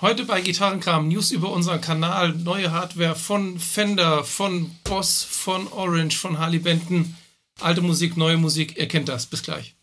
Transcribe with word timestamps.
Heute 0.00 0.24
bei 0.24 0.40
Gitarrenkram 0.40 1.08
News 1.08 1.30
über 1.30 1.52
unseren 1.52 1.80
Kanal, 1.82 2.30
neue 2.32 2.72
Hardware 2.72 3.14
von 3.14 3.58
Fender, 3.58 4.24
von 4.24 4.70
Boss, 4.84 5.22
von 5.22 5.68
Orange, 5.68 6.16
von 6.16 6.38
Harley 6.38 6.58
Benton. 6.58 7.16
Alte 7.60 7.82
Musik, 7.82 8.16
neue 8.16 8.38
Musik, 8.38 8.78
ihr 8.78 8.88
kennt 8.88 9.10
das. 9.10 9.26
Bis 9.26 9.42
gleich. 9.42 9.74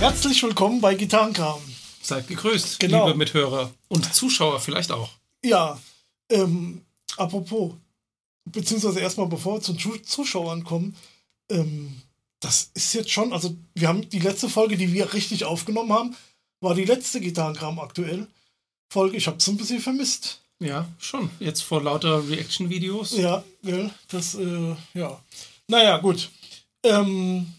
Herzlich 0.00 0.42
willkommen 0.42 0.80
bei 0.80 0.94
Gitarrenkram. 0.94 1.60
Seid 2.02 2.26
gegrüßt, 2.28 2.80
Genau. 2.80 3.06
liebe 3.06 3.18
Mithörer 3.18 3.70
und 3.88 4.12
Zuschauer 4.14 4.58
vielleicht 4.60 4.90
auch. 4.90 5.10
Ja, 5.44 5.78
ähm, 6.30 6.82
apropos, 7.16 7.74
beziehungsweise 8.44 9.00
erstmal 9.00 9.28
bevor 9.28 9.56
wir 9.56 9.60
zu 9.60 9.74
Zuschauern 9.74 10.64
kommen, 10.64 10.96
ähm, 11.50 12.02
das 12.40 12.70
ist 12.74 12.92
jetzt 12.94 13.10
schon, 13.10 13.32
also 13.32 13.56
wir 13.74 13.88
haben 13.88 14.08
die 14.08 14.18
letzte 14.18 14.48
Folge, 14.48 14.76
die 14.76 14.92
wir 14.92 15.12
richtig 15.12 15.44
aufgenommen 15.44 15.92
haben, 15.92 16.16
war 16.60 16.74
die 16.74 16.84
letzte 16.84 17.20
Gitarrenkram 17.20 17.78
aktuell. 17.78 18.26
Folge, 18.92 19.16
ich 19.16 19.26
habe 19.26 19.38
es 19.38 19.48
ein 19.48 19.56
bisschen 19.56 19.80
vermisst. 19.80 20.40
Ja, 20.60 20.88
schon. 20.98 21.30
Jetzt 21.40 21.62
vor 21.62 21.82
lauter 21.82 22.28
Reaction-Videos. 22.28 23.16
Ja, 23.16 23.42
gell, 23.62 23.90
das, 24.08 24.34
äh, 24.34 24.76
ja. 24.94 25.20
Naja, 25.66 25.98
gut. 25.98 26.30
Ähm, 26.84 27.52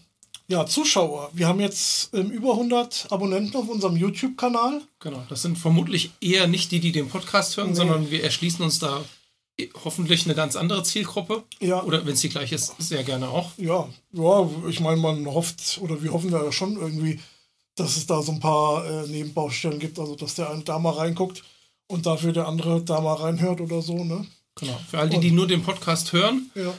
ja, 0.48 0.66
Zuschauer. 0.66 1.30
Wir 1.32 1.48
haben 1.48 1.60
jetzt 1.60 2.12
ähm, 2.14 2.30
über 2.30 2.52
100 2.52 3.06
Abonnenten 3.10 3.56
auf 3.56 3.68
unserem 3.68 3.96
YouTube-Kanal. 3.96 4.82
Genau, 5.00 5.22
das 5.28 5.42
sind 5.42 5.56
vermutlich 5.58 6.10
eher 6.20 6.46
nicht 6.46 6.70
die, 6.72 6.80
die 6.80 6.92
den 6.92 7.08
Podcast 7.08 7.56
hören, 7.56 7.70
Nee. 7.70 7.74
sondern 7.76 8.10
wir 8.10 8.22
erschließen 8.24 8.64
uns 8.64 8.78
da 8.78 9.02
hoffentlich 9.84 10.24
eine 10.24 10.34
ganz 10.34 10.56
andere 10.56 10.82
Zielgruppe. 10.82 11.44
Ja. 11.60 11.82
Oder 11.84 12.04
wenn 12.04 12.14
es 12.14 12.20
die 12.20 12.28
gleiche 12.28 12.56
ist, 12.56 12.74
sehr 12.78 13.04
gerne 13.04 13.28
auch. 13.28 13.52
Ja, 13.56 13.88
ja, 14.12 14.50
ich 14.68 14.80
meine, 14.80 14.96
man 15.00 15.26
hofft, 15.26 15.78
oder 15.80 16.02
wir 16.02 16.12
hoffen 16.12 16.30
ja 16.32 16.50
schon 16.50 16.76
irgendwie, 16.76 17.20
dass 17.76 17.96
es 17.96 18.06
da 18.06 18.20
so 18.22 18.32
ein 18.32 18.40
paar 18.40 18.84
äh, 18.84 19.06
Nebenbaustellen 19.06 19.78
gibt, 19.78 19.98
also 19.98 20.16
dass 20.16 20.34
der 20.34 20.50
eine 20.50 20.62
da 20.64 20.78
mal 20.78 20.90
reinguckt 20.94 21.42
und 21.86 22.04
dafür 22.06 22.32
der 22.32 22.48
andere 22.48 22.82
da 22.82 23.00
mal 23.00 23.14
reinhört 23.14 23.60
oder 23.60 23.80
so, 23.80 24.02
ne? 24.04 24.26
Genau. 24.56 24.78
Für 24.88 24.98
all 24.98 25.08
die, 25.08 25.18
die 25.20 25.30
nur 25.32 25.46
den 25.46 25.62
Podcast 25.62 26.12
hören, 26.12 26.50
Ja. 26.54 26.74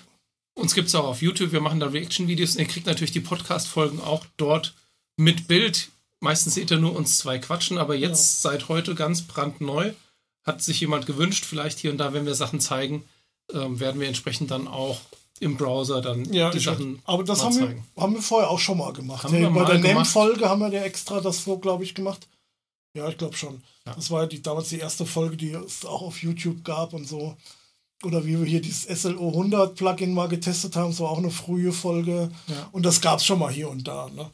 Uns 0.56 0.74
gibt 0.74 0.88
es 0.88 0.96
auch 0.96 1.06
auf 1.06 1.22
YouTube. 1.22 1.52
Wir 1.52 1.62
machen 1.62 1.80
da 1.80 1.88
Reaction-Videos 1.88 2.54
und 2.54 2.60
ihr 2.60 2.68
kriegt 2.68 2.88
natürlich 2.88 3.12
die 3.12 3.20
Podcast-Folgen 3.20 4.02
auch 4.02 4.26
dort 4.38 4.74
mit 5.18 5.48
Bild. 5.48 5.90
Meistens 6.22 6.56
seht 6.56 6.72
ihr 6.72 6.80
nur 6.80 6.96
uns 6.96 7.18
zwei 7.20 7.38
quatschen, 7.38 7.78
aber 7.78 7.96
jetzt 7.96 8.42
seit 8.42 8.70
heute 8.70 8.96
ganz 8.96 9.22
brandneu. 9.22 9.92
Hat 10.44 10.62
sich 10.62 10.80
jemand 10.80 11.06
gewünscht, 11.06 11.46
vielleicht 11.46 11.80
hier 11.80 11.92
und 11.92 11.98
da, 11.98 12.14
wenn 12.14 12.26
wir 12.26 12.36
Sachen 12.36 12.60
zeigen, 12.60 13.04
ähm, 13.54 13.80
werden 13.80 14.00
wir 14.00 14.08
entsprechend 14.08 14.52
dann 14.52 14.68
auch 14.68 15.02
im 15.40 15.58
Browser 15.58 16.02
dann 16.02 16.32
Ja, 16.34 16.50
die 16.50 16.60
Sachen 16.60 17.02
aber 17.04 17.24
das 17.24 17.44
haben 17.44 17.60
wir, 17.60 17.84
haben 17.98 18.14
wir 18.14 18.22
vorher 18.22 18.50
auch 18.50 18.60
schon 18.60 18.78
mal 18.78 18.94
gemacht. 18.94 19.26
Ja, 19.26 19.32
wir 19.32 19.50
bei 19.50 19.66
der. 19.66 19.80
NEM-Folge 19.80 20.48
haben 20.48 20.62
wir 20.62 20.70
ja 20.70 20.84
extra 20.84 21.20
das 21.20 21.44
so, 21.44 21.58
glaube 21.58 21.84
ich, 21.84 21.94
gemacht. 21.94 22.28
Ja, 22.96 23.10
ich 23.10 23.18
glaube 23.18 23.36
schon. 23.36 23.62
Ja. 23.86 23.94
Das 23.94 24.10
war 24.10 24.22
ja 24.22 24.28
die, 24.28 24.42
damals 24.42 24.70
die 24.70 24.80
erste 24.80 25.06
Folge, 25.06 25.36
die 25.36 25.52
es 25.52 25.84
auch 25.84 26.02
auf 26.02 26.24
YouTube 26.24 26.64
gab 26.64 26.94
und 26.94 27.06
so. 27.06 27.36
Oder 28.06 28.26
wie 28.26 28.40
wir 28.40 28.46
hier 28.46 28.62
dieses 28.62 28.84
SLO 29.02 29.30
100 29.30 29.76
Plugin 29.76 30.14
mal 30.14 30.28
getestet 30.28 30.76
haben, 30.76 30.92
das 30.92 31.00
war 31.00 31.10
auch 31.10 31.18
eine 31.18 31.32
frühe 31.32 31.72
Folge. 31.72 32.30
Ja. 32.48 32.70
Und 32.72 32.86
das 32.86 33.02
gab 33.02 33.20
es 33.20 33.26
schon 33.26 33.40
mal 33.40 33.52
hier 33.52 33.70
und 33.70 33.88
da. 33.88 34.10
Ne? 34.16 34.30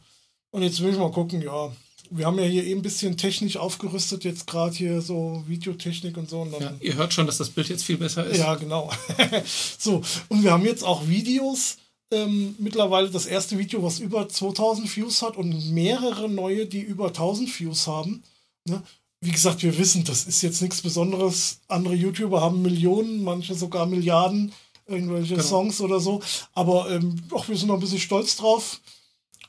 Und 0.52 0.64
jetzt 0.64 0.82
will 0.82 0.92
ich 0.92 0.98
mal 0.98 1.12
gucken, 1.12 1.42
ja. 1.42 1.72
Wir 2.14 2.26
haben 2.26 2.38
ja 2.38 2.44
hier 2.44 2.66
eben 2.66 2.82
ein 2.82 2.84
bisschen 2.84 3.16
technisch 3.16 3.56
aufgerüstet, 3.56 4.26
jetzt 4.26 4.46
gerade 4.46 4.76
hier 4.76 5.02
so 5.02 5.44
Videotechnik 5.48 6.18
und 6.18 6.30
so. 6.30 6.42
Und 6.42 6.52
dann, 6.52 6.62
Ja, 6.62 6.74
ihr 6.82 6.96
hört 6.96 7.14
schon, 7.14 7.26
dass 7.26 7.38
das 7.38 7.50
Bild 7.50 7.70
jetzt 7.70 7.86
viel 7.86 7.98
besser 7.98 8.26
ist. 8.26 8.38
ja, 8.38 8.56
genau. 8.56 8.92
so, 9.80 10.02
und 10.28 10.44
wir 10.44 10.52
haben 10.52 10.66
jetzt 10.66 10.84
auch 10.84 11.08
Videos. 11.08 11.78
Ähm, 12.14 12.56
mittlerweile 12.60 13.10
das 13.10 13.26
erste 13.26 13.58
Video, 13.58 13.82
was 13.82 14.00
über 14.00 14.28
2000 14.28 14.94
Views 14.94 15.22
hat 15.22 15.38
und 15.38 15.72
mehrere 15.72 16.28
neue, 16.28 16.66
die 16.66 16.82
über 16.82 17.08
1000 17.08 17.58
Views 17.58 17.88
haben. 17.88 18.22
Ne? 18.68 18.84
Wie 19.24 19.32
gesagt, 19.32 19.62
wir 19.62 19.78
wissen, 19.78 20.04
das 20.04 20.26
ist 20.26 20.42
jetzt 20.42 20.62
nichts 20.62 20.82
Besonderes. 20.82 21.60
Andere 21.68 21.94
YouTuber 21.94 22.42
haben 22.42 22.64
Millionen, 22.64 23.24
manche 23.24 23.54
sogar 23.54 23.86
Milliarden, 23.86 24.52
irgendwelche 24.88 25.36
Genau. 25.36 25.48
Songs 25.48 25.80
oder 25.80 26.00
so. 26.00 26.22
Aber 26.54 26.90
ähm, 26.90 27.22
auch 27.32 27.48
wir 27.48 27.56
sind 27.56 27.68
noch 27.68 27.76
ein 27.76 27.82
bisschen 27.82 28.00
stolz 28.00 28.36
drauf. 28.36 28.82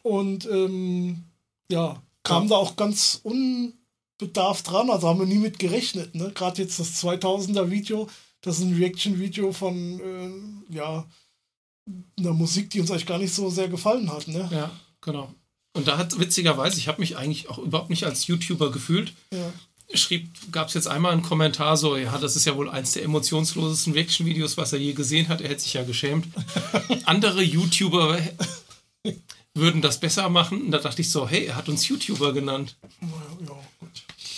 Und 0.03 0.47
ähm, 0.47 1.25
ja, 1.71 2.03
kam 2.23 2.45
Ja. 2.45 2.49
da 2.51 2.57
auch 2.57 2.77
ganz 2.77 3.21
unbedarft 3.23 4.71
dran. 4.71 4.91
Also 4.91 5.09
haben 5.09 5.21
wir 5.21 5.27
nie 5.27 5.39
mit 5.39 5.59
gerechnet. 5.59 6.15
Ne? 6.15 6.31
Gerade 6.35 6.61
jetzt 6.61 6.79
das 6.79 7.03
2000er 7.03 7.71
Video, 7.71 8.09
das 8.43 8.59
ist 8.59 8.65
ein 8.65 8.75
Reaction-Video 8.75 9.53
von 9.53 10.01
äh, 10.01 10.75
ja, 10.75 11.07
einer 12.19 12.33
Musik, 12.35 12.69
die 12.71 12.81
uns 12.81 12.91
eigentlich 12.91 13.07
gar 13.07 13.19
nicht 13.19 13.33
so 13.35 13.49
sehr 13.49 13.69
gefallen 13.69 14.13
hat. 14.13 14.29
Ne? 14.29 14.49
Ja, 14.53 14.71
genau. 15.01 15.33
Und 15.75 15.89
da 15.89 15.97
hat 15.99 16.19
witzigerweise, 16.19 16.79
ich 16.79 16.89
habe 16.89 17.01
mich 17.01 17.17
eigentlich 17.17 17.49
auch 17.49 17.59
überhaupt 17.59 17.91
nicht 17.91 18.05
als 18.05 18.27
YouTuber 18.27 18.71
gefühlt. 18.71 19.13
Ja. 19.33 19.53
Schrieb, 19.95 20.29
gab 20.53 20.69
es 20.69 20.75
jetzt 20.75 20.87
einmal 20.89 21.13
einen 21.13 21.23
Kommentar 21.23 21.77
so, 21.77 21.97
ja, 21.97 22.17
das 22.19 22.35
ist 22.37 22.45
ja 22.47 22.57
wohl 22.57 22.71
eins 22.71 22.93
der 22.93 23.03
emotionslosesten 23.05 23.93
Reaction-Videos, 23.93 24.57
was 24.57 24.73
er 24.73 24.79
je 24.79 24.93
gesehen 24.95 25.29
hat. 25.29 25.41
Er 25.41 25.49
hätte 25.51 25.63
sich 25.63 25.75
ja 25.75 25.83
geschämt. 25.85 26.27
Andere 27.05 27.43
YouTuber 27.43 28.19
würden 29.55 29.83
das 29.83 30.01
besser 30.01 30.29
machen. 30.31 30.63
Und 30.63 30.71
da 30.71 30.79
dachte 30.79 31.03
ich 31.03 31.11
so, 31.11 31.29
hey, 31.29 31.45
er 31.47 31.57
hat 31.57 31.69
uns 31.69 31.89
YouTuber 31.89 32.33
genannt. 32.33 32.77
Ja, 33.01 33.09
gut. 33.81 33.91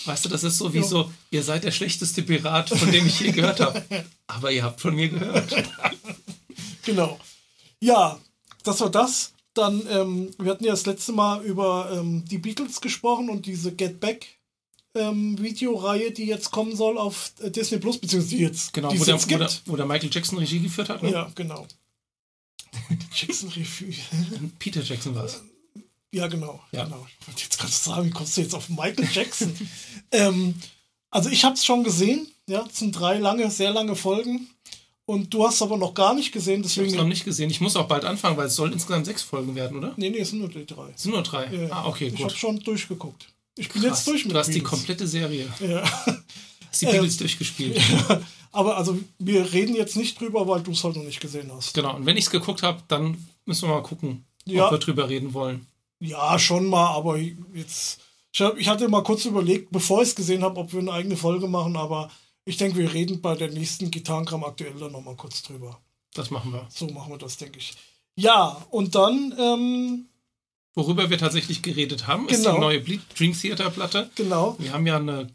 Weißt 0.06 0.24
du, 0.24 0.28
das 0.28 0.42
ist 0.44 0.58
so 0.58 0.72
wie 0.74 0.78
Ja. 0.78 0.84
so, 0.84 1.12
ihr 1.30 1.42
seid 1.42 1.64
der 1.64 1.70
schlechteste 1.70 2.22
Pirat, 2.22 2.68
von 2.70 2.90
dem 2.92 3.06
ich 3.06 3.20
je 3.20 3.30
gehört 3.32 3.60
habe. 3.60 3.84
Aber 4.26 4.50
ihr 4.50 4.62
habt 4.64 4.80
von 4.80 4.94
mir 4.94 5.08
gehört. 5.08 5.54
Genau. 6.84 7.18
Ja, 7.80 8.18
das 8.62 8.78
war 8.80 8.90
das. 8.90 9.32
Dann, 9.54 9.86
ähm, 9.88 10.30
wir 10.38 10.50
hatten 10.50 10.64
ja 10.64 10.72
das 10.72 10.86
letzte 10.86 11.12
Mal 11.12 11.44
über 11.44 11.90
ähm, 11.92 12.24
die 12.26 12.38
Beatles 12.38 12.80
gesprochen 12.80 13.30
und 13.30 13.46
diese 13.46 13.72
Get 13.72 14.00
Back 14.00 14.38
ähm, 14.94 15.40
Videoreihe, 15.40 16.12
die 16.12 16.26
jetzt 16.26 16.50
kommen 16.50 16.76
soll 16.76 16.98
auf 16.98 17.32
äh, 17.40 17.50
Disney 17.50 17.78
Plus, 17.78 17.98
beziehungsweise 17.98 18.36
jetzt, 18.36 18.72
Genau, 18.72 18.88
wo 18.88 19.04
der, 19.04 19.14
jetzt 19.14 19.24
wo, 19.24 19.28
der, 19.28 19.38
gibt. 19.38 19.62
wo 19.66 19.76
der 19.76 19.86
Michael 19.86 20.10
Jackson 20.12 20.38
Regie 20.38 20.60
geführt 20.60 20.88
hat. 20.88 21.02
Ne? 21.02 21.10
Ja, 21.10 21.30
genau. 21.34 21.66
Jackson 23.14 23.48
Revue. 23.50 23.94
Peter 24.58 24.82
Jackson 24.82 25.14
war 25.14 25.24
es. 25.24 25.42
Ja, 26.12 26.28
genau. 26.28 26.60
Ja. 26.70 26.84
genau. 26.84 27.06
Ich 27.20 27.26
wollte 27.26 27.42
jetzt 27.42 27.58
gerade 27.58 27.72
sagen, 27.72 28.06
wie 28.06 28.10
kommst 28.10 28.36
du 28.36 28.40
jetzt 28.42 28.54
auf 28.54 28.68
Michael 28.68 29.08
Jackson? 29.12 29.52
ähm, 30.12 30.54
also 31.10 31.28
ich 31.28 31.44
habe 31.44 31.54
es 31.54 31.64
schon 31.64 31.82
gesehen. 31.82 32.28
Ja, 32.48 32.64
es 32.70 32.78
sind 32.78 32.92
drei 32.92 33.18
lange, 33.18 33.50
sehr 33.50 33.72
lange 33.72 33.96
Folgen. 33.96 34.48
Und 35.06 35.32
du 35.34 35.46
hast 35.46 35.60
aber 35.60 35.76
noch 35.76 35.92
gar 35.92 36.14
nicht 36.14 36.32
gesehen, 36.32 36.60
Ich 36.60 36.64
habe 36.64 36.66
es 36.68 36.74
deswegen. 36.76 36.96
noch 36.96 37.04
nicht 37.08 37.24
gesehen. 37.24 37.50
Ich 37.50 37.60
muss 37.60 37.76
auch 37.76 37.86
bald 37.86 38.04
anfangen, 38.06 38.36
weil 38.38 38.46
es 38.46 38.56
sollen 38.56 38.72
insgesamt 38.72 39.04
sechs 39.04 39.22
Folgen 39.22 39.54
werden, 39.54 39.76
oder? 39.76 39.92
Nee, 39.96 40.08
nee, 40.10 40.18
es 40.20 40.30
sind 40.30 40.38
nur 40.38 40.48
die 40.48 40.64
drei. 40.64 40.88
Es 40.94 41.02
sind 41.02 41.12
nur 41.12 41.22
drei. 41.22 41.46
Ja, 41.54 41.68
Ah, 41.70 41.86
okay, 41.86 42.06
ich 42.06 42.14
habe 42.14 42.22
gut. 42.24 42.32
schon 42.38 42.58
durchgeguckt. 42.60 43.28
Ich 43.56 43.68
bin 43.68 43.82
Krass. 43.82 43.98
jetzt 43.98 44.08
durch 44.08 44.24
mit 44.24 44.34
Du 44.34 44.38
hast 44.38 44.46
die 44.48 44.52
Beatles. 44.54 44.70
komplette 44.70 45.06
Serie. 45.06 45.46
Ja. 45.60 45.82
Hast 46.70 46.80
die 46.82 46.86
Beatles 46.86 47.16
durchgespielt. 47.18 47.80
Aber 48.50 48.76
also 48.78 48.98
wir 49.18 49.52
reden 49.52 49.76
jetzt 49.76 49.96
nicht 49.96 50.18
drüber, 50.20 50.48
weil 50.48 50.62
du 50.62 50.70
es 50.72 50.82
halt 50.82 50.96
noch 50.96 51.04
nicht 51.04 51.20
gesehen 51.20 51.50
hast. 51.54 51.74
Genau. 51.74 51.94
Und 51.96 52.06
wenn 52.06 52.16
ich 52.16 52.24
es 52.24 52.30
geguckt 52.30 52.62
habe, 52.62 52.82
dann 52.88 53.16
müssen 53.46 53.68
wir 53.68 53.74
mal 53.74 53.82
gucken, 53.82 54.24
Ja. 54.46 54.66
ob 54.66 54.72
wir 54.72 54.78
drüber 54.78 55.08
reden 55.08 55.34
wollen. 55.34 55.66
Ja, 56.00 56.38
schon 56.38 56.66
mal, 56.66 56.86
aber 56.94 57.18
jetzt. 57.18 58.00
Ich, 58.32 58.40
hab, 58.40 58.58
ich 58.58 58.68
hatte 58.68 58.88
mal 58.88 59.02
kurz 59.04 59.24
überlegt, 59.26 59.70
bevor 59.70 60.02
ich 60.02 60.08
es 60.08 60.14
gesehen 60.16 60.42
habe, 60.42 60.58
ob 60.58 60.72
wir 60.72 60.80
eine 60.80 60.92
eigene 60.92 61.16
Folge 61.16 61.46
machen, 61.46 61.76
aber 61.76 62.10
ich 62.44 62.56
denke, 62.56 62.78
wir 62.78 62.92
reden 62.92 63.20
bei 63.20 63.34
der 63.34 63.50
nächsten 63.50 63.90
Gitarrenkram 63.90 64.44
aktuell 64.44 64.74
dann 64.78 64.92
nochmal 64.92 65.16
kurz 65.16 65.42
drüber. 65.42 65.80
Das 66.14 66.30
machen 66.30 66.52
wir. 66.52 66.66
So 66.70 66.86
machen 66.88 67.12
wir 67.12 67.18
das, 67.18 67.36
denke 67.36 67.58
ich. 67.58 67.74
Ja, 68.16 68.64
und 68.70 68.94
dann, 68.94 69.34
ähm, 69.38 70.06
Worüber 70.76 71.08
wir 71.08 71.18
tatsächlich 71.18 71.62
geredet 71.62 72.06
haben, 72.08 72.28
ist 72.28 72.38
Genau. 72.38 72.54
die 72.54 72.60
neue 72.60 72.78
Ble- 72.80 73.00
Dream 73.16 73.32
Theater 73.38 73.70
Platte. 73.70 74.10
genau. 74.16 74.56
Wir 74.58 74.72
haben 74.72 74.86
ja 74.86 74.96
eine 74.96 75.28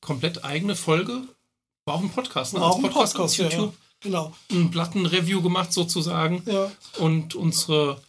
komplett 0.00 0.42
eigene 0.44 0.74
Folge. 0.74 1.22
War 1.84 1.96
auch 1.96 2.00
ein 2.00 2.10
Podcast, 2.10 2.54
ne? 2.54 2.62
Auch 2.62 2.76
Als 2.76 2.84
ein 2.84 2.90
Podcast, 2.90 3.16
als 3.18 3.36
ja, 3.36 3.44
ja. 3.44 3.50
YouTube. 3.50 3.74
Genau. 4.00 4.34
Ein 4.50 4.70
Plattenreview 4.70 5.42
gemacht 5.42 5.72
sozusagen. 5.72 6.42
Ja, 6.46 6.70
Und 6.98 7.34
unsere 7.34 8.00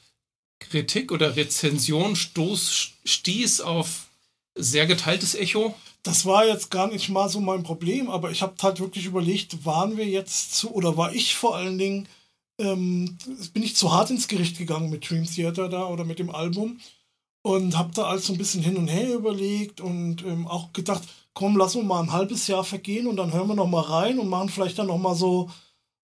Kritik 0.59 1.11
oder 1.11 1.35
Rezension 1.35 2.15
stoß, 2.15 2.89
stieß 3.05 3.61
auf 3.61 4.07
sehr 4.55 4.85
geteiltes 4.87 5.35
Echo. 5.35 5.75
Das 6.07 6.25
war 6.25 6.45
jetzt 6.45 6.71
gar 6.71 6.87
nicht 6.87 7.09
mal 7.09 7.27
so 7.27 7.41
mein 7.41 7.63
Problem, 7.63 8.09
aber 8.09 8.31
ich 8.31 8.41
habe 8.41 8.55
halt 8.61 8.79
wirklich 8.79 9.05
überlegt, 9.05 9.65
waren 9.65 9.97
wir 9.97 10.05
jetzt 10.05 10.55
zu, 10.55 10.71
oder 10.71 10.95
war 10.95 11.13
ich 11.13 11.35
vor 11.35 11.55
allen 11.57 11.77
Dingen, 11.77 12.07
ähm, 12.59 13.17
bin 13.53 13.61
ich 13.61 13.75
zu 13.75 13.91
hart 13.91 14.09
ins 14.09 14.29
Gericht 14.29 14.57
gegangen 14.57 14.89
mit 14.89 15.09
Dream 15.09 15.25
Theater 15.25 15.67
da 15.67 15.87
oder 15.87 16.05
mit 16.05 16.19
dem 16.19 16.29
Album 16.29 16.79
und 17.43 17.77
habe 17.77 17.91
da 17.93 18.03
alles 18.05 18.25
so 18.27 18.33
ein 18.33 18.37
bisschen 18.37 18.63
hin 18.63 18.77
und 18.77 18.87
her 18.87 19.13
überlegt 19.13 19.81
und 19.81 20.23
ähm, 20.23 20.47
auch 20.47 20.71
gedacht, 20.71 21.03
komm, 21.33 21.57
lass 21.57 21.75
uns 21.75 21.85
mal 21.85 22.01
ein 22.01 22.13
halbes 22.13 22.47
Jahr 22.47 22.63
vergehen 22.63 23.07
und 23.07 23.17
dann 23.17 23.33
hören 23.33 23.49
wir 23.49 23.55
noch 23.55 23.67
mal 23.67 23.81
rein 23.81 24.17
und 24.17 24.29
machen 24.29 24.49
vielleicht 24.49 24.79
dann 24.79 24.87
noch 24.87 24.97
mal 24.97 25.15
so 25.15 25.49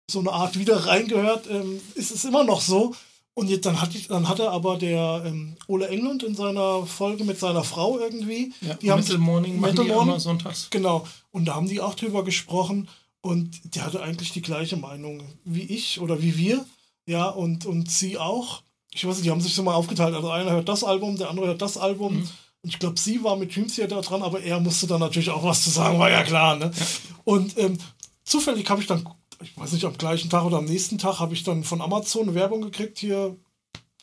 so 0.08 0.20
eine 0.20 0.31
Art 0.32 0.58
wieder 0.58 0.87
reingehört. 0.87 1.49
Ähm, 1.50 1.81
ist 1.94 2.12
es 2.12 2.25
immer 2.25 2.44
noch 2.44 2.60
so. 2.60 2.94
Und 3.38 3.50
jetzt, 3.50 3.67
dann, 3.67 3.83
hat, 3.83 3.91
dann 4.09 4.31
hatte 4.31 4.50
aber 4.50 4.79
der 4.79 5.23
ähm, 5.27 5.56
Ole 5.67 5.88
England 5.88 6.23
in 6.23 6.35
seiner 6.35 6.87
Folge 6.87 7.23
mit 7.23 7.38
seiner 7.38 7.65
Frau 7.65 7.99
irgendwie. 7.99 8.55
Ja, 8.62 8.75
die 8.75 8.91
haben 8.91 9.00
Metal 9.00 9.19
Morning 9.19 9.61
machen 9.61 9.73
Metal 9.73 9.85
die 9.85 9.91
Morning? 9.91 10.09
immer 10.09 10.21
sonntags. 10.21 10.69
Genau. 10.71 11.06
Und 11.33 11.44
da 11.44 11.55
haben 11.55 11.69
die 11.69 11.83
auch 11.83 11.94
drüber 11.94 12.25
gesprochen. 12.25 12.88
Und 13.21 13.75
der 13.75 13.85
hatte 13.85 14.03
eigentlich 14.03 14.33
die 14.33 14.41
gleiche 14.41 14.79
Meinung 14.79 15.23
wie 15.44 15.65
ich 15.65 16.00
oder 16.00 16.23
wie 16.23 16.38
wir. 16.38 16.65
Ja, 17.05 17.29
und, 17.29 17.67
und 17.67 17.91
sie 17.91 18.17
auch. 18.17 18.62
Ich 18.94 19.06
weiß 19.06 19.17
nicht, 19.17 19.27
die 19.27 19.31
haben 19.31 19.43
sich 19.43 19.55
so 19.55 19.62
mal 19.62 19.75
aufgeteilt. 19.75 20.15
Also 20.15 20.31
einer 20.31 20.53
hört 20.53 20.71
das 20.71 20.83
Album, 20.83 21.19
der 21.19 21.29
andere 21.29 21.49
hört 21.49 21.61
das 21.61 21.77
Album. 21.77 22.15
Mhm. 22.15 22.29
Und 22.62 22.71
ich 22.71 22.79
glaube, 22.79 22.99
sie 22.99 23.23
war 23.23 23.37
mit 23.37 23.55
Dream 23.55 23.69
Theater 23.69 24.00
dran, 24.00 24.23
aber 24.23 24.41
er 24.41 24.61
musste 24.61 24.87
dann 24.87 25.00
natürlich 25.00 25.29
auch 25.29 25.44
was 25.44 25.62
zu 25.62 25.69
sagen, 25.69 25.99
war 25.99 26.11
ja 26.11 26.23
klar. 26.23 26.56
Ne? 26.56 26.71
Ja. 26.75 26.87
Und 27.25 27.59
ähm, 27.59 27.77
zufällig 28.25 28.71
habe 28.71 28.81
ich 28.81 28.87
dann, 28.87 29.06
ich 29.43 29.56
weiß 29.56 29.73
nicht, 29.73 29.85
am 29.85 29.97
gleichen 29.97 30.31
Tag 30.31 30.44
oder 30.44 30.59
am 30.59 30.65
nächsten 30.65 30.99
Tag 30.99 31.19
habe 31.19 31.35
ich 31.35 31.44
dann 31.44 31.65
von 31.65 31.81
Amazon 31.81 32.35
Werbung 32.35 32.62
gekriegt, 32.62 32.99
hier 32.99 33.37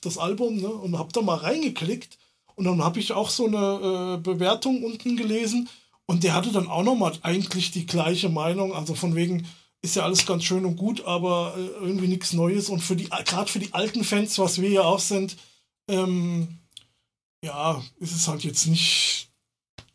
das 0.02 0.18
Album, 0.18 0.58
ne? 0.58 0.68
und 0.68 0.98
habe 0.98 1.14
da 1.14 1.22
mal 1.22 1.38
reingeklickt. 1.38 2.18
Und 2.56 2.66
dann 2.66 2.84
habe 2.84 3.00
ich 3.00 3.14
auch 3.14 3.30
so 3.30 3.48
eine 3.48 4.16
äh, 4.16 4.18
Bewertung 4.18 4.84
unten 4.84 5.18
gelesen. 5.18 5.70
Und 6.06 6.24
der 6.24 6.34
hatte 6.34 6.52
dann 6.52 6.68
auch 6.68 6.84
nochmal 6.84 7.14
eigentlich 7.22 7.72
die 7.72 7.86
gleiche 7.86 8.30
Meinung. 8.30 8.74
Also 8.74 8.94
von 8.94 9.16
wegen, 9.16 9.48
ist 9.82 9.96
ja 9.96 10.04
alles 10.04 10.26
ganz 10.26 10.44
schön 10.44 10.66
und 10.66 10.78
gut, 10.78 11.06
aber 11.06 11.56
äh, 11.58 11.84
irgendwie 11.84 12.08
nichts 12.08 12.34
Neues. 12.34 12.70
Und 12.70 12.82
für 12.82 12.96
die, 12.96 13.10
gerade 13.10 13.52
für 13.52 13.60
die 13.60 13.74
alten 13.74 14.04
Fans, 14.04 14.38
was 14.40 14.62
wir 14.62 14.70
ja 14.70 14.84
auch 14.84 15.00
sind, 15.00 15.38
ähm, 15.88 16.60
ja, 17.44 17.84
ist 17.98 18.16
es 18.16 18.28
halt 18.28 18.44
jetzt 18.44 18.68
nicht 18.68 19.30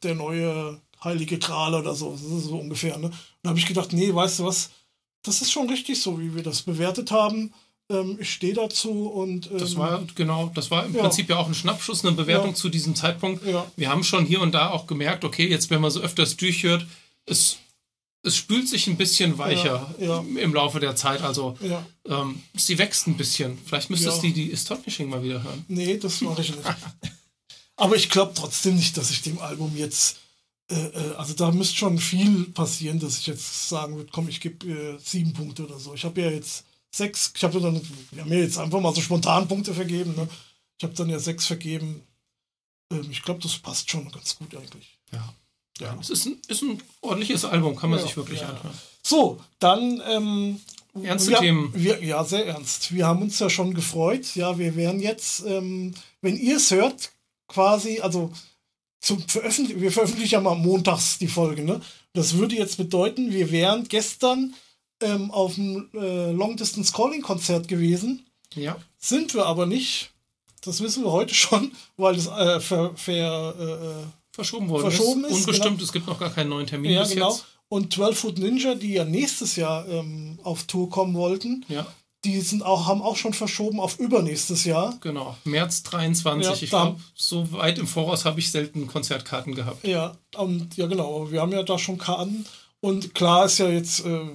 der 0.02 0.14
neue 0.14 0.80
heilige 1.02 1.38
Gral 1.38 1.74
oder 1.74 1.94
so, 1.94 2.16
so 2.16 2.58
ungefähr. 2.58 2.98
Ne? 2.98 3.10
Dann 3.42 3.50
habe 3.50 3.58
ich 3.58 3.66
gedacht, 3.66 3.92
nee, 3.92 4.14
weißt 4.14 4.40
du 4.40 4.44
was, 4.44 4.70
das 5.28 5.42
ist 5.42 5.52
schon 5.52 5.68
richtig 5.68 6.00
so, 6.00 6.20
wie 6.20 6.34
wir 6.34 6.42
das 6.42 6.62
bewertet 6.62 7.10
haben. 7.10 7.52
Ähm, 7.90 8.18
ich 8.20 8.32
stehe 8.32 8.54
dazu 8.54 9.06
und. 9.08 9.50
Ähm, 9.50 9.58
das 9.58 9.76
war 9.76 10.02
genau, 10.14 10.50
das 10.54 10.70
war 10.70 10.86
im 10.86 10.94
ja. 10.94 11.02
Prinzip 11.02 11.28
ja 11.28 11.36
auch 11.36 11.46
ein 11.46 11.54
Schnappschuss, 11.54 12.04
eine 12.04 12.16
Bewertung 12.16 12.50
ja. 12.50 12.54
zu 12.54 12.68
diesem 12.68 12.94
Zeitpunkt. 12.94 13.46
Ja. 13.46 13.70
Wir 13.76 13.88
haben 13.90 14.04
schon 14.04 14.24
hier 14.24 14.40
und 14.40 14.52
da 14.52 14.70
auch 14.70 14.86
gemerkt, 14.86 15.24
okay, 15.24 15.46
jetzt 15.46 15.70
wenn 15.70 15.80
man 15.80 15.90
so 15.90 16.00
öfters 16.00 16.36
durchhört, 16.36 16.86
es 17.26 17.58
es 18.24 18.36
spült 18.36 18.68
sich 18.68 18.88
ein 18.88 18.96
bisschen 18.96 19.38
weicher 19.38 19.94
im 19.98 20.52
Laufe 20.52 20.80
der 20.80 20.96
Zeit. 20.96 21.22
Also 21.22 21.56
ähm, 22.04 22.42
sie 22.56 22.76
wächst 22.76 23.06
ein 23.06 23.16
bisschen. 23.16 23.56
Vielleicht 23.64 23.90
müsstest 23.90 24.22
du 24.22 24.30
die 24.30 24.52
Astonishing 24.52 25.08
mal 25.08 25.22
wieder 25.22 25.42
hören. 25.42 25.64
Nee, 25.68 25.98
das 25.98 26.20
mache 26.20 26.42
ich 26.42 26.50
nicht. 26.50 26.62
Aber 27.76 27.94
ich 27.94 28.10
glaube 28.10 28.32
trotzdem 28.34 28.74
nicht, 28.74 28.96
dass 28.96 29.10
ich 29.10 29.22
dem 29.22 29.38
Album 29.38 29.72
jetzt. 29.76 30.18
Äh, 30.70 30.74
äh, 30.74 31.14
also 31.16 31.34
da 31.34 31.50
müsste 31.50 31.76
schon 31.76 31.98
viel 31.98 32.44
passieren, 32.50 33.00
dass 33.00 33.18
ich 33.18 33.26
jetzt 33.26 33.68
sagen 33.68 33.96
würde, 33.96 34.10
komm, 34.12 34.28
ich 34.28 34.40
gebe 34.40 34.66
äh, 34.66 34.98
sieben 34.98 35.32
Punkte 35.32 35.66
oder 35.66 35.78
so. 35.78 35.94
Ich 35.94 36.04
habe 36.04 36.20
ja 36.20 36.30
jetzt 36.30 36.64
sechs, 36.90 37.32
ich 37.34 37.44
habe 37.44 37.60
dann, 37.60 37.80
wir 38.10 38.22
haben 38.22 38.32
ja 38.32 38.38
jetzt 38.38 38.58
einfach 38.58 38.80
mal 38.80 38.94
so 38.94 39.00
spontan 39.00 39.48
Punkte 39.48 39.74
vergeben. 39.74 40.14
Ne? 40.14 40.28
Ich 40.78 40.84
habe 40.84 40.94
dann 40.94 41.08
ja 41.08 41.18
sechs 41.18 41.46
vergeben. 41.46 42.02
Ähm, 42.92 43.08
ich 43.10 43.22
glaube, 43.22 43.40
das 43.42 43.58
passt 43.58 43.90
schon 43.90 44.10
ganz 44.10 44.36
gut 44.36 44.54
eigentlich. 44.54 44.98
Ja. 45.12 45.34
Ja, 45.80 45.96
es 46.00 46.10
ist 46.10 46.26
ein, 46.26 46.38
ist 46.48 46.62
ein 46.62 46.82
ordentliches 47.02 47.44
Album, 47.44 47.76
kann 47.76 47.90
man 47.90 48.00
ja, 48.00 48.04
sich 48.04 48.16
wirklich 48.16 48.40
ja. 48.40 48.48
anhören. 48.48 48.76
So, 49.02 49.40
dann. 49.58 50.02
Ähm, 50.08 50.60
Ernste 51.00 51.30
wir, 51.30 51.38
Themen. 51.38 51.72
Wir, 51.74 52.02
ja, 52.02 52.24
sehr 52.24 52.46
ernst. 52.46 52.92
Wir 52.92 53.06
haben 53.06 53.22
uns 53.22 53.38
ja 53.38 53.48
schon 53.48 53.74
gefreut. 53.74 54.34
Ja, 54.34 54.58
wir 54.58 54.74
wären 54.74 54.98
jetzt, 54.98 55.44
ähm, 55.46 55.94
wenn 56.20 56.36
ihr 56.36 56.56
es 56.56 56.72
hört, 56.72 57.12
quasi, 57.46 58.00
also 58.00 58.32
zum 59.00 59.20
Veröffentlich 59.28 59.80
wir 59.80 59.92
veröffentlichen 59.92 60.34
ja 60.34 60.40
mal 60.40 60.54
montags 60.54 61.18
die 61.18 61.28
Folge, 61.28 61.64
ne? 61.64 61.80
Das 62.12 62.34
würde 62.34 62.56
jetzt 62.56 62.76
bedeuten, 62.76 63.32
wir 63.32 63.50
wären 63.50 63.86
gestern 63.88 64.54
ähm, 65.00 65.30
auf 65.30 65.54
dem 65.54 65.88
äh, 65.94 66.32
Long 66.32 66.56
Distance 66.56 66.92
Calling 66.92 67.22
Konzert 67.22 67.68
gewesen. 67.68 68.26
Ja. 68.54 68.76
Sind 68.98 69.34
wir 69.34 69.46
aber 69.46 69.66
nicht. 69.66 70.10
Das 70.62 70.80
wissen 70.80 71.04
wir 71.04 71.12
heute 71.12 71.34
schon, 71.34 71.72
weil 71.96 72.16
das 72.16 72.26
äh, 72.26 72.60
ver, 72.60 72.92
ver, 72.96 73.54
äh, 73.58 74.06
verschoben 74.32 74.68
worden 74.68 74.90
verschoben 74.90 75.24
ist. 75.24 75.30
ist 75.30 75.40
Unbestimmt, 75.40 75.76
genau. 75.76 75.84
es 75.84 75.92
gibt 75.92 76.06
noch 76.06 76.18
gar 76.18 76.30
keinen 76.30 76.50
neuen 76.50 76.66
Termin 76.66 76.92
ja, 76.92 77.04
genau. 77.04 77.30
jetzt. 77.30 77.44
Und 77.68 77.92
12 77.92 78.18
Foot 78.18 78.38
Ninja, 78.38 78.74
die 78.74 78.94
ja 78.94 79.04
nächstes 79.04 79.56
Jahr 79.56 79.86
ähm, 79.88 80.38
auf 80.42 80.64
Tour 80.64 80.88
kommen 80.88 81.14
wollten, 81.14 81.64
ja. 81.68 81.86
Die 82.24 82.40
sind 82.40 82.62
auch, 82.62 82.86
haben 82.86 83.02
auch 83.02 83.16
schon 83.16 83.32
verschoben 83.32 83.80
auf 83.80 83.98
übernächstes 83.98 84.64
Jahr. 84.64 84.96
Genau, 85.00 85.36
März 85.44 85.82
23. 85.84 86.46
Ja, 86.46 86.54
ich 86.54 86.70
glaube, 86.70 87.00
so 87.14 87.52
weit 87.52 87.78
im 87.78 87.86
Voraus 87.86 88.24
habe 88.24 88.40
ich 88.40 88.50
selten 88.50 88.86
Konzertkarten 88.86 89.54
gehabt. 89.54 89.86
Ja, 89.86 90.16
und 90.36 90.76
ja 90.76 90.86
genau, 90.86 91.30
wir 91.30 91.40
haben 91.40 91.52
ja 91.52 91.62
da 91.62 91.78
schon 91.78 91.98
Karten. 91.98 92.44
Und 92.80 93.14
klar 93.14 93.46
ist 93.46 93.58
ja 93.58 93.68
jetzt 93.68 94.04
äh, 94.04 94.26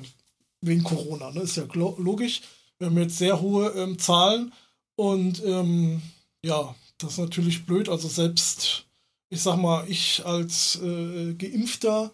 wegen 0.61 0.83
Corona, 0.83 1.31
ne? 1.31 1.41
ist 1.41 1.57
ja 1.57 1.63
logisch. 1.73 2.41
Wir 2.77 2.87
haben 2.87 2.97
jetzt 2.97 3.17
sehr 3.17 3.39
hohe 3.41 3.69
ähm, 3.69 3.99
Zahlen 3.99 4.53
und 4.95 5.43
ähm, 5.45 6.01
ja, 6.43 6.75
das 6.97 7.13
ist 7.13 7.19
natürlich 7.19 7.65
blöd. 7.65 7.89
Also 7.89 8.07
selbst 8.07 8.85
ich 9.33 9.41
sag 9.41 9.57
mal, 9.57 9.83
ich 9.89 10.23
als 10.25 10.79
äh, 10.81 11.33
Geimpfter 11.33 12.11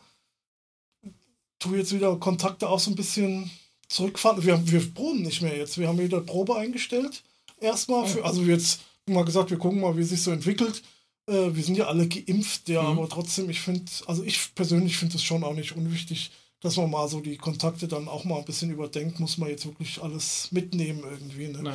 tue 1.60 1.77
jetzt 1.77 1.92
wieder 1.92 2.16
Kontakte 2.16 2.69
auch 2.69 2.80
so 2.80 2.92
ein 2.92 2.95
bisschen 2.95 3.51
zurückfahren. 3.90 4.44
Wir, 4.46 4.72
wir 4.72 4.94
proben 4.94 5.24
nicht 5.24 5.42
mehr 5.42 5.58
jetzt. 5.58 5.78
Wir 5.78 5.88
haben 5.88 6.00
wieder 6.00 6.22
Probe 6.22 6.56
eingestellt. 6.56 7.24
Erstmal. 7.60 8.08
Für, 8.08 8.24
also 8.24 8.44
jetzt 8.44 8.82
mal 9.06 9.26
gesagt, 9.26 9.50
wir 9.50 9.58
gucken 9.58 9.82
mal, 9.82 9.98
wie 9.98 10.02
es 10.02 10.10
sich 10.10 10.22
so 10.22 10.32
entwickelt. 10.32 10.82
Äh, 11.28 11.54
wir 11.54 11.64
sind 11.64 11.78
ja 11.78 11.88
alle 11.88 12.08
geimpft, 12.08 12.70
ja, 12.70 12.84
mhm. 12.84 13.00
aber 13.00 13.10
trotzdem, 13.10 13.50
ich 13.50 13.60
finde, 13.60 13.92
also 14.06 14.24
ich 14.24 14.56
persönlich 14.56 14.98
finde 14.98 15.16
es 15.16 15.24
schon 15.24 15.44
auch 15.44 15.54
nicht 15.54 15.76
unwichtig, 15.76 16.32
dass 16.62 16.78
man 16.78 16.90
mal 16.90 17.08
so 17.08 17.20
die 17.20 17.38
Kontakte 17.38 17.88
dann 17.88 18.08
auch 18.08 18.24
mal 18.24 18.40
ein 18.40 18.46
bisschen 18.46 18.72
überdenkt. 18.72 19.20
Muss 19.20 19.38
man 19.38 19.50
jetzt 19.50 19.66
wirklich 19.66 20.02
alles 20.02 20.52
mitnehmen 20.52 21.04
irgendwie. 21.04 21.48
Ne? 21.48 21.74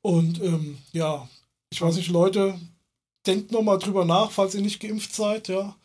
Und 0.00 0.42
ähm, 0.42 0.78
ja, 0.92 1.28
ich 1.70 1.80
weiß 1.80 1.96
nicht, 1.96 2.08
Leute, 2.08 2.58
denkt 3.26 3.52
nochmal 3.52 3.78
drüber 3.78 4.04
nach, 4.04 4.30
falls 4.30 4.54
ihr 4.54 4.60
nicht 4.60 4.80
geimpft 4.80 5.14
seid, 5.14 5.48
ja. 5.48 5.76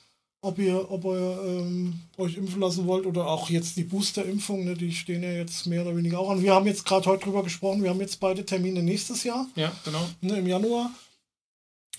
Ob 0.42 0.60
ihr, 0.60 0.92
ob 0.92 1.04
ihr 1.06 1.42
ähm, 1.46 2.00
euch 2.18 2.38
impfen 2.38 2.62
lassen 2.62 2.86
wollt 2.86 3.06
oder 3.06 3.28
auch 3.28 3.50
jetzt 3.50 3.76
die 3.76 3.84
Booster-Impfung, 3.84 4.66
ne, 4.66 4.76
die 4.76 4.92
stehen 4.92 5.24
ja 5.24 5.32
jetzt 5.32 5.66
mehr 5.66 5.82
oder 5.82 5.96
weniger 5.96 6.20
auch 6.20 6.30
an. 6.30 6.42
Wir 6.42 6.54
haben 6.54 6.68
jetzt 6.68 6.86
gerade 6.86 7.08
heute 7.08 7.26
drüber 7.26 7.44
gesprochen, 7.44 7.82
wir 7.82 7.90
haben 7.90 8.00
jetzt 8.00 8.20
beide 8.20 8.46
Termine 8.46 8.84
nächstes 8.84 9.24
Jahr. 9.24 9.48
Ja, 9.56 9.72
genau. 9.84 10.08
Ne, 10.22 10.38
Im 10.38 10.48
Januar. 10.48 10.92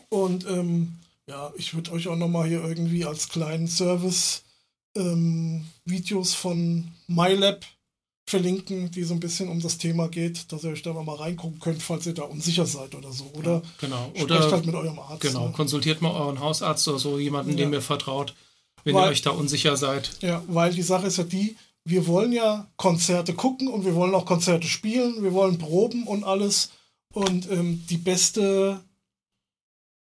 Und 0.09 0.47
ähm, 0.47 0.95
ja, 1.27 1.53
ich 1.57 1.75
würde 1.75 1.93
euch 1.93 2.09
auch 2.09 2.17
nochmal 2.17 2.49
hier 2.49 2.65
irgendwie 2.65 3.05
als 3.05 3.29
kleinen 3.29 3.67
Service 3.67 4.45
ähm, 4.97 5.67
Videos 5.85 6.35
von 6.35 6.89
MyLab 7.07 7.65
verlinken, 8.29 8.91
die 8.91 9.05
so 9.05 9.15
ein 9.15 9.21
bisschen 9.21 9.49
um 9.49 9.61
das 9.61 9.79
Thema 9.79 10.09
geht, 10.09 10.53
dass 10.53 10.65
ihr 10.65 10.71
euch 10.71 10.83
da 10.83 10.93
mal 10.93 11.17
reingucken 11.17 11.59
könnt, 11.61 11.83
falls 11.83 12.07
ihr 12.07 12.15
da 12.15 12.23
unsicher 12.23 12.67
seid 12.67 12.95
oder 12.95 13.13
so. 13.13 13.31
Oder 13.35 13.55
ja, 13.55 13.63
genau. 13.81 14.13
Oder 14.23 14.51
halt 14.51 14.67
mit 14.67 14.75
eurem 14.75 14.99
Arzt. 14.99 15.21
Genau, 15.21 15.47
ne? 15.47 15.53
konsultiert 15.53 16.03
mal 16.03 16.13
euren 16.13 16.41
Hausarzt 16.41 16.87
oder 16.89 16.99
so, 16.99 17.19
jemanden, 17.19 17.53
ja. 17.53 17.57
dem 17.57 17.73
ihr 17.73 17.83
vertraut, 17.83 18.35
wenn 18.85 18.95
weil, 18.95 19.07
ihr 19.07 19.11
euch 19.11 19.23
da 19.23 19.31
unsicher 19.31 19.77
seid. 19.77 20.11
Ja, 20.21 20.43
weil 20.47 20.73
die 20.73 20.83
Sache 20.83 21.07
ist 21.07 21.19
ja 21.19 21.25
die, 21.25 21.57
wir 21.85 22.07
wollen 22.07 22.33
ja 22.33 22.67
Konzerte 22.77 23.35
gucken 23.35 23.69
und 23.69 23.85
wir 23.85 23.95
wollen 23.95 24.15
auch 24.15 24.27
Konzerte 24.27 24.67
spielen, 24.67 25.23
wir 25.23 25.33
wollen 25.33 25.59
proben 25.59 26.07
und 26.07 26.25
alles. 26.25 26.71
Und 27.15 27.51
ähm, 27.51 27.83
die 27.89 27.97
beste 27.97 28.81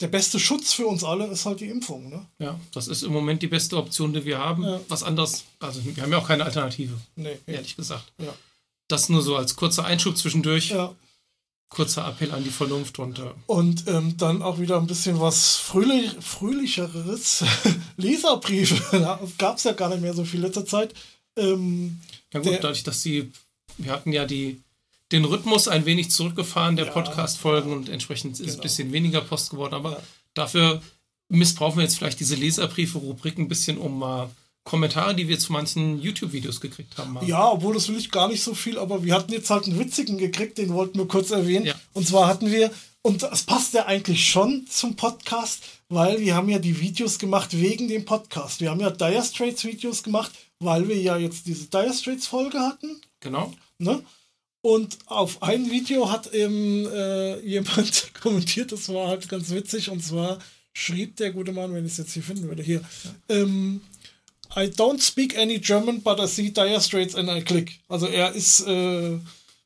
der 0.02 0.08
beste 0.08 0.40
Schutz 0.40 0.74
für 0.74 0.88
uns 0.88 1.04
alle 1.04 1.28
ist 1.28 1.46
halt 1.46 1.60
die 1.60 1.70
Impfung. 1.70 2.10
Ne? 2.10 2.26
Ja, 2.40 2.60
das 2.74 2.88
ist 2.88 3.04
im 3.04 3.12
Moment 3.12 3.42
die 3.42 3.48
beste 3.48 3.78
Option, 3.78 4.14
die 4.14 4.26
wir 4.26 4.40
haben. 4.40 4.64
Ja. 4.64 4.80
Was 4.88 5.04
anderes, 5.04 5.44
also 5.60 5.84
wir 5.84 6.02
haben 6.02 6.12
ja 6.12 6.18
auch 6.18 6.28
keine 6.28 6.46
Alternative. 6.46 6.94
Nee. 7.16 7.38
Ehrlich 7.46 7.76
gesagt. 7.76 8.12
Ja. 8.18 8.34
Das 8.88 9.10
nur 9.10 9.22
so 9.22 9.36
als 9.36 9.56
kurzer 9.56 9.86
Einschub 9.86 10.18
zwischendurch. 10.18 10.70
Ja. 10.70 10.96
Kurzer 11.70 12.08
Appell 12.08 12.32
an 12.32 12.44
die 12.44 12.50
Vernunft 12.50 12.98
und. 12.98 13.20
Äh 13.20 13.32
und 13.46 13.88
ähm, 13.88 14.18
dann 14.18 14.42
auch 14.42 14.60
wieder 14.60 14.78
ein 14.78 14.88
bisschen 14.88 15.20
was 15.20 15.58
Fröhlich 15.58 16.16
Fröhlicheres. 16.20 17.44
Leserbriefe. 17.98 18.82
da 18.98 19.20
gab 19.38 19.58
es 19.58 19.66
ja 19.66 19.74
gar 19.74 19.90
nicht 19.90 20.02
mehr 20.02 20.14
so 20.14 20.24
viel 20.24 20.40
letzter 20.40 20.66
Zeit. 20.66 20.96
Ähm, 21.38 22.00
ja, 22.34 22.40
gut, 22.40 22.56
dadurch, 22.56 22.84
dass 22.84 23.02
sie. 23.02 23.32
Wir 23.78 23.92
hatten 23.92 24.12
ja 24.12 24.26
die 24.26 24.62
den 25.12 25.26
Rhythmus 25.26 25.68
ein 25.68 25.86
wenig 25.86 26.12
zurückgefahren 26.12 26.76
der 26.76 26.86
ja, 26.86 26.92
Podcast-Folgen 26.92 27.72
und 27.72 27.90
entsprechend 27.90 28.34
ist 28.34 28.40
genau. 28.40 28.54
ein 28.54 28.62
bisschen 28.62 28.92
weniger 28.92 29.22
Post 29.22 29.50
geworden. 29.50 29.74
Aber 29.74 29.92
ja. 29.94 30.02
dafür 30.34 30.82
missbrauchen 31.30 31.78
wir 31.78 31.84
jetzt 31.84 31.98
vielleicht 31.98 32.20
diese 32.20 32.36
Leserbriefe-Rubrik 32.36 33.38
ein 33.38 33.48
bisschen, 33.48 33.78
um 33.78 34.00
mal 34.00 34.30
Kommentare, 34.64 35.16
die 35.16 35.28
wir 35.28 35.40
zu 35.40 35.52
manchen 35.52 36.00
YouTube-Videos 36.00 36.62
gekriegt 36.62 36.98
haben. 36.98 37.14
Mal. 37.14 37.28
Ja, 37.28 37.50
obwohl 37.50 37.74
das 37.74 37.90
will 37.90 37.98
ich 37.98 38.12
gar 38.12 38.28
nicht 38.28 38.44
so 38.44 38.54
viel, 38.54 38.78
aber 38.78 39.04
wir 39.04 39.16
hatten 39.16 39.32
jetzt 39.32 39.50
halt 39.50 39.66
einen 39.66 39.80
witzigen 39.80 40.18
gekriegt, 40.18 40.58
den 40.58 40.74
wollten 40.74 41.00
wir 41.00 41.08
kurz 41.08 41.32
erwähnen. 41.32 41.66
Ja. 41.66 41.76
Und 41.94 42.08
zwar 42.08 42.28
hatten 42.28 42.52
wir, 42.52 42.72
und 43.02 43.24
das 43.24 43.44
passt 43.44 43.74
ja 43.74 43.88
eigentlich 43.88 44.30
schon 44.30 44.68
zum 44.68 44.96
Podcast, 44.96 45.64
weil 45.88 46.20
wir 46.20 46.36
haben 46.36 46.50
ja 46.50 46.60
die 46.60 46.80
Videos 46.80 47.18
gemacht 47.18 47.60
wegen 47.60 47.88
dem 47.88 48.06
Podcast. 48.06 48.62
Wir 48.62 48.70
haben 48.70 48.80
ja 48.80 48.92
Dire 48.92 49.24
Straits 49.24 49.66
Videos 49.66 50.04
gemacht, 50.04 50.32
weil 50.60 50.88
wir 50.88 51.02
ja 51.02 51.18
jetzt 51.18 51.48
diese 51.48 51.68
Dire 51.68 51.94
Straits 51.94 52.28
Folge 52.28 52.60
hatten. 52.60 53.02
Genau. 53.22 53.54
Ne? 53.80 54.04
Und 54.62 54.98
auf 55.06 55.42
ein 55.42 55.72
Video 55.72 56.12
hat 56.12 56.34
eben 56.34 56.86
äh, 56.88 57.40
jemand 57.40 58.14
kommentiert, 58.22 58.72
das 58.72 58.90
war 58.90 59.08
halt 59.08 59.30
ganz 59.30 59.50
witzig, 59.52 59.90
und 59.90 60.04
zwar 60.04 60.40
schrieb 60.74 61.16
der 61.16 61.32
gute 61.32 61.54
Mann, 61.54 61.74
wenn 61.74 61.86
ich 61.86 61.94
es 61.94 61.98
jetzt 61.98 62.14
hier 62.14 62.24
finden 62.24 62.48
würde, 62.48 62.64
hier, 62.64 62.82
ähm, 63.30 63.82
I 64.56 64.62
don't 64.62 65.02
speak 65.02 65.38
any 65.38 65.60
German, 65.60 66.02
but 66.02 66.20
I 66.20 66.28
see 66.28 66.50
Dire 66.50 66.82
Straits 66.82 67.16
and 67.16 67.30
I 67.30 67.42
click. 67.42 67.80
Also 67.88 68.08
er 68.08 68.34
ist, 68.34 68.62
äh, 68.62 69.18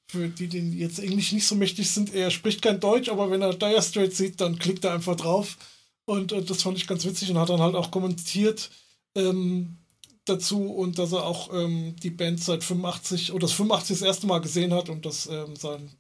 für 0.08 0.28
die, 0.28 0.48
die 0.48 0.78
jetzt 0.78 1.00
Englisch 1.00 1.32
nicht 1.32 1.48
so 1.48 1.56
mächtig 1.56 1.90
sind, 1.90 2.14
er 2.14 2.30
spricht 2.30 2.62
kein 2.62 2.80
Deutsch, 2.80 3.10
aber 3.10 3.32
wenn 3.32 3.42
er 3.42 3.54
Dire 3.54 3.82
Straits 3.82 4.18
sieht, 4.18 4.42
dann 4.42 4.60
klickt 4.60 4.84
er 4.84 4.94
einfach 4.94 5.16
drauf. 5.16 5.58
Und 6.06 6.34
äh, 6.34 6.44
das 6.44 6.62
fand 6.62 6.78
ich 6.78 6.86
ganz 6.86 7.06
witzig 7.06 7.32
und 7.32 7.38
hat 7.38 7.50
dann 7.50 7.62
halt 7.62 7.76
auch 7.76 7.92
kommentiert, 7.92 8.70
ähm, 9.16 9.78
dazu 10.26 10.72
und 10.74 10.98
dass 11.00 11.12
er 11.12 11.26
auch 11.26 11.54
ähm, 11.54 11.96
die 11.98 12.10
Band 12.12 12.44
seit 12.44 12.64
85 12.64 13.32
oder 13.32 13.42
das 13.42 13.54
85 13.54 14.00
das 14.00 14.08
erste 14.08 14.28
Mal 14.28 14.40
gesehen 14.40 14.74
hat 14.74 14.90
und 14.90 15.06
das 15.06 15.28
ähm, 15.28 15.56
sein 15.56 15.92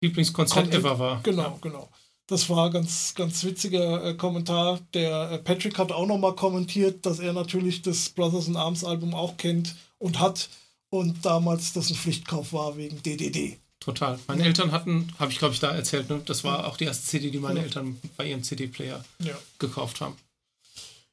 Lieblingskonzert 0.00 0.64
Konzert- 0.64 0.80
ever 0.80 0.98
war. 0.98 1.22
Genau, 1.22 1.42
Ja. 1.42 1.58
genau. 1.60 1.88
Das 2.28 2.48
war 2.48 2.70
ganz, 2.70 3.14
ganz 3.14 3.42
witziger 3.44 4.04
äh, 4.04 4.14
Kommentar. 4.14 4.80
Der 4.94 5.32
äh, 5.32 5.38
Patrick 5.38 5.76
hat 5.78 5.92
auch 5.92 6.06
nochmal 6.06 6.34
kommentiert, 6.34 7.04
dass 7.04 7.18
er 7.18 7.32
natürlich 7.32 7.82
das 7.82 8.08
Brothers 8.10 8.48
in 8.48 8.56
Arms 8.56 8.84
Album 8.84 9.12
auch 9.14 9.36
kennt 9.36 9.74
und 9.98 10.18
hat 10.20 10.48
und 10.88 11.24
damals 11.24 11.72
das 11.72 11.90
ein 11.90 11.96
Pflichtkauf 11.96 12.52
war 12.52 12.76
wegen 12.76 13.02
DDD. 13.02 13.58
Total. 13.80 14.18
Meine 14.28 14.44
Eltern 14.44 14.70
hatten, 14.70 15.12
habe 15.18 15.32
ich 15.32 15.38
glaube 15.38 15.54
ich 15.54 15.60
da 15.60 15.72
erzählt, 15.74 16.08
ne? 16.08 16.22
das 16.24 16.44
war 16.44 16.68
auch 16.68 16.76
die 16.76 16.84
erste 16.84 17.04
CD, 17.06 17.30
die 17.32 17.38
meine 17.38 17.58
Ja. 17.58 17.64
Eltern 17.64 18.00
bei 18.16 18.26
ihrem 18.28 18.42
CD-Player 18.44 19.04
Ja. 19.18 19.34
gekauft 19.58 20.00
haben. 20.00 20.16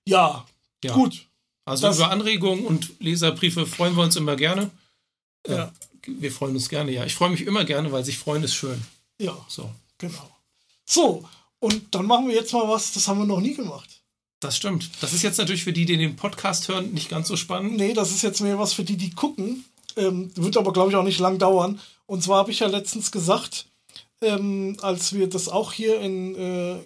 Ja, 0.05 0.45
Ja. 0.83 0.93
gut. 0.93 1.25
Also 1.69 1.88
Das- 1.88 1.97
über 1.97 2.11
Anregungen 2.11 2.65
und 2.65 2.91
Leserbriefe 2.99 3.65
freuen 3.65 3.95
wir 3.95 4.03
uns 4.03 4.15
immer 4.15 4.35
gerne. 4.35 4.69
Äh, 5.43 5.55
Ja. 5.55 5.71
Wir 6.07 6.31
freuen 6.31 6.55
uns 6.55 6.69
gerne, 6.69 6.91
ja. 6.91 7.05
Ich 7.05 7.13
freue 7.13 7.29
mich 7.29 7.41
immer 7.41 7.65
gerne, 7.65 7.91
weil 7.91 8.03
sich 8.03 8.17
freuen 8.17 8.43
ist 8.43 8.55
schön. 8.55 8.81
Ja, 9.19 9.38
So. 9.47 9.69
genau. 9.99 10.27
So, 10.85 11.23
und 11.59 11.93
dann 11.93 12.05
machen 12.07 12.27
wir 12.29 12.35
jetzt 12.35 12.51
mal 12.53 12.67
was, 12.67 12.93
das 12.93 13.07
haben 13.07 13.19
wir 13.19 13.25
noch 13.25 13.41
nie 13.41 13.53
gemacht. 13.53 14.01
Das 14.39 14.55
stimmt. 14.57 14.89
Das 15.01 15.13
ist 15.13 15.21
jetzt 15.21 15.38
natürlich 15.38 15.63
für 15.65 15.73
die, 15.73 15.85
die 15.85 15.97
den 15.97 16.15
Podcast 16.15 16.67
hören, 16.69 16.93
nicht 16.93 17.09
ganz 17.09 17.27
so 17.27 17.35
spannend. 17.35 17.75
Nee, 17.77 17.93
das 17.93 18.11
ist 18.11 18.21
jetzt 18.23 18.39
mehr 18.41 18.57
was 18.57 18.73
für 18.73 18.83
die, 18.85 18.95
die 18.97 19.11
gucken. 19.11 19.65
Ähm, 19.97 20.31
wird 20.35 20.55
aber, 20.57 20.71
glaube 20.73 20.89
ich, 20.89 20.95
auch 20.95 21.03
nicht 21.03 21.19
lang 21.19 21.38
dauern. 21.38 21.79
Und 22.05 22.23
zwar 22.23 22.38
habe 22.39 22.51
ich 22.51 22.59
ja 22.61 22.67
letztens 22.67 23.11
gesagt, 23.11 23.65
ähm, 24.21 24.77
als 24.81 25.13
wir 25.13 25.27
das 25.29 25.49
auch 25.49 25.73
hier 25.73 25.99
in 25.99 26.35
äh, 26.35 26.77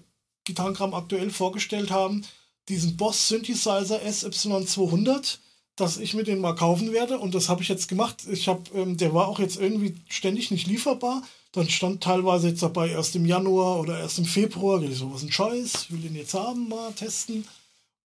Gitarrengram 0.46 0.94
aktuell 0.96 1.30
vorgestellt 1.30 1.92
haben, 1.92 2.26
diesen 2.70 2.98
Boss 2.98 3.28
Synthesizer 3.28 4.02
SY200, 4.02 5.38
dass 5.76 5.98
ich 5.98 6.14
mir 6.14 6.24
den 6.24 6.40
mal 6.40 6.56
kaufen 6.56 6.94
werde. 6.94 7.18
Und 7.18 7.36
das 7.36 7.50
habe 7.50 7.62
ich 7.62 7.70
jetzt 7.70 7.88
gemacht. 7.88 8.24
Ich 8.30 8.48
habe, 8.48 8.62
ähm, 8.76 8.98
der 8.98 9.14
war 9.14 9.28
auch 9.28 9.40
jetzt 9.40 9.60
irgendwie 9.60 9.96
ständig 10.08 10.52
nicht 10.52 10.68
lieferbar. 10.68 11.24
Dann 11.52 11.70
stand 11.70 12.02
teilweise 12.04 12.50
jetzt 12.50 12.64
dabei 12.64 12.90
erst 12.90 13.16
im 13.16 13.26
Januar 13.26 13.80
oder 13.80 14.00
erst 14.00 14.18
im 14.20 14.26
Februar. 14.26 14.82
Ich 14.82 14.98
so, 14.98 15.14
was 15.14 15.24
ein 15.24 15.32
Scheiß, 15.32 15.86
ich 15.86 15.92
will 15.92 16.02
den 16.02 16.16
jetzt 16.16 16.34
haben, 16.34 16.68
mal 16.70 16.92
testen. 16.94 17.46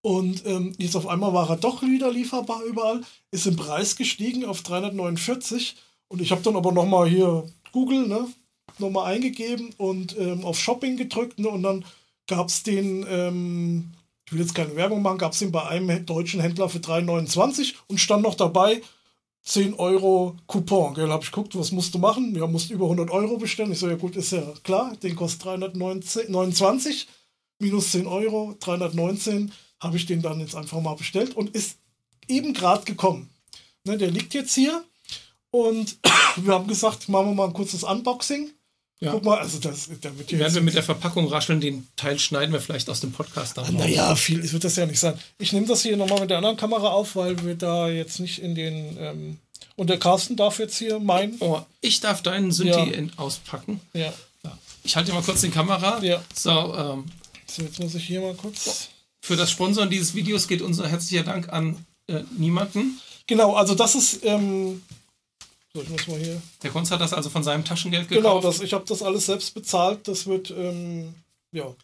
Und 0.03 0.47
ähm, 0.47 0.75
jetzt 0.79 0.97
auf 0.97 1.07
einmal 1.07 1.33
war 1.33 1.51
er 1.51 1.57
doch 1.57 1.83
wieder 1.83 2.11
lieferbar 2.11 2.63
überall, 2.63 3.03
ist 3.31 3.47
im 3.47 3.57
Preis 3.57 3.97
gestiegen 3.97 4.45
auf 4.45 4.63
349. 4.63 5.77
Und 6.09 6.23
ich 6.23 6.31
habe 6.31 6.43
dann 6.43 6.57
aber 6.57 6.73
nochmal 6.73 7.09
hier 7.09 7.45
Google, 7.73 8.07
ne, 8.07 8.29
nochmal 8.79 9.13
eingegeben 9.13 9.75
und 9.77 10.17
ähm, 10.19 10.45
auf 10.45 10.59
Shopping 10.59 10.97
gedrückt. 10.97 11.39
Ne, 11.39 11.49
und 11.49 11.63
dann 11.63 11.85
gab 12.27 12.49
es 12.49 12.63
den, 12.63 13.05
ähm, 13.09 13.93
ich 14.29 14.33
will 14.35 14.43
jetzt 14.43 14.55
keine 14.55 14.77
Werbung 14.77 15.01
machen, 15.01 15.17
gab 15.17 15.33
es 15.33 15.39
den 15.39 15.51
bei 15.51 15.67
einem 15.67 16.05
deutschen 16.05 16.43
Händler 16.43 16.69
für 16.69 16.81
3,29 16.81 17.73
und 17.87 17.99
stand 17.99 18.23
noch 18.23 18.35
dabei 18.35 18.83
10 19.45 19.73
Euro 19.73 20.37
Coupon. 20.47 20.93
Gell, 20.93 21.09
habe 21.09 21.25
ich 21.25 21.31
geguckt, 21.31 21.59
was 21.59 21.73
musst 21.73 21.95
du 21.95 21.99
machen? 21.99 22.35
Ja, 22.35 22.47
musst 22.47 22.71
über 22.71 22.85
100 22.85 23.11
Euro 23.11 23.39
bestellen. 23.39 23.73
Ich 23.73 23.79
so, 23.79 23.89
ja 23.89 23.97
gut, 23.97 24.17
ist 24.17 24.33
ja 24.33 24.43
klar, 24.65 24.95
den 25.03 25.17
kostet 25.17 25.47
329 25.47 27.09
minus 27.59 27.93
10 27.93 28.07
Euro, 28.07 28.55
319 28.61 29.51
habe 29.81 29.97
ich 29.97 30.05
den 30.05 30.21
dann 30.21 30.41
jetzt 30.41 30.55
einfach 30.55 30.79
mal 30.83 30.97
bestellt 30.97 31.35
und 31.35 31.55
ist 31.55 31.79
eben 32.27 32.53
gerade 32.53 32.85
gekommen. 32.85 33.31
Ne, 33.85 33.97
der 33.97 34.11
liegt 34.11 34.35
jetzt 34.35 34.55
hier 34.55 34.85
und 35.51 35.97
wir 36.37 36.53
haben 36.53 36.67
gesagt, 36.67 37.09
machen 37.09 37.29
wir 37.29 37.35
mal 37.35 37.47
ein 37.47 37.55
kurzes 37.55 37.83
Unboxing. 37.83 38.51
Ja. 39.01 39.13
Guck 39.13 39.25
mal, 39.25 39.39
also 39.39 39.59
das, 39.61 39.89
hier 40.27 40.39
Werden 40.41 40.55
wir 40.55 40.63
mit 40.63 40.75
der 40.75 40.83
Verpackung 40.83 41.29
rascheln, 41.29 41.61
den 41.61 41.87
Teil 41.95 42.19
schneiden 42.19 42.53
wir 42.53 42.61
vielleicht 42.61 42.91
aus 42.91 42.99
dem 43.01 43.13
Podcast 43.13 43.57
dann. 43.57 43.75
naja, 43.77 44.17
viel 44.17 44.51
wird 44.51 44.65
das 44.65 44.75
ja 44.75 44.87
nicht 44.87 44.99
sein. 44.99 45.15
Ich 45.39 45.53
nehme 45.53 45.67
das 45.67 45.83
hier 45.83 45.97
nochmal 45.97 46.21
mit 46.21 46.31
der 46.31 46.39
anderen 46.39 46.57
Kamera 46.57 46.89
auf, 46.89 47.15
weil 47.15 47.45
wir 47.45 47.55
da 47.55 47.89
jetzt 47.89 48.19
nicht 48.19 48.41
in 48.41 48.55
den. 48.57 48.97
Ähm, 48.99 49.39
und 49.77 49.89
der 49.89 49.99
Carsten 50.01 50.35
darf 50.35 50.59
jetzt 50.59 50.77
hier 50.79 50.99
meinen. 50.99 51.37
Oh, 51.39 51.61
ich 51.81 52.01
darf 52.01 52.23
deinen 52.23 52.51
Synthi 52.51 52.91
Ja. 52.93 53.07
auspacken. 53.17 53.81
Ja. 53.93 54.13
Ich 54.83 54.97
halte 54.97 55.13
mal 55.13 55.23
kurz 55.23 55.43
die 55.43 55.51
Kamera. 55.51 56.03
Ja. 56.03 56.21
So, 56.35 56.51
ähm, 56.75 57.05
So, 57.47 57.63
jetzt 57.63 57.79
muss 57.79 57.95
ich 57.95 58.05
hier 58.05 58.21
mal 58.21 58.35
kurz. 58.35 58.89
für 59.21 59.37
das 59.37 59.51
Sponsoren 59.51 59.91
dieses 59.91 60.15
Videos 60.15 60.49
geht 60.49 60.63
unser 60.63 60.89
herzlicher 60.89 61.23
Dank 61.23 61.51
an 61.53 61.85
äh, 62.09 62.23
niemanden. 62.37 62.99
Genau, 63.29 63.55
also 63.55 63.75
das 63.77 63.95
ist. 63.95 64.25
Ähm, 64.25 64.83
so, 65.75 65.83
ich 65.83 65.89
muss 65.89 66.07
mal 66.09 66.19
hier. 66.19 66.41
Der 66.63 66.71
Kunst 66.71 66.91
hat 66.91 67.01
das 67.01 67.13
also 67.13 67.31
von 67.31 67.43
seinem 67.45 67.65
Taschengeld 67.65 68.09
Genau, 68.09 68.37
gekauft. 68.41 68.59
das, 68.59 68.65
ich 68.65 68.73
habe 68.73 68.85
das 68.87 69.03
alles 69.03 69.27
selbst 69.27 69.55
bezahlt. 69.55 70.07
Das 70.09 70.27
wird. 70.27 70.51
Ähm, 70.51 71.15
ja. 71.53 71.75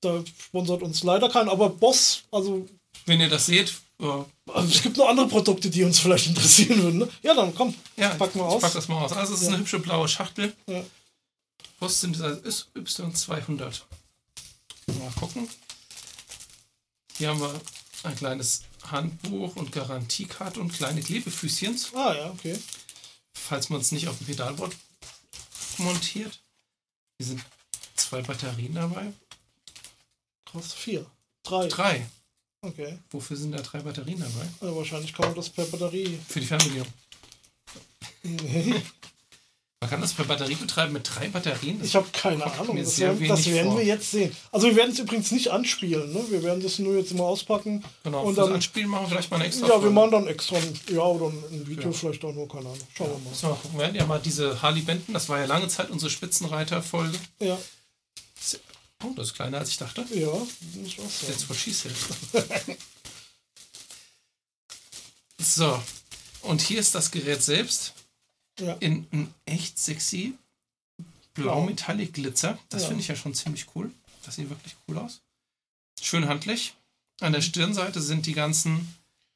Da 0.00 0.22
sponsert 0.46 0.82
uns 0.82 1.02
leider 1.04 1.28
kein, 1.28 1.48
aber 1.48 1.70
Boss, 1.70 2.24
also 2.32 2.68
Wenn 3.06 3.20
ihr 3.20 3.28
das 3.28 3.46
seht, 3.46 3.72
äh, 4.00 4.04
Also 4.52 4.68
es 4.68 4.82
gibt 4.82 4.96
noch 4.96 5.08
andere 5.08 5.28
Produkte, 5.28 5.70
die 5.70 5.84
uns 5.84 6.00
vielleicht 6.00 6.26
interessieren 6.26 6.82
würden. 6.82 6.98
Ne? 6.98 7.08
Ja, 7.22 7.34
dann 7.34 7.54
komm, 7.54 7.72
ja, 7.96 8.08
packen 8.14 8.38
wir 8.40 8.46
ich 8.48 8.54
aus. 8.54 8.62
pack 8.62 8.72
das 8.74 8.88
mal 8.88 9.04
aus. 9.04 9.12
Also 9.12 9.34
es 9.34 9.40
ist 9.42 9.46
Ja. 9.46 9.52
eine 9.54 9.58
hübsche 9.62 9.78
blaue 9.78 10.08
Schachtel. 10.08 10.52
Ja. 10.66 10.82
Was 11.78 12.00
sind 12.00 12.18
das? 12.20 12.38
Ist 12.40 12.68
Y200. 12.76 13.82
Mal 14.98 15.10
gucken. 15.18 15.48
Hier 17.16 17.28
haben 17.28 17.40
wir 17.40 17.54
ein 18.02 18.16
kleines 18.16 18.62
Handbuch 18.90 19.54
und 19.56 19.70
Garantiekarte 19.70 20.58
und 20.60 20.72
kleine 20.72 21.00
Klebefüßchen, 21.00 21.78
Ah 21.94 22.14
ja, 22.14 22.30
okay. 22.30 22.58
Falls 23.34 23.68
man 23.70 23.80
es 23.80 23.92
nicht 23.92 24.08
auf 24.08 24.18
dem 24.18 24.26
Pedalboard 24.26 24.74
montiert. 25.78 26.42
Hier 27.18 27.26
sind 27.26 27.44
zwei 27.96 28.22
Batterien 28.22 28.74
dabei. 28.74 29.12
Krass, 30.44 30.72
vier. 30.72 31.06
Drei. 31.42 31.68
Drei. 31.68 32.06
Okay. 32.60 32.98
Wofür 33.10 33.36
sind 33.36 33.52
da 33.52 33.60
drei 33.60 33.80
Batterien 33.80 34.20
dabei? 34.20 34.46
Also 34.60 34.76
wahrscheinlich 34.76 35.12
kann 35.12 35.26
man 35.26 35.34
das 35.34 35.50
per 35.50 35.64
Batterie. 35.64 36.18
Für 36.28 36.40
die 36.40 36.46
Fernbedienung. 36.46 36.88
Nee, 38.24 38.80
Man 39.82 39.90
kann 39.90 40.00
das 40.00 40.12
per 40.12 40.24
Batterie 40.24 40.54
betreiben 40.54 40.92
mit 40.92 41.10
drei 41.12 41.26
Batterien. 41.26 41.80
Das 41.80 41.88
ich 41.88 41.96
habe 41.96 42.06
keine 42.12 42.44
Ahnung. 42.44 42.76
Das, 42.76 42.94
sehr 42.94 43.18
werden, 43.18 43.26
das 43.26 43.46
werden 43.46 43.76
wir 43.76 43.84
jetzt 43.84 44.12
sehen. 44.12 44.32
Also 44.52 44.68
wir 44.68 44.76
werden 44.76 44.92
es 44.92 45.00
übrigens 45.00 45.32
nicht 45.32 45.48
anspielen. 45.50 46.12
Ne? 46.12 46.24
Wir 46.28 46.40
werden 46.44 46.62
das 46.62 46.78
nur 46.78 46.96
jetzt 46.96 47.12
mal 47.14 47.24
auspacken. 47.24 47.82
Genau, 48.04 48.22
und 48.22 48.38
dann, 48.38 48.52
Anspielen 48.52 48.88
machen 48.88 49.06
wir 49.06 49.08
vielleicht 49.08 49.32
mal 49.32 49.38
eine 49.38 49.46
extra 49.46 49.66
ja, 49.66 49.72
wir 49.72 49.80
Folge. 49.80 49.90
machen 49.90 50.10
dann 50.12 50.26
extra 50.28 50.54
ein, 50.54 50.78
ja, 50.86 51.00
oder 51.00 51.34
ein 51.34 51.66
Video 51.66 51.90
Ja. 51.90 51.92
vielleicht 51.98 52.24
auch 52.24 52.32
nur, 52.32 52.46
keine 52.46 52.66
Ahnung. 52.66 52.78
Schauen 52.96 53.08
wir 53.08 53.18
mal. 53.18 53.30
Müssen 53.30 53.42
wir 53.42 53.48
mal 53.48 53.54
gucken. 53.56 53.78
Wir 53.80 53.86
hatten 53.86 53.96
ja 53.96 54.06
mal 54.06 54.20
diese 54.20 54.62
Harley 54.62 54.82
Benton, 54.82 55.14
das 55.14 55.28
war 55.28 55.40
ja 55.40 55.46
lange 55.46 55.66
Zeit 55.66 55.90
unsere 55.90 56.10
Spitzenreiter-Folge. 56.12 57.18
Ja, 57.40 57.58
Oh, 59.04 59.12
das 59.16 59.30
ist 59.30 59.34
kleiner 59.34 59.58
als 59.58 59.70
ich 59.70 59.78
dachte. 59.78 60.06
ja, 60.14 60.28
muss 60.28 60.86
ich 60.86 61.00
auch 61.00 61.48
what 61.48 61.56
she 61.56 61.72
said. 61.72 61.90
so, 65.40 65.82
und 66.42 66.62
hier 66.62 66.78
ist 66.78 66.94
das 66.94 67.10
Gerät 67.10 67.42
selbst 67.42 67.94
Ja. 68.60 68.74
in, 68.80 69.06
in 69.10 69.32
echt 69.46 69.78
sexy 69.78 70.34
blau 71.34 71.62
Metallic 71.62 72.12
Glitzer. 72.12 72.58
Das 72.68 72.82
Ja. 72.82 72.88
finde 72.88 73.02
ich 73.02 73.08
ja 73.08 73.16
schon 73.16 73.34
ziemlich 73.34 73.66
cool. 73.74 73.90
Das 74.24 74.36
sieht 74.36 74.50
wirklich 74.50 74.76
cool 74.88 74.98
aus. 74.98 75.20
Schön 76.00 76.28
handlich. 76.28 76.74
An 77.20 77.32
der 77.32 77.40
Stirnseite 77.40 78.00
sind 78.02 78.26
die 78.26 78.32
ganzen 78.34 78.94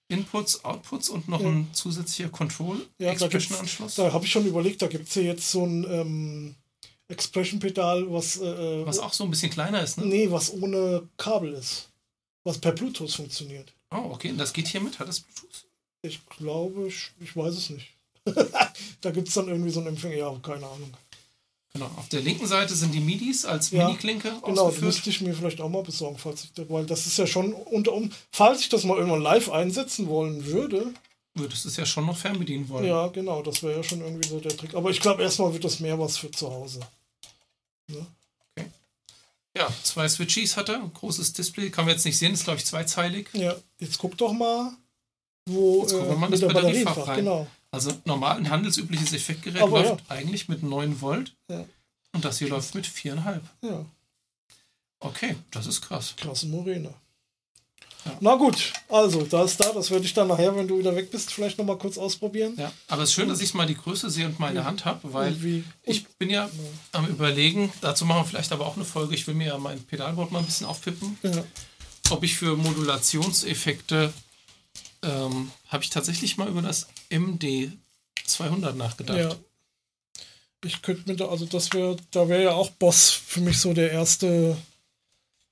Inputs, 0.09 0.65
Outputs 0.65 1.09
und 1.09 1.29
noch 1.29 1.41
Ja. 1.41 1.49
ein 1.49 1.69
zusätzlicher 1.73 2.29
Control 2.31 2.77
Ja, 2.99 3.07
da, 3.07 3.13
gibt's- 3.13 3.23
Expression-Anschluss. 3.35 3.95
da 3.97 4.13
habe 4.13 4.25
ich 4.25 4.31
schon 4.31 4.47
überlegt, 4.47 4.83
da 4.83 4.87
gibt 4.87 5.09
es 5.09 5.15
ja 5.15 5.23
jetzt 5.23 5.51
so 5.51 5.65
ein 5.65 5.85
ähm, 5.91 6.55
Expression-Pedal, 7.09 8.11
was, 8.13 8.37
äh, 8.41 8.87
Was 8.87 8.99
auch 8.99 9.13
so 9.13 9.25
ein 9.25 9.31
bisschen 9.31 9.51
kleiner 9.51 9.83
ist, 9.83 9.97
ne? 9.99 10.07
nee, 10.07 10.31
was 10.31 10.53
ohne 10.53 11.09
Kabel 11.17 11.55
ist. 11.55 11.89
Was 12.45 12.59
per 12.59 12.73
Bluetooth 12.73 13.13
funktioniert. 13.13 13.73
Oh, 13.91 14.11
okay. 14.13 14.31
Und 14.31 14.39
das 14.39 14.53
geht 14.53 14.69
hier 14.69 14.81
mit? 14.81 14.99
Hat 14.99 15.09
das 15.09 15.21
Bluetooth? 15.21 15.65
Ich 16.03 16.25
glaube, 16.27 16.87
ich, 16.89 17.11
ich 17.21 17.35
weiß 17.37 17.55
es 17.57 17.71
nicht. 17.71 17.89
da 19.01 19.11
gibt 19.11 19.29
es 19.29 19.35
dann 19.35 19.49
irgendwie 19.49 19.71
so 19.71 19.81
einen 19.81 19.89
Empfänger, 19.91 20.17
ja, 20.17 20.35
keine 20.43 20.67
Ahnung. 20.67 20.93
Genau. 21.73 21.91
Auf 21.97 22.09
der 22.09 22.23
linken 22.23 22.47
Seite 22.47 22.75
sind 22.75 22.95
die 22.95 23.01
MIDIs 23.01 23.45
als 23.45 23.71
Ja, 23.71 23.87
Mini-Klinke 23.87 24.29
Genau, 24.29 24.41
das 24.47 24.59
ausgeführt. 24.59 24.85
müsste 24.87 25.11
ich 25.11 25.21
mir 25.21 25.35
vielleicht 25.35 25.61
auch 25.61 25.69
mal 25.69 25.83
besorgen, 25.83 26.17
falls 26.17 26.45
ich, 26.45 26.51
weil 26.71 26.87
das 26.87 27.07
ist 27.07 27.19
ja 27.19 27.27
schon 27.27 27.53
unter 27.53 27.93
um, 27.93 28.11
falls 28.33 28.61
ich 28.61 28.69
das 28.71 28.85
mal 28.85 28.97
irgendwann 28.97 29.21
live 29.23 29.51
einsetzen 29.51 30.09
wollen 30.09 30.47
würde. 30.47 30.95
Würdest 31.35 31.65
du 31.65 31.69
es 31.69 31.77
ja 31.77 31.85
schon 31.85 32.07
noch 32.07 32.17
fernbedienen 32.17 32.67
wollen. 32.71 32.87
Ja, 32.87 33.09
genau, 33.09 33.43
das 33.43 33.63
wäre 33.63 33.77
ja 33.77 33.83
schon 33.83 34.01
irgendwie 34.01 34.27
so 34.27 34.41
der 34.41 34.57
Trick. 34.57 34.75
Aber 34.75 34.89
ich 34.89 35.01
glaube, 35.01 35.23
erstmal 35.23 35.53
wird 35.53 35.65
das 35.65 35.81
mehr 35.81 35.99
was 35.99 36.17
für 36.17 36.31
zu 36.31 36.51
Hause. 36.51 36.81
Ja, 39.55 39.69
zwei 39.83 40.07
Switchies 40.09 40.57
hat 40.57 40.69
er, 40.69 40.79
großes 40.81 41.33
Display, 41.33 41.71
kann 41.71 41.87
man 41.87 41.95
jetzt 41.95 42.05
nicht 42.05 42.19
sehen, 42.19 42.35
ist 42.35 42.45
glaube 42.45 42.59
ich 42.59 42.67
zweizeilig. 42.67 43.29
Ja, 43.33 43.55
jetzt 43.79 43.97
guck 43.99 44.17
doch 44.19 44.33
mal, 44.33 44.73
wo 45.47 45.81
Jetzt 45.83 45.93
gucken 45.93 46.09
wir 46.09 46.15
äh, 46.15 46.19
mal 46.19 46.31
das 46.31 46.41
der 46.41 46.47
Batteriefach 46.49 46.85
Batteriefach, 46.97 47.09
rein. 47.09 47.17
genau. 47.17 47.47
Also 47.71 47.93
normal 48.05 48.37
ein 48.39 48.49
handelsübliches 48.51 49.13
Effektgerät 49.13 49.61
Aber 49.63 49.83
läuft 49.83 50.05
eigentlich 50.11 50.49
mit 50.49 50.63
9 50.63 51.01
Volt 51.01 51.35
Ja. 51.51 51.65
und 52.13 52.25
das 52.25 52.39
hier 52.39 52.49
läuft 52.49 52.75
mit 52.75 52.87
4,5. 52.87 53.41
Ja, 53.63 53.85
Okay, 54.99 55.37
das 55.51 55.67
ist 55.67 55.83
krass. 55.83 56.15
krasse 56.17 56.47
Moräne. 56.47 56.95
Ja. 58.07 58.17
Na 58.21 58.35
gut, 58.37 58.73
also, 58.89 59.23
da 59.23 59.45
ist 59.45 59.59
da, 59.59 59.73
das 59.73 59.91
werde 59.91 60.05
ich 60.07 60.15
dann 60.15 60.29
nachher, 60.29 60.55
wenn 60.57 60.69
du 60.69 60.79
wieder 60.79 60.95
weg 60.95 61.11
bist, 61.11 61.33
vielleicht 61.33 61.59
nochmal 61.59 61.77
kurz 61.77 61.99
ausprobieren. 61.99 62.55
Ja, 62.57 62.73
aber 62.89 63.03
es 63.03 63.11
ist 63.11 63.15
schön, 63.15 63.29
dass 63.29 63.41
ich 63.41 63.53
mal 63.53 63.67
die 63.67 63.77
Größe 63.77 64.09
sehe 64.11 64.27
und 64.27 64.39
in 64.41 64.55
der 64.55 64.65
Hand 64.65 64.85
habe, 64.85 65.13
weil 65.13 65.33
Und 65.35 65.65
ich 65.83 66.07
bin 66.17 66.31
ja 66.31 66.49
am 66.93 67.07
überlegen, 67.09 67.73
dazu 67.81 68.05
machen 68.07 68.21
wir 68.21 68.25
vielleicht 68.27 68.53
aber 68.53 68.65
auch 68.65 68.77
eine 68.77 68.85
Folge, 68.85 69.15
ich 69.15 69.27
will 69.27 69.35
mir 69.35 69.49
ja 69.49 69.59
mein 69.59 69.83
Pedalboard 69.83 70.31
mal 70.31 70.39
ein 70.39 70.47
bisschen 70.47 70.67
aufpippen, 70.67 71.19
ja, 71.23 71.45
ob 72.11 72.23
ich 72.23 72.37
für 72.37 72.57
Modulationseffekte 72.57 74.13
ähm, 75.03 75.51
habe 75.69 75.83
ich 75.85 75.91
tatsächlich 75.91 76.37
mal 76.37 76.49
über 76.49 76.63
das 76.63 76.87
MD 77.11 77.73
200 78.25 78.77
nachgedacht. 78.77 79.19
Ja. 79.19 79.37
Ich 80.65 80.83
könnte 80.83 81.09
mir 81.09 81.17
da, 81.17 81.29
also 81.29 81.47
das 81.47 81.73
wäre, 81.73 81.97
da 82.11 82.29
wäre 82.29 82.43
ja 82.45 82.53
auch 82.53 82.71
Boss 82.71 83.11
für 83.11 83.41
mich 83.41 83.59
so 83.59 83.73
der 83.73 83.93
erste 83.93 84.57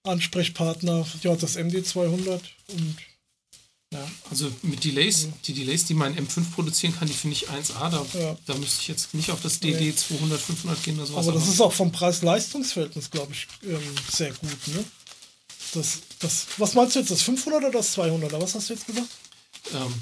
Ansprechpartner. 0.02 1.06
Ja, 1.22 1.36
das 1.36 1.56
MD 1.56 1.86
200 1.86 2.42
und 2.68 2.96
ja, 3.92 4.10
also 4.28 4.50
mit 4.62 4.82
Delays, 4.82 5.28
die 5.44 5.52
Delays, 5.52 5.84
die 5.84 5.94
mein 5.94 6.16
M5 6.16 6.50
produzieren 6.52 6.96
kann, 6.98 7.06
die 7.06 7.14
finde 7.14 7.36
ich 7.36 7.48
1A. 7.48 7.90
Da, 7.90 8.04
Ja. 8.18 8.36
da 8.44 8.54
müsste 8.54 8.80
ich 8.80 8.88
jetzt 8.88 9.14
nicht 9.14 9.30
auf 9.30 9.40
das 9.40 9.60
DD 9.60 9.94
200, 9.94 10.40
500 10.40 10.82
gehen 10.82 10.96
oder 10.96 11.06
sowas. 11.06 11.28
Aber 11.28 11.38
das 11.38 11.46
ist 11.46 11.60
auch 11.60 11.72
vom 11.72 11.92
Preis-Leistungs-Verhältnis, 11.92 13.08
glaube 13.10 13.32
ich, 13.32 13.46
ähm, 13.62 13.80
sehr 14.10 14.32
gut. 14.32 14.68
Ne? 14.68 14.84
Das, 15.74 16.00
das, 16.18 16.46
was 16.56 16.74
meinst 16.74 16.96
du 16.96 17.00
jetzt, 17.00 17.12
das 17.12 17.22
500 17.22 17.62
oder 17.62 17.70
das 17.70 17.96
200er? 17.96 18.40
Was 18.40 18.56
hast 18.56 18.68
du 18.68 18.74
jetzt 18.74 18.86
gesagt? 18.86 19.08
ähm, 19.74 19.94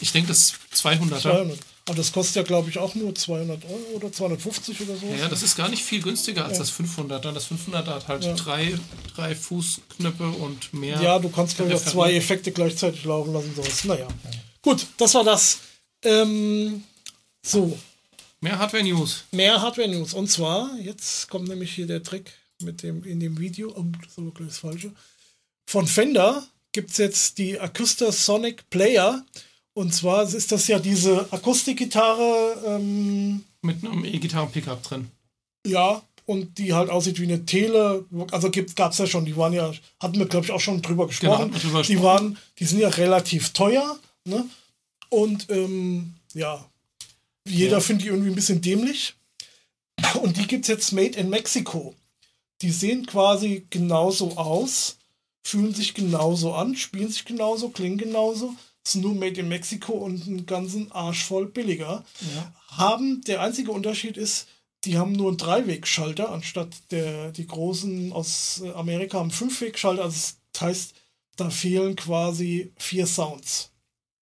ich 0.00 0.12
denke, 0.12 0.28
das 0.28 0.54
200er. 0.74 1.20
200. 1.20 1.58
Aber 1.86 1.96
das 1.96 2.12
kostet 2.12 2.36
ja, 2.36 2.42
glaube 2.42 2.68
ich, 2.68 2.76
auch 2.78 2.94
nur 2.94 3.14
200 3.14 3.64
Euro 3.64 3.96
oder 3.96 4.12
250 4.12 4.80
oder 4.82 4.94
so. 4.96 5.06
Ja, 5.06 5.26
das 5.28 5.42
ist 5.42 5.56
gar 5.56 5.68
nicht 5.70 5.82
viel 5.82 6.02
günstiger 6.02 6.44
als 6.44 6.54
Ja. 6.54 6.58
das 6.60 6.70
500er. 6.70 7.32
Das 7.32 7.46
500er 7.46 7.94
hat 7.94 8.08
halt 8.08 8.24
Ja. 8.24 8.34
drei, 8.34 8.78
drei 9.16 9.34
Fußknöpfe 9.34 10.28
und 10.28 10.74
mehr. 10.74 11.00
Ja, 11.00 11.18
du 11.18 11.30
kannst, 11.30 11.58
Referent. 11.58 11.80
zwei 11.88 12.12
Effekte 12.14 12.52
gleichzeitig 12.52 13.04
laufen 13.04 13.32
lassen. 13.32 13.54
Sowas. 13.56 13.84
Naja. 13.84 14.06
Gut, 14.60 14.86
das 14.98 15.14
war 15.14 15.24
das. 15.24 15.60
Ähm, 16.02 16.84
so, 17.42 17.78
Mehr 18.40 18.58
Hardware-News. 18.58 19.24
mehr 19.32 19.60
Hardware-News. 19.60 20.12
Und 20.14 20.28
zwar, 20.30 20.70
jetzt 20.80 21.28
kommt 21.30 21.48
nämlich 21.48 21.72
hier 21.74 21.86
der 21.86 22.02
Trick 22.02 22.30
mit 22.62 22.82
dem 22.82 23.02
in 23.04 23.18
dem 23.18 23.38
Video. 23.38 23.72
Oh, 23.74 23.84
das 24.02 24.12
ist 24.12 24.18
aber 24.18 24.30
gleich 24.32 24.48
das 24.48 24.58
Falsche. 24.58 24.92
Von 25.66 25.86
Fender 25.86 26.46
gibt 26.72 26.90
es 26.90 26.98
jetzt 26.98 27.38
die 27.38 27.58
Acoustic 27.58 28.12
Sonic 28.12 28.68
Player. 28.68 29.24
Und 29.74 29.94
zwar 29.94 30.22
ist 30.24 30.50
das 30.52 30.66
ja 30.66 30.78
diese 30.78 31.32
Akustikgitarre, 31.32 32.62
ähm, 32.66 33.44
Mit 33.62 33.84
einem 33.84 34.04
E-Gitarren-Pickup 34.04 34.82
drin. 34.82 35.08
ja, 35.66 36.02
und 36.26 36.58
die 36.58 36.74
halt 36.74 36.90
aussieht 36.90 37.18
wie 37.20 37.24
eine 37.24 37.46
Tele. 37.46 38.04
Also 38.32 38.50
gab 38.74 38.92
es 38.92 38.98
ja 38.98 39.06
schon, 39.06 39.24
die 39.24 39.34
waren 39.36 39.54
ja, 39.54 39.72
hatten 39.98 40.18
wir, 40.18 40.26
glaube 40.26 40.44
ich, 40.44 40.52
auch 40.52 40.60
schon 40.60 40.82
drüber 40.82 41.06
gesprochen. 41.06 41.38
hatten 41.38 41.52
wir 41.54 41.60
drüber 41.60 41.82
die 41.82 41.94
gesprochen. 41.94 42.04
waren, 42.04 42.38
die 42.58 42.64
sind 42.66 42.80
ja 42.80 42.88
relativ 42.90 43.50
teuer, 43.54 43.98
ne? 44.24 44.44
Und 45.08 45.48
ähm, 45.48 46.12
ja, 46.34 46.62
jeder 47.46 47.78
Ja. 47.78 47.80
findet 47.80 48.04
die 48.04 48.08
irgendwie 48.10 48.28
ein 48.28 48.34
bisschen 48.34 48.60
dämlich. 48.60 49.14
Und 50.22 50.36
die 50.36 50.46
gibt 50.46 50.64
es 50.64 50.68
jetzt 50.68 50.92
made 50.92 51.18
in 51.18 51.30
Mexico. 51.30 51.94
Die 52.60 52.70
sehen 52.72 53.06
quasi 53.06 53.66
genauso 53.70 54.36
aus, 54.36 54.98
fühlen 55.44 55.74
sich 55.74 55.94
genauso 55.94 56.52
an, 56.52 56.76
spielen 56.76 57.08
sich 57.08 57.24
genauso, 57.24 57.70
klingen 57.70 57.96
genauso. 57.96 58.54
Sind 58.88 59.02
nur 59.02 59.14
made 59.14 59.40
in 59.40 59.48
Mexico 59.48 59.92
und 59.92 60.26
einen 60.26 60.46
ganzen 60.46 60.90
Arsch 60.92 61.24
voll 61.24 61.46
billiger. 61.46 62.04
Haben, 62.68 63.20
der 63.22 63.40
einzige 63.40 63.70
Unterschied 63.70 64.16
ist, 64.16 64.48
die 64.84 64.96
haben 64.96 65.12
nur 65.12 65.28
einen 65.28 65.36
Dreiwegschalter, 65.36 66.30
anstatt 66.30 66.68
der, 66.90 67.32
die 67.32 67.46
großen 67.46 68.12
aus 68.12 68.62
Amerika 68.74 69.18
haben 69.18 69.24
einen 69.24 69.30
Fünfwegschalter. 69.32 70.02
Also 70.04 70.16
das 70.52 70.60
heißt, 70.60 70.94
da 71.36 71.50
fehlen 71.50 71.96
quasi 71.96 72.72
vier 72.78 73.06
Sounds. 73.06 73.70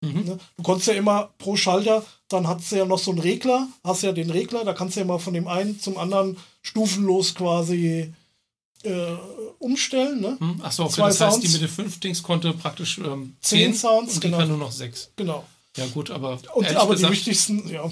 Mhm. 0.01 0.25
Ne? 0.25 0.39
Du 0.57 0.63
konntest 0.63 0.89
ja 0.89 0.95
immer 0.95 1.31
pro 1.39 1.57
Schalter, 1.57 2.05
dann 2.29 2.47
hast 2.47 2.73
du 2.73 2.77
ja 2.77 2.85
noch 2.85 2.99
so 2.99 3.11
einen 3.11 3.21
Regler, 3.21 3.69
hast 3.85 4.03
ja 4.03 4.13
den 4.13 4.31
Regler, 4.31 4.65
da 4.65 4.73
kannst 4.73 4.97
du 4.97 5.01
ja 5.01 5.07
mal 5.07 5.19
von 5.19 5.35
dem 5.35 5.49
einen 5.49 5.81
zum 5.81 5.97
anderen 5.97 6.37
stufenlos 6.63 7.35
quasi 7.35 8.13
äh, 8.87 9.16
umstellen. 9.59 10.21
Ne? 10.21 10.37
Hm? 10.38 10.62
Achso, 10.62 10.85
okay, 10.85 11.02
das 11.02 11.21
heißt, 11.21 11.43
die 11.43 11.47
Sounds. 11.47 11.61
mit 11.61 11.62
den 11.62 11.75
5 11.75 12.00
Dings 12.00 12.23
konnte 12.23 12.52
praktisch 12.52 12.99
ähm, 12.99 13.37
Zehn 13.40 13.73
10 13.73 13.75
Sounds, 13.75 14.14
und 14.14 14.23
die 14.23 14.28
genau. 14.28 14.38
kann 14.38 14.49
nur 14.49 14.59
noch 14.59 14.73
6. 14.73 15.12
Genau. 15.16 15.45
Ja 15.76 15.87
gut, 15.87 16.11
aber 16.11 16.38
Und, 16.55 16.75
aber 16.76 16.95
die 16.95 17.02
gesagt, 17.02 17.12
wichtigsten, 17.12 17.69
ja, 17.69 17.90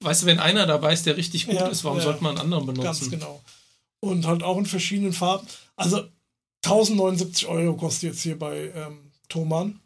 weißt 0.00 0.22
du, 0.22 0.26
wenn 0.26 0.38
einer 0.38 0.66
dabei 0.66 0.92
ist, 0.92 1.06
der 1.06 1.16
richtig 1.16 1.46
gut 1.46 1.54
Ja, 1.54 1.68
ist, 1.68 1.84
warum 1.84 1.98
ja. 1.98 2.04
sollte 2.04 2.22
man 2.22 2.32
einen 2.32 2.40
anderen 2.40 2.66
benutzen? 2.66 2.84
ganz 2.84 3.10
genau. 3.10 3.42
Und 4.00 4.26
halt 4.26 4.42
auch 4.42 4.58
in 4.58 4.66
verschiedenen 4.66 5.12
Farben. 5.12 5.46
Also 5.76 6.04
1079 6.64 7.46
Euro 7.46 7.76
kostet 7.76 8.10
jetzt 8.10 8.22
hier 8.22 8.38
bei 8.38 8.70
ähm, 8.74 9.12
Thomann. 9.28 9.80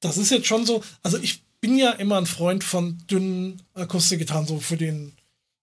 Das 0.00 0.16
ist 0.16 0.30
jetzt 0.30 0.46
schon 0.46 0.64
so, 0.64 0.82
also 1.02 1.18
ich 1.18 1.42
bin 1.60 1.76
ja 1.76 1.90
immer 1.92 2.16
ein 2.16 2.26
Freund 2.26 2.64
von 2.64 2.98
dünnen 3.10 3.62
Akustikgitarren, 3.74 4.46
so 4.46 4.60
für 4.60 4.76
den 4.76 5.16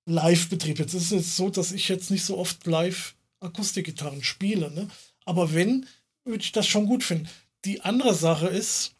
Live-Betrieb. 0.05 0.79
Jetzt 0.79 0.93
ist 0.93 1.05
es 1.05 1.11
jetzt 1.11 1.35
so, 1.35 1.49
dass 1.49 1.71
ich 1.71 1.87
jetzt 1.89 2.11
nicht 2.11 2.25
so 2.25 2.37
oft 2.37 2.65
live 2.65 3.15
Akustikgitarren 3.39 4.23
spiele, 4.23 4.71
ne? 4.71 4.89
Aber 5.25 5.53
wenn, 5.53 5.85
würde 6.25 6.43
ich 6.43 6.51
das 6.51 6.67
schon 6.67 6.85
gut 6.85 7.03
finden. 7.03 7.29
Die 7.65 7.81
andere 7.81 8.13
Sache 8.13 8.47
ist, 8.47 8.93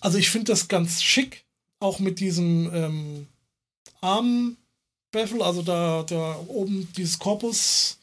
also 0.00 0.18
ich 0.18 0.30
finde 0.30 0.52
das 0.52 0.68
ganz 0.68 1.02
schick, 1.02 1.44
auch 1.80 1.98
mit 1.98 2.20
diesem 2.20 2.70
ähm, 2.72 3.28
Armbevel, 4.00 5.42
also 5.42 5.62
da, 5.62 6.04
da 6.04 6.38
oben 6.46 6.88
dieses 6.96 7.18
Korpus. 7.18 7.98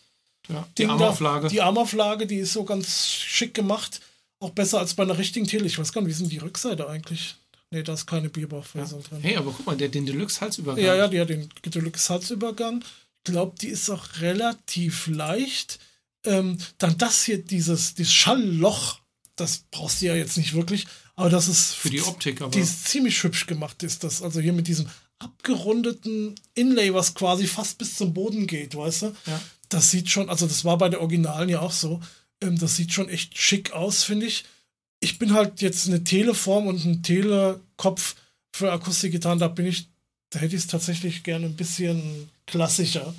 Ja, 0.49 0.67
die 0.77 0.85
Armauflage. 0.85 1.47
Die 1.47 1.61
Armauflage, 1.61 2.27
die 2.27 2.37
ist 2.37 2.53
so 2.53 2.63
ganz 2.63 3.09
schick 3.09 3.53
gemacht. 3.53 4.01
Auch 4.39 4.49
besser 4.49 4.79
als 4.79 4.95
bei 4.95 5.03
einer 5.03 5.17
richtigen 5.17 5.47
Tele. 5.47 5.65
Ich 5.65 5.77
weiß 5.77 5.93
gar 5.93 6.01
nicht, 6.01 6.09
wie 6.09 6.17
sind 6.17 6.31
die 6.31 6.39
Rückseite 6.39 6.89
eigentlich? 6.89 7.35
Nee, 7.71 7.83
da 7.83 7.93
ist 7.93 8.05
keine 8.05 8.29
Bierbauchfassung 8.29 9.01
drin. 9.03 9.19
Hey, 9.21 9.37
aber 9.37 9.51
guck 9.51 9.65
mal, 9.65 9.77
der 9.77 9.87
den 9.87 10.05
Deluxe-Halsübergang. 10.05 10.83
Ja, 10.83 10.95
ja, 10.95 11.07
die 11.07 11.19
hat 11.21 11.29
den 11.29 11.49
Deluxe 11.65 12.13
Halsübergang. 12.13 12.83
Ich 13.23 13.31
glaube, 13.31 13.55
die 13.59 13.67
ist 13.67 13.89
auch 13.89 14.05
relativ 14.19 15.07
leicht. 15.07 15.79
Ähm, 16.25 16.57
dann 16.77 16.97
das 16.97 17.23
hier, 17.23 17.43
dieses, 17.43 17.95
dieses 17.95 18.13
Schallloch, 18.13 18.99
das 19.37 19.63
brauchst 19.71 20.01
du 20.01 20.07
ja 20.07 20.15
jetzt 20.15 20.37
nicht 20.37 20.53
wirklich, 20.53 20.85
aber 21.15 21.29
das 21.29 21.47
ist 21.47 21.73
Für 21.73 21.89
die 21.89 22.01
Optik, 22.01 22.41
aber. 22.41 22.51
die 22.51 22.59
ist 22.59 22.87
ziemlich 22.87 23.23
hübsch 23.23 23.47
gemacht, 23.47 23.81
ist 23.83 24.03
das. 24.03 24.21
Also 24.21 24.41
hier 24.41 24.53
mit 24.53 24.67
diesem 24.67 24.87
abgerundeten 25.19 26.35
Inlay, 26.55 26.93
was 26.93 27.13
quasi 27.13 27.47
fast 27.47 27.77
bis 27.77 27.95
zum 27.95 28.13
Boden 28.13 28.47
geht, 28.47 28.75
weißt 28.75 29.03
du? 29.03 29.15
Ja. 29.27 29.41
Das 29.69 29.91
sieht 29.91 30.09
schon, 30.09 30.29
also 30.29 30.45
das 30.45 30.65
war 30.65 30.77
bei 30.77 30.89
der 30.89 30.99
Originalen 30.99 31.47
ja 31.47 31.61
auch 31.61 31.71
so. 31.71 32.01
Ähm, 32.41 32.57
das 32.59 32.75
sieht 32.75 32.91
schon 32.91 33.07
echt 33.07 33.37
schick 33.37 33.71
aus, 33.71 34.03
finde 34.03 34.25
ich. 34.25 34.43
Ich 35.01 35.19
bin 35.19 35.33
halt 35.33 35.61
jetzt 35.61 35.87
eine 35.87 36.03
Teleform 36.03 36.67
und 36.67 36.85
ein 36.85 37.03
Telekopf 37.03 38.15
für 38.53 38.71
Akustikgitarren, 38.71 39.39
da 39.39 39.47
bin 39.47 39.65
ich, 39.65 39.87
da 40.29 40.39
hätte 40.39 40.55
ich 40.55 40.61
es 40.61 40.67
tatsächlich 40.67 41.23
gerne 41.23 41.47
ein 41.47 41.55
bisschen 41.55 42.29
klassischer. 42.45 43.13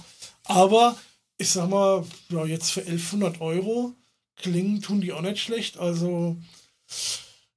Aber 0.44 0.96
ich 1.38 1.50
sag 1.50 1.68
mal, 1.68 2.04
ja, 2.30 2.46
jetzt 2.46 2.70
für 2.70 2.80
1100 2.80 3.40
Euro 3.40 3.94
klingen 4.36 4.80
tun 4.80 5.00
die 5.00 5.12
auch 5.12 5.22
nicht 5.22 5.42
schlecht. 5.42 5.78
Also, 5.78 6.36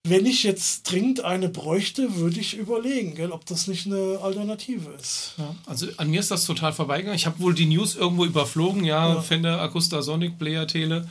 wenn 0.04 0.26
ich 0.26 0.44
jetzt 0.44 0.90
dringend 0.90 1.22
eine 1.24 1.50
bräuchte, 1.50 2.16
würde 2.16 2.40
ich 2.40 2.56
überlegen, 2.56 3.16
gell, 3.16 3.32
ob 3.32 3.46
das 3.46 3.68
nicht 3.68 3.86
eine 3.86 4.20
Alternative 4.22 4.92
ist. 4.92 5.34
Ja, 5.38 5.56
also 5.66 5.88
an 5.98 6.10
mir 6.10 6.20
ist 6.20 6.32
das 6.32 6.46
total 6.46 6.74
vorbeigegangen. 6.74 7.16
Ich 7.16 7.26
habe 7.26 7.40
wohl 7.40 7.54
die 7.54 7.66
News 7.66 7.96
irgendwo 7.96 8.26
überflogen. 8.26 8.84
Ja, 8.86 9.16
Ja. 9.16 9.22
Fender, 9.22 9.62
Akusta, 9.62 10.02
Sonic, 10.02 10.38
Player, 10.38 10.68
Tele. 10.68 11.10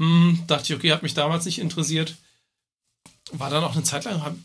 Hm, 0.00 0.42
dachte 0.46 0.72
ich, 0.72 0.78
okay, 0.78 0.92
hat 0.92 1.02
mich 1.02 1.14
damals 1.14 1.44
nicht 1.44 1.58
interessiert. 1.58 2.16
War 3.32 3.50
dann 3.50 3.64
auch 3.64 3.74
eine 3.74 3.84
Zeit 3.84 4.04
lang. 4.04 4.44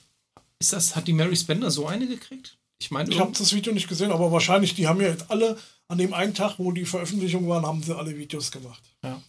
Ist 0.59 0.73
das, 0.73 0.95
hat 0.95 1.07
die 1.07 1.13
Mary 1.13 1.35
Spender 1.35 1.71
so 1.71 1.87
eine 1.87 2.07
gekriegt? 2.07 2.57
Ich 2.79 2.91
meine, 2.91 3.09
Ich 3.09 3.19
habe 3.19 3.31
das 3.37 3.53
Video 3.53 3.73
nicht 3.73 3.87
gesehen, 3.87 4.11
aber 4.11 4.31
wahrscheinlich, 4.31 4.75
die 4.75 4.87
haben 4.87 5.01
ja 5.01 5.07
jetzt 5.07 5.29
alle 5.31 5.57
an 5.87 5.97
dem 5.97 6.13
einen 6.13 6.33
Tag, 6.33 6.59
wo 6.59 6.71
die 6.71 6.85
Veröffentlichung 6.85 7.47
waren, 7.47 7.65
haben 7.65 7.83
sie 7.83 7.95
alle 7.95 8.17
Videos 8.17 8.51
gemacht. 8.51 8.81
Ja. 9.03 9.21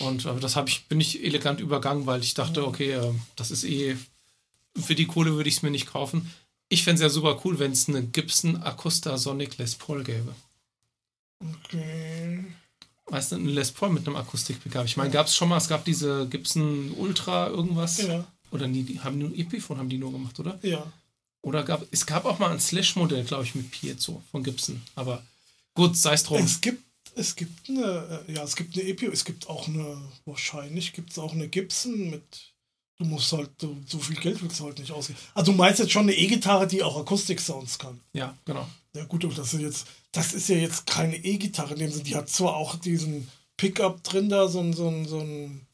Und 0.00 0.26
aber 0.26 0.40
das 0.40 0.56
habe 0.56 0.68
ich, 0.68 0.86
bin 0.86 1.00
ich 1.00 1.24
elegant 1.24 1.60
übergangen, 1.60 2.06
weil 2.06 2.22
ich 2.22 2.34
dachte, 2.34 2.66
okay, 2.66 2.92
äh, 2.92 3.12
das 3.36 3.50
ist 3.50 3.64
eh, 3.64 3.96
für 4.76 4.94
die 4.94 5.06
Kohle 5.06 5.34
würde 5.34 5.48
ich 5.48 5.56
es 5.56 5.62
mir 5.62 5.70
nicht 5.70 5.86
kaufen. 5.86 6.30
Ich 6.68 6.84
fände 6.84 6.96
es 6.96 7.02
ja 7.02 7.08
super 7.08 7.40
cool, 7.44 7.58
wenn 7.58 7.72
es 7.72 7.88
eine 7.88 8.02
Gibson 8.02 8.62
Acosta 8.62 9.16
Sonic 9.16 9.58
Les 9.58 9.74
Paul 9.74 10.04
gäbe. 10.04 10.34
Okay. 11.64 12.44
Weißt 13.06 13.32
du, 13.32 13.36
ein 13.36 13.46
Les 13.46 13.72
Paul 13.72 13.90
mit 13.90 14.06
einem 14.06 14.16
Akustik-Pickup. 14.16 14.84
Ich 14.84 14.96
meine, 14.96 15.10
gab 15.10 15.26
es 15.26 15.34
schon 15.34 15.48
mal, 15.48 15.56
es 15.56 15.68
gab 15.68 15.84
diese 15.84 16.28
Gibson 16.28 16.92
Ultra 16.96 17.48
irgendwas. 17.48 17.98
Ja, 17.98 18.26
Oder 18.50 18.66
nie, 18.66 18.82
die 18.82 19.00
haben 19.00 19.18
nur 19.18 19.30
Epiphone 19.36 19.78
haben 19.78 19.88
die 19.88 19.98
nur 19.98 20.12
gemacht, 20.12 20.38
oder? 20.40 20.58
ja. 20.62 20.90
Oder 21.42 21.62
gab 21.62 21.86
es 21.90 22.04
gab 22.04 22.24
auch 22.24 22.38
mal 22.38 22.50
ein 22.50 22.60
Slash-Modell, 22.60 23.24
glaube 23.24 23.44
ich, 23.44 23.54
mit 23.54 23.70
Piezo 23.70 24.22
von 24.30 24.42
Gibson. 24.42 24.82
Aber 24.96 25.22
gut, 25.74 25.96
sei 25.96 26.14
es 26.14 26.24
drum. 26.24 26.42
Es 26.42 26.60
gibt, 26.60 26.82
es 27.14 27.36
gibt 27.36 27.68
eine, 27.68 28.24
äh, 28.28 28.32
ja, 28.34 28.42
es 28.42 28.56
gibt 28.56 28.76
eine 28.76 28.86
EPO, 28.86 29.06
es 29.12 29.24
gibt 29.24 29.48
auch 29.48 29.68
eine, 29.68 29.98
wahrscheinlich 30.24 30.92
gibt 30.92 31.10
es 31.10 31.18
auch 31.18 31.32
eine 31.32 31.48
Gibson 31.48 32.10
mit, 32.10 32.52
du 32.98 33.04
musst 33.04 33.32
halt, 33.32 33.50
so, 33.60 33.76
so 33.86 33.98
viel 33.98 34.16
Geld 34.16 34.42
willst 34.42 34.58
du 34.58 34.64
halt 34.64 34.78
nicht 34.80 34.90
ausgeben. 34.90 35.18
Also 35.34 35.52
du 35.52 35.58
meinst 35.58 35.78
jetzt 35.78 35.92
schon 35.92 36.02
eine 36.02 36.16
E-Gitarre, 36.16 36.66
die 36.66 36.82
auch 36.82 36.98
Akustik-Sounds 36.98 37.78
kann. 37.78 38.00
Ja, 38.12 38.36
genau. 38.44 38.68
Ja 38.94 39.04
gut, 39.04 39.24
aber 39.24 39.34
das 39.34 39.54
ist 39.54 39.60
jetzt, 39.60 39.86
das 40.10 40.34
ist 40.34 40.48
ja 40.48 40.56
jetzt 40.56 40.86
keine 40.86 41.16
E-Gitarre 41.16 41.74
in 41.74 41.80
dem 41.80 41.92
Sinne. 41.92 42.04
Die 42.04 42.16
hat 42.16 42.28
zwar 42.28 42.56
auch 42.56 42.74
diesen 42.74 43.28
Pickup 43.56 44.02
drin 44.02 44.28
da, 44.28 44.48
so 44.48 44.58
ein, 44.60 44.72
so 44.72 44.88
ein, 44.88 45.06
so 45.06 45.20
ein 45.20 45.67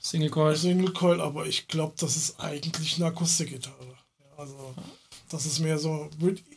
Single 0.00 0.30
Coil. 0.30 0.56
Single 0.56 0.92
Coil, 0.92 1.20
aber 1.20 1.46
ich 1.46 1.68
glaube, 1.68 1.94
das 1.98 2.16
ist 2.16 2.40
eigentlich 2.40 2.96
eine 2.96 3.06
Akustikgitarre. 3.06 3.96
Also 4.36 4.74
das 5.28 5.46
ist 5.46 5.60
mehr 5.60 5.78
so, 5.78 6.10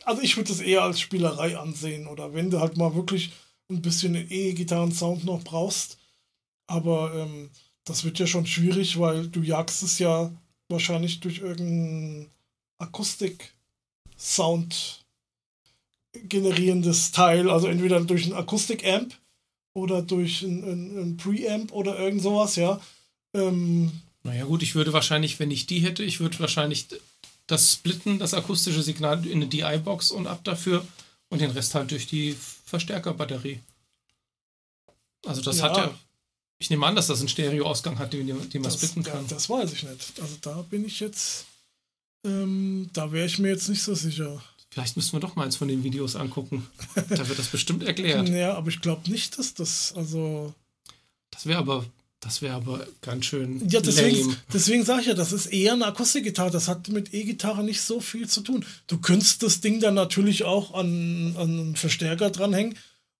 also 0.06 0.22
ich 0.22 0.38
würde 0.38 0.50
das 0.50 0.62
eher 0.62 0.84
als 0.84 1.00
Spielerei 1.00 1.58
ansehen 1.58 2.08
oder 2.08 2.34
wenn 2.34 2.50
du 2.50 2.60
halt 2.60 2.78
mal 2.78 2.96
wirklich 2.96 3.32
ein 3.70 3.82
bisschen 3.82 4.16
E-Gitarren-Sound 4.16 5.26
noch 5.26 5.44
brauchst, 5.44 5.98
aber 6.68 7.14
ähm, 7.14 7.50
das 7.86 8.04
wird 8.04 8.20
ja 8.20 8.28
schon 8.28 8.46
schwierig, 8.46 9.00
weil 9.00 9.28
du 9.28 9.42
jagst 9.42 9.84
es 9.84 10.00
ja 10.00 10.32
wahrscheinlich 10.70 11.20
durch 11.20 11.40
irgendein 11.40 12.32
Akustik-Sound 12.78 15.04
generierendes 16.14 17.12
Teil, 17.12 17.50
also 17.50 17.68
entweder 17.68 18.00
durch 18.02 18.26
ein 18.26 18.34
Akustik-Amp 18.34 19.14
oder 19.74 20.02
durch 20.02 20.44
ein, 20.44 20.64
ein, 20.64 20.98
ein 20.98 21.18
Preamp 21.18 21.74
oder 21.74 22.00
irgend 22.00 22.22
sowas, 22.22 22.56
ja. 22.56 22.80
Ähm, 23.34 23.92
naja 24.24 24.46
gut, 24.46 24.64
ich 24.64 24.76
würde 24.76 24.94
wahrscheinlich, 24.94 25.40
wenn 25.40 25.52
ich 25.52 25.66
die 25.66 25.80
hätte, 25.80 26.04
ich 26.04 26.20
würde 26.20 26.40
wahrscheinlich 26.40 26.88
das 27.48 27.74
splitten, 27.74 28.20
das 28.20 28.34
akustische 28.34 28.82
Signal 28.82 29.26
in 29.26 29.42
eine 29.42 29.48
DI-Box 29.48 30.12
und 30.12 30.28
ab 30.28 30.44
dafür 30.44 30.86
und 31.30 31.42
den 31.42 31.52
Rest 31.52 31.76
halt 31.76 31.92
durch 31.92 32.08
die 32.08 32.36
Verstärkerbatterie. 32.66 33.60
Also 35.26 35.42
das 35.42 35.60
ja. 35.60 35.64
hat 35.64 35.78
ja. 35.78 36.00
Ich 36.60 36.70
nehme 36.70 36.86
an, 36.86 36.96
dass 36.96 37.08
das 37.08 37.20
einen 37.20 37.28
Stereoausgang 37.28 38.00
hat, 38.00 38.14
den, 38.14 38.50
den 38.50 38.62
man 38.62 38.72
splitten 38.72 39.04
kann. 39.04 39.28
Das 39.28 39.50
weiß 39.50 39.74
ich 39.74 39.84
nicht. 39.84 40.22
Also 40.22 40.38
da 40.40 40.62
bin 40.62 40.86
ich 40.86 41.02
jetzt. 41.02 41.46
Ähm, 42.26 42.90
da 42.94 43.12
wäre 43.12 43.26
ich 43.26 43.38
mir 43.40 43.50
jetzt 43.50 43.68
nicht 43.68 43.84
so 43.84 43.94
sicher. 43.96 44.42
Vielleicht 44.70 44.96
müssen 44.96 45.14
wir 45.14 45.20
doch 45.20 45.36
mal 45.36 45.44
eins 45.44 45.58
von 45.58 45.68
den 45.68 45.84
Videos 45.84 46.16
angucken. 46.16 46.66
da 46.96 47.28
wird 47.28 47.38
das 47.38 47.48
bestimmt 47.52 47.84
erklärt. 47.84 48.30
Ja, 48.30 48.54
aber 48.54 48.70
ich 48.70 48.80
glaube 48.80 49.12
nicht, 49.12 49.38
dass 49.38 49.54
das, 49.54 49.94
also. 49.96 50.54
Das 51.32 51.46
wäre 51.46 51.60
aber, 51.60 51.86
das 52.24 52.42
wäre 52.42 52.54
aber 52.54 52.88
ganz 53.02 53.26
schön. 53.26 53.68
Ja, 53.68 53.82
deswegen, 53.82 54.36
deswegen 54.54 54.86
sage 54.86 55.02
ich 55.02 55.08
ja, 55.08 55.14
das 55.14 55.34
ist 55.34 55.48
eher 55.48 55.74
eine 55.74 55.88
Akustikgitarre. 55.88 56.52
Das 56.52 56.70
hat 56.70 56.88
mit 56.88 57.14
E-Gitarre 57.14 57.64
nicht 57.64 57.82
so 57.82 58.00
viel 58.00 58.30
zu 58.30 58.42
tun. 58.42 58.66
Du 58.88 59.00
könntest 59.00 59.44
das 59.44 59.60
Ding 59.60 59.82
dann 59.82 59.94
natürlich 59.96 60.44
auch 60.44 60.74
an, 60.74 61.36
an 61.38 61.50
einen 61.50 61.76
Verstärker 61.76 62.30
dranhängen 62.30 62.78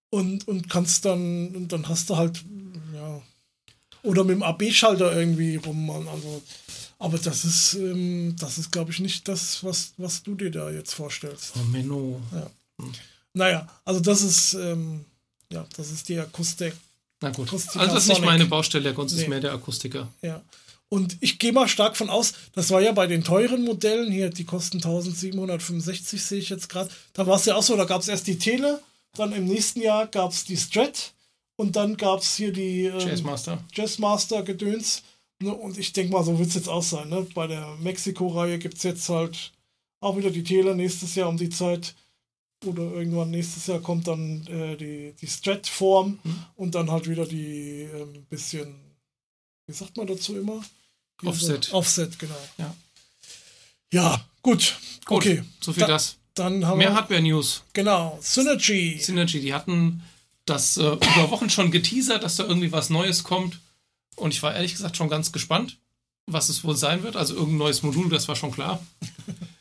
und, 0.10 0.48
und 0.48 0.70
kannst 0.70 1.04
dann, 1.04 1.50
und 1.50 1.74
dann 1.74 1.90
hast 1.90 2.10
du 2.10 2.16
halt, 2.16 2.46
ja. 2.94 3.22
Oder 4.04 4.24
mit 4.24 4.36
dem 4.36 4.44
AB-Schalter 4.44 5.18
irgendwie 5.18 5.58
rum. 5.58 5.90
Also, 5.90 6.42
aber 7.00 7.18
das 7.18 7.44
ist, 7.44 7.74
ähm, 7.74 8.36
das 8.40 8.58
ist, 8.58 8.72
glaube 8.72 8.92
ich, 8.92 9.00
nicht 9.00 9.28
das, 9.28 9.64
was, 9.66 9.94
was 9.98 10.24
du 10.24 10.36
dir 10.36 10.52
da 10.52 10.70
jetzt 10.72 10.94
vorstellst. 10.94 11.54
Oh, 11.56 11.64
Menno. 11.72 12.22
Ja. 12.32 12.50
Naja, 13.34 13.68
also 13.84 14.00
das 14.00 14.22
ist, 14.22 14.54
ähm, 14.54 15.04
ja, 15.52 15.66
das 15.76 15.92
ist 15.92 16.08
die 16.08 16.20
Akustik. 16.20 16.74
Na 17.24 17.30
gut. 17.30 17.48
Akustika 17.48 17.80
also 17.80 17.96
das 17.96 18.04
ist 18.04 18.10
nicht 18.10 18.26
meine 18.26 18.46
Baustelle, 18.46 18.84
der 18.84 18.94
Kunst 18.94 19.16
nee. 19.16 19.22
ist 19.22 19.30
mehr 19.30 19.40
der 19.40 19.54
Akustiker. 19.54 20.10
Ja. 20.22 20.42
Und 20.90 21.18
ich 21.22 21.40
gehe 21.40 21.54
mal 21.54 21.68
stark 21.68 21.98
von 21.98 22.10
aus, 22.10 22.34
das 22.54 22.70
war 22.70 22.82
ja 22.82 22.92
bei 22.92 23.08
den 23.08 23.24
teuren 23.24 23.64
Modellen 23.64 24.12
hier, 24.12 24.30
die 24.30 24.44
kosten 24.44 24.78
1765, 24.78 26.22
sehe 26.22 26.40
ich 26.40 26.50
jetzt 26.50 26.70
gerade. 26.70 26.90
Da 27.14 27.26
war 27.26 27.38
es 27.38 27.46
ja 27.46 27.56
auch 27.56 27.64
so, 27.64 27.76
da 27.76 27.86
gab 27.86 28.02
es 28.02 28.10
erst 28.10 28.28
die 28.28 28.38
Tele, 28.38 28.80
dann 29.16 29.32
im 29.32 29.46
nächsten 29.46 29.82
Jahr 29.82 30.06
gab 30.06 30.32
es 30.32 30.44
die 30.44 30.58
Strat 30.58 31.14
und 31.56 31.78
dann 31.78 31.98
gab 31.98 32.20
es 32.20 32.36
hier 32.36 32.52
die 32.52 32.86
ähm, 32.86 33.00
Jazzmaster. 33.00 33.64
Jazzmaster 33.74 34.44
Gedöns. 34.44 35.02
Ne? 35.42 35.54
Und 35.54 35.78
ich 35.78 35.94
denke 35.94 36.12
mal, 36.12 36.24
so 36.24 36.38
wird 36.38 36.50
es 36.50 36.56
jetzt 36.56 36.70
auch 36.70 36.84
sein. 36.84 37.10
Ne? 37.10 37.26
Bei 37.34 37.48
der 37.48 37.76
Mexiko-Reihe 37.82 38.60
gibt 38.60 38.78
es 38.78 38.84
jetzt 38.84 39.08
halt 39.10 39.52
auch 40.02 40.18
wieder 40.18 40.30
die 40.30 40.44
Tele 40.44 40.76
nächstes 40.76 41.16
Jahr 41.16 41.30
um 41.30 41.38
die 41.38 41.50
Zeit. 41.50 41.96
Oder 42.66 42.84
irgendwann 42.84 43.32
nächstes 43.32 43.68
Jahr 43.68 43.80
kommt 43.80 44.08
dann 44.08 44.46
äh, 44.48 44.76
die, 44.78 45.14
die 45.20 45.28
Strat-Form 45.28 46.20
mhm. 46.24 46.46
und 46.56 46.76
dann 46.76 46.90
halt 46.92 47.10
wieder 47.10 47.26
die 47.26 47.88
ähm, 47.94 48.26
bisschen, 48.30 48.76
wie 49.68 49.74
sagt 49.74 49.98
man 49.98 50.08
dazu 50.08 50.38
immer? 50.38 50.62
Diese 51.22 51.30
Offset. 51.30 51.74
Offset, 51.74 52.20
genau. 52.20 52.38
Ja, 52.58 52.76
ja 53.94 54.26
gut. 54.42 54.78
gut. 55.06 55.18
Okay. 55.18 55.44
So 55.62 55.74
viel 55.74 55.82
da, 55.82 55.88
das. 55.88 56.18
Dann 56.34 56.66
haben 56.66 56.80
Mehr 56.80 56.94
Hardware-News. 56.94 57.64
Genau, 57.74 58.18
Synergy. 58.22 59.00
Synergy, 59.00 59.40
die 59.40 59.54
hatten 59.54 60.02
das 60.46 60.78
äh, 60.78 60.82
über 60.84 61.30
Wochen 61.32 61.50
schon 61.50 61.72
geteasert, 61.72 62.24
dass 62.24 62.36
da 62.36 62.44
irgendwie 62.44 62.72
was 62.72 62.90
Neues 62.90 63.24
kommt. 63.24 63.60
Und 64.16 64.34
ich 64.34 64.44
war 64.44 64.54
ehrlich 64.54 64.74
gesagt 64.74 64.98
schon 64.98 65.10
ganz 65.10 65.32
gespannt, 65.32 65.78
was 66.26 66.50
es 66.50 66.64
wohl 66.64 66.76
sein 66.76 67.04
wird. 67.04 67.16
Also 67.16 67.36
irgendein 67.36 67.58
neues 67.58 67.84
Modul, 67.84 68.10
das 68.10 68.28
war 68.28 68.36
schon 68.36 68.52
klar. 68.52 68.84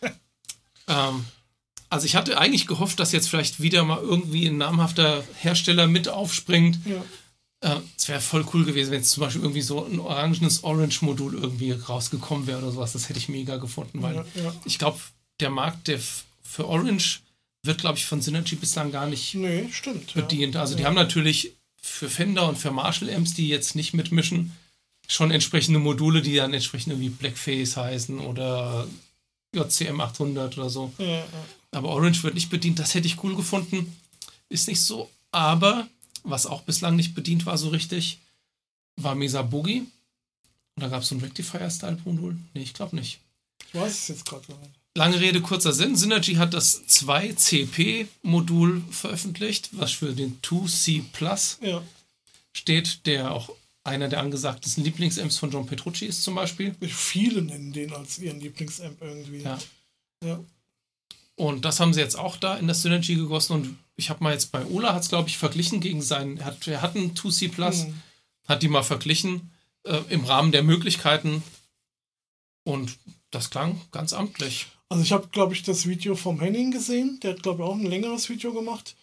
ähm, 0.88 1.24
also 1.92 2.07
ich 2.07 2.16
hatte 2.16 2.38
eigentlich 2.38 2.66
gehofft, 2.66 2.98
dass 3.00 3.12
jetzt 3.12 3.28
vielleicht 3.28 3.61
wieder 3.61 3.85
mal 3.85 4.00
irgendwie 4.00 4.46
ein 4.46 4.57
namhafter 4.57 5.22
Hersteller 5.40 5.87
mit 5.87 6.09
aufspringt. 6.09 6.78
Ja. 6.87 7.74
Äh, 7.76 7.81
es 7.98 8.09
wäre 8.09 8.22
voll 8.22 8.46
cool 8.55 8.64
gewesen, 8.64 8.90
wenn 8.90 9.00
jetzt 9.00 9.11
zum 9.11 9.20
Beispiel 9.20 9.42
irgendwie 9.42 9.61
so 9.61 9.85
ein 9.85 10.00
orangenes 10.00 10.64
Orange-Modul 10.64 11.35
irgendwie 11.35 11.72
rausgekommen 11.72 12.46
wäre 12.46 12.59
oder 12.59 12.72
sowas. 12.72 12.94
Das 12.94 13.11
hätte 13.11 13.18
ich 13.18 13.28
mega 13.28 13.59
gefunden, 13.59 14.00
weil 14.00 14.14
ja, 14.14 14.24
ja. 14.37 14.55
ich 14.64 14.78
glaube, 14.78 15.00
der 15.40 15.50
Markt, 15.50 15.88
der 15.88 16.00
für 16.42 16.66
Orange 16.66 17.20
wird, 17.62 17.83
glaube 17.83 17.98
ich, 17.98 18.07
von 18.07 18.22
Synergy 18.22 18.57
bislang 18.57 18.90
gar 18.90 19.07
nicht 19.07 19.35
nee, 19.35 19.68
stimmt, 19.70 20.14
bedient. 20.14 20.57
Also 20.57 20.74
die 20.74 20.87
haben 20.87 20.94
natürlich 20.94 21.57
für 21.76 22.09
Fender 22.09 22.48
und 22.48 22.57
für 22.57 22.70
Marshall-Amps, 22.70 23.35
die 23.35 23.48
jetzt 23.48 23.76
nicht 23.76 23.92
mitmischen, 23.92 24.57
schon 25.09 25.31
entsprechende 25.31 25.78
Module, 25.78 26.22
die 26.22 26.37
dann 26.37 26.55
entsprechend 26.55 26.94
irgendwie 26.94 27.11
Blackface 27.11 27.76
heißen 27.76 28.18
oder 28.18 28.87
JCM 29.54 30.00
800 30.00 30.58
oder 30.58 30.70
so. 30.70 30.92
Ja. 30.98 31.24
Aber 31.70 31.88
Orange 31.90 32.22
wird 32.22 32.34
nicht 32.34 32.50
bedient. 32.50 32.78
Das 32.78 32.94
hätte 32.94 33.06
ich 33.06 33.22
cool 33.22 33.36
gefunden. 33.36 33.96
Ist 34.48 34.68
nicht 34.68 34.80
so. 34.80 35.10
Aber 35.30 35.88
was 36.24 36.46
auch 36.46 36.62
bislang 36.62 36.96
nicht 36.96 37.14
bedient 37.14 37.46
war 37.46 37.58
so 37.58 37.68
richtig, 37.68 38.18
war 38.96 39.14
Mesa 39.14 39.42
Boogie. 39.42 39.80
Und 40.74 40.82
da 40.82 40.88
gab 40.88 41.02
es 41.02 41.08
so 41.08 41.14
ein 41.14 41.20
Rectifier-Style-Modul. 41.20 42.36
Nee, 42.54 42.62
ich 42.62 42.74
glaube 42.74 42.96
nicht. 42.96 43.20
Ich 43.68 43.74
weiß 43.74 43.92
es 43.92 44.08
jetzt 44.08 44.24
gerade 44.24 44.50
nicht. 44.52 44.70
Lange 44.94 45.20
Rede, 45.20 45.40
kurzer 45.40 45.72
Sinn. 45.72 45.96
Synergy 45.96 46.34
hat 46.34 46.52
das 46.52 46.84
2CP-Modul 46.86 48.82
veröffentlicht, 48.90 49.70
was 49.72 49.92
für 49.92 50.12
den 50.12 50.38
2C 50.42 51.02
Plus 51.12 51.58
ja. 51.62 51.82
steht, 52.52 53.06
der 53.06 53.32
auch 53.32 53.50
einer 53.85 54.09
der 54.09 54.21
angesagtesten 54.21 54.85
Lieblingsamps 54.85 55.38
von 55.38 55.51
John 55.51 55.66
Petrucci 55.66 56.07
ist 56.07 56.23
zum 56.23 56.37
Beispiel. 56.37 56.75
Viele 56.81 57.42
nennen 57.42 57.73
den 57.73 57.92
als 57.92 58.18
ihren 58.18 58.40
Lieblingsamp 58.40 59.01
irgendwie. 59.01 59.42
Ja. 59.42 59.59
ja. 60.25 60.40
Und 61.35 61.64
das 61.64 61.81
haben 61.81 61.92
sie 61.92 62.01
jetzt 62.01 62.16
auch 62.16 62.37
da 62.37 62.57
in 62.57 62.68
das 62.68 62.83
Synergy 62.83 63.16
gegossen. 63.16 63.55
Und 63.55 63.79
ich 63.97 64.11
habe 64.11 64.23
mal 64.23 64.33
jetzt 64.33 64.53
bei 64.53 64.64
Ola, 64.66 64.95
hat 64.95 65.03
es 65.03 65.09
glaube 65.09 65.29
ich 65.29 65.38
verglichen 65.38 65.81
gegen 65.81 66.03
seinen, 66.03 66.38
er 66.38 66.47
hat, 66.47 66.66
er 66.68 66.83
hat 66.83 66.95
einen 66.95 67.14
2C 67.14 67.51
Plus, 67.51 67.87
mhm. 67.87 68.03
hat 68.47 68.62
die 68.62 68.68
mal 68.68 68.83
verglichen 68.83 69.51
äh, 69.85 70.01
im 70.09 70.25
Rahmen 70.25 70.53
der 70.53 70.62
Möglichkeiten. 70.62 71.42
Und 72.64 72.97
das 73.31 73.51
klang 73.51 73.81
ganz 73.90 74.12
amtlich. 74.12 74.68
Also 74.88 75.03
ich 75.03 75.12
habe, 75.12 75.29
glaube 75.29 75.55
ich, 75.55 75.62
das 75.62 75.87
Video 75.87 76.14
vom 76.14 76.38
Henning 76.38 76.71
gesehen. 76.71 77.18
Der 77.23 77.33
hat, 77.33 77.42
glaube 77.42 77.62
ich, 77.62 77.68
auch 77.68 77.75
ein 77.75 77.87
längeres 77.87 78.29
Video 78.29 78.53
gemacht. 78.53 78.95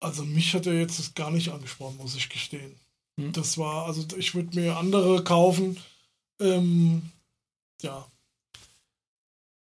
Also 0.00 0.24
mich 0.24 0.54
hat 0.54 0.66
er 0.66 0.72
jetzt 0.72 1.14
gar 1.14 1.30
nicht 1.30 1.50
angesprochen, 1.50 1.98
muss 1.98 2.16
ich 2.16 2.30
gestehen. 2.30 2.74
Hm. 3.20 3.32
Das 3.32 3.58
war, 3.58 3.86
also 3.86 4.04
ich 4.16 4.34
würde 4.34 4.58
mir 4.58 4.76
andere 4.76 5.22
kaufen. 5.24 5.76
Ähm, 6.40 7.02
ja. 7.82 8.06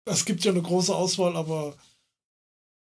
Es 0.06 0.26
gibt 0.26 0.44
ja 0.44 0.52
eine 0.52 0.62
große 0.62 0.96
Auswahl, 0.96 1.36
aber 1.36 1.76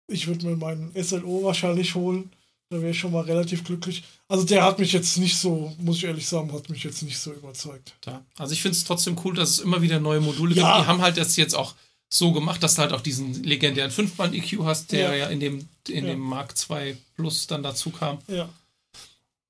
ich 0.09 0.27
würde 0.27 0.47
mir 0.47 0.57
meinen 0.57 0.93
SLO 1.03 1.45
wahrscheinlich 1.45 1.95
holen. 1.95 2.31
Da 2.71 2.81
wäre 2.81 2.91
ich 2.91 2.99
schon 2.99 3.13
mal 3.13 3.25
relativ 3.25 3.65
glücklich. 3.65 4.05
Also 4.29 4.45
der 4.45 4.63
hat 4.63 4.79
mich 4.79 4.93
jetzt 4.93 5.17
nicht 5.17 5.39
so, 5.39 5.75
muss 5.79 5.97
ich 5.97 6.05
ehrlich 6.05 6.29
sagen, 6.29 6.53
hat 6.53 6.69
mich 6.69 6.85
jetzt 6.85 7.03
nicht 7.03 7.19
so 7.19 7.33
überzeugt. 7.33 7.95
Ja. 8.05 8.23
Also 8.37 8.53
ich 8.53 8.61
finde 8.61 8.77
es 8.77 8.85
trotzdem 8.85 9.19
cool, 9.25 9.35
dass 9.35 9.51
es 9.51 9.59
immer 9.61 9.81
wieder 9.81 10.01
neue 10.01 10.21
Module 10.21 10.55
ja. 10.55 10.75
gibt. 10.75 10.85
Die 10.85 10.89
haben 10.89 11.01
halt 11.01 11.17
das 11.17 11.37
jetzt 11.37 11.55
auch 11.55 11.75
so 12.11 12.33
gemacht, 12.33 12.63
dass 12.63 12.75
du 12.75 12.83
halt 12.83 12.93
auch 12.93 13.01
diesen 13.01 13.43
legendären 13.43 13.91
5-Band-EQ 13.91 14.65
hast, 14.65 14.93
der 14.93 15.11
ja, 15.11 15.15
ja 15.15 15.27
in, 15.29 15.41
dem, 15.41 15.69
in 15.89 16.05
ja. 16.05 16.11
dem 16.13 16.21
Mark 16.21 16.55
II 16.69 16.97
Plus 17.17 17.47
dann 17.47 17.63
dazu 17.63 17.91
kam. 17.91 18.19
Ja. 18.29 18.49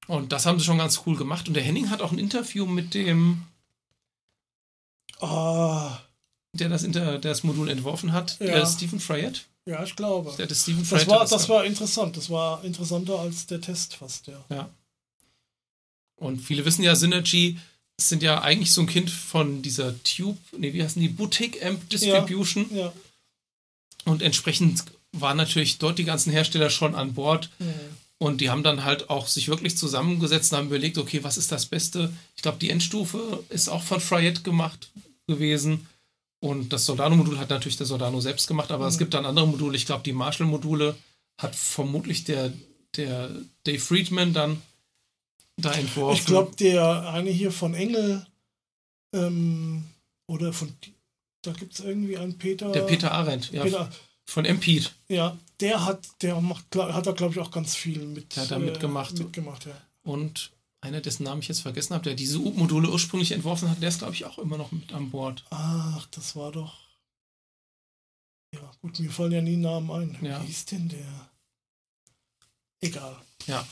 Und 0.09 0.33
das 0.33 0.47
haben 0.47 0.59
sie 0.59 0.65
schon 0.65 0.79
ganz 0.79 1.03
cool 1.07 1.17
gemacht. 1.17 1.47
Und 1.47 1.55
der 1.55 1.63
Henning 1.63 1.91
hat 1.91 2.01
auch 2.01 2.11
ein 2.11 2.19
Interview 2.19 2.67
mit 2.67 2.95
dem, 2.95 3.43
oh. 5.21 5.91
der, 6.55 6.71
das 6.71 6.83
Inter, 6.83 7.19
der 7.19 7.31
das 7.31 7.45
Modul 7.45 7.69
entworfen 7.69 8.13
hat, 8.13 8.37
ja. 8.41 8.47
der 8.47 8.67
Stephen 8.67 8.99
Fryett. 8.99 9.45
Ja, 9.67 9.85
ich 9.85 9.95
glaube. 9.97 10.35
Der 10.39 10.47
das, 10.47 10.63
Stephen 10.63 10.87
das, 10.89 11.07
war, 11.07 11.27
das 11.27 11.49
war 11.51 11.65
interessant. 11.65 12.17
Das 12.17 12.31
war 12.31 12.65
interessanter 12.65 13.19
als 13.19 13.47
der 13.47 13.61
Test 13.61 13.95
fast, 13.95 14.27
ja. 14.27 14.43
Ja. 14.49 14.71
Und 16.17 16.41
viele 16.41 16.65
wissen 16.65 16.83
ja, 16.83 16.97
Synergy 16.97 17.59
sind 18.01 18.23
ja 18.23 18.41
eigentlich 18.41 18.73
so 18.73 18.81
ein 18.81 18.87
Kind 18.87 19.11
von 19.11 19.61
dieser 19.61 20.03
Tube, 20.05 20.39
nee, 20.57 20.73
wie 20.73 20.83
heißen 20.83 21.03
die? 21.03 21.09
Boutique 21.09 21.63
Amp 21.63 21.89
Distribution. 21.91 22.67
Ja, 22.71 22.77
ja. 22.77 22.93
Und 24.07 24.23
entsprechend 24.23 24.85
waren 25.13 25.37
natürlich 25.37 25.77
dort 25.77 25.99
die 25.99 26.05
ganzen 26.05 26.33
Hersteller 26.33 26.71
schon 26.71 26.95
an 26.95 27.13
Bord. 27.13 27.51
Mhm. 27.59 27.75
Und 28.19 28.41
die 28.41 28.51
haben 28.51 28.65
dann 28.65 28.85
halt 28.85 29.11
auch 29.11 29.29
sich 29.29 29.49
wirklich 29.49 29.77
zusammengesetzt 29.77 30.53
und 30.53 30.59
haben 30.59 30.67
überlegt, 30.67 30.99
okay, 30.99 31.23
was 31.23 31.39
ist 31.39 31.53
das 31.53 31.67
Beste? 31.67 32.13
Ich 32.35 32.43
glaube, 32.43 32.59
die 32.59 32.71
Endstufe 32.71 33.45
ist 33.49 33.69
auch 33.69 33.83
von 33.83 34.01
Fryette 34.01 34.43
gemacht 34.43 34.91
gewesen. 35.29 35.87
Und 36.41 36.73
das 36.73 36.87
Soldano-Modul 36.87 37.39
hat 37.39 37.51
natürlich 37.51 37.77
der 37.77 37.87
Soldano 37.87 38.21
selbst 38.21 38.49
gemacht, 38.49 38.71
aber 38.71 38.85
mhm. 38.85 38.91
es 38.91 38.99
gibt 38.99 39.15
dann 39.15 39.27
andere 39.27 39.47
Module. 39.47 39.77
Ich 39.77 39.87
glaube, 39.87 40.03
die 40.03 40.13
Marshall-Module 40.13 40.97
hat 41.41 41.55
vermutlich 41.55 42.25
der, 42.25 42.53
der 42.97 43.31
Dave 43.65 43.79
Friedman 43.79 44.33
dann 44.33 44.63
da 45.57 45.73
entworfen. 45.73 46.19
Ich 46.19 46.27
glaube, 46.27 46.57
der 46.57 47.09
eine 47.13 47.31
hier 47.31 47.53
von 47.53 47.75
Engel 47.75 48.27
ähm, 49.13 49.85
oder 50.27 50.53
von, 50.53 50.73
da 51.43 51.53
gibt 51.53 51.75
es 51.75 51.81
irgendwie 51.81 52.17
einen 52.17 52.39
Peter. 52.39 52.71
Der 52.73 52.83
Peter 52.83 53.13
Arendt, 53.13 53.53
ja. 53.53 53.63
Peter, 53.63 53.91
von 54.29 54.45
Empede. 54.45 54.91
Ja, 55.09 55.39
der 55.61 55.87
hat, 55.87 56.07
der 56.21 56.41
macht, 56.41 56.65
hat 56.77 57.07
da 57.07 57.13
glaube 57.13 57.33
ich 57.33 57.41
auch 57.41 57.51
ganz 57.51 57.75
viel 57.75 58.05
mit. 58.05 58.37
Der 58.37 58.43
hat 58.43 58.51
da 58.51 58.59
mitgemacht. 58.59 59.19
Äh, 59.19 59.23
mitgemacht 59.23 59.65
ja. 59.65 59.73
Und 60.03 60.53
einer, 60.83 61.01
dessen 61.01 61.25
Namen 61.25 61.41
ich 61.41 61.49
jetzt 61.49 61.63
vergessen 61.63 61.95
habe, 61.95 62.05
der 62.05 62.15
diese 62.15 62.39
U-Module 62.39 62.91
ursprünglich 62.91 63.33
entworfen 63.33 63.71
hat, 63.71 63.81
der 63.81 63.89
ist, 63.89 63.99
glaube 63.99 64.15
ich, 64.15 64.27
auch 64.27 64.39
immer 64.39 64.59
noch 64.59 64.71
mit 64.71 64.93
an 64.93 65.11
Bord. 65.11 65.45
Ach, 65.51 66.07
das 66.11 66.37
war 66.37 66.53
doch. 66.53 66.75
Ja, 68.55 68.71
gut, 68.83 69.01
mir 69.01 69.11
fallen 69.11 69.33
ja 69.33 69.41
nie 69.41 69.57
Namen 69.57 69.91
ein. 69.91 70.19
Ja. 70.21 70.43
Wie 70.43 70.47
hieß 70.47 70.67
denn 70.67 70.89
der? 70.89 71.31
Egal. 72.81 73.17
Ja. 73.47 73.67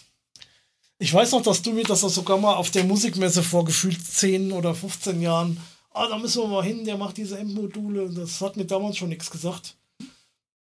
Ich 0.98 1.12
weiß 1.12 1.32
noch, 1.32 1.42
dass 1.42 1.60
du 1.60 1.72
mir 1.72 1.84
das 1.84 2.00
sogar 2.00 2.38
mal 2.38 2.54
auf 2.54 2.70
der 2.70 2.84
Musikmesse 2.84 3.42
vor 3.42 3.66
gefühlt 3.66 4.02
10 4.02 4.52
oder 4.52 4.74
15 4.74 5.20
Jahren, 5.20 5.60
ah, 5.90 6.08
da 6.08 6.18
müssen 6.18 6.42
wir 6.42 6.48
mal 6.48 6.64
hin, 6.64 6.86
der 6.86 6.96
macht 6.96 7.18
diese 7.18 7.38
M-Module. 7.38 8.08
Das 8.10 8.40
hat 8.40 8.56
mir 8.56 8.64
damals 8.64 8.96
schon 8.96 9.10
nichts 9.10 9.30
gesagt. 9.30 9.76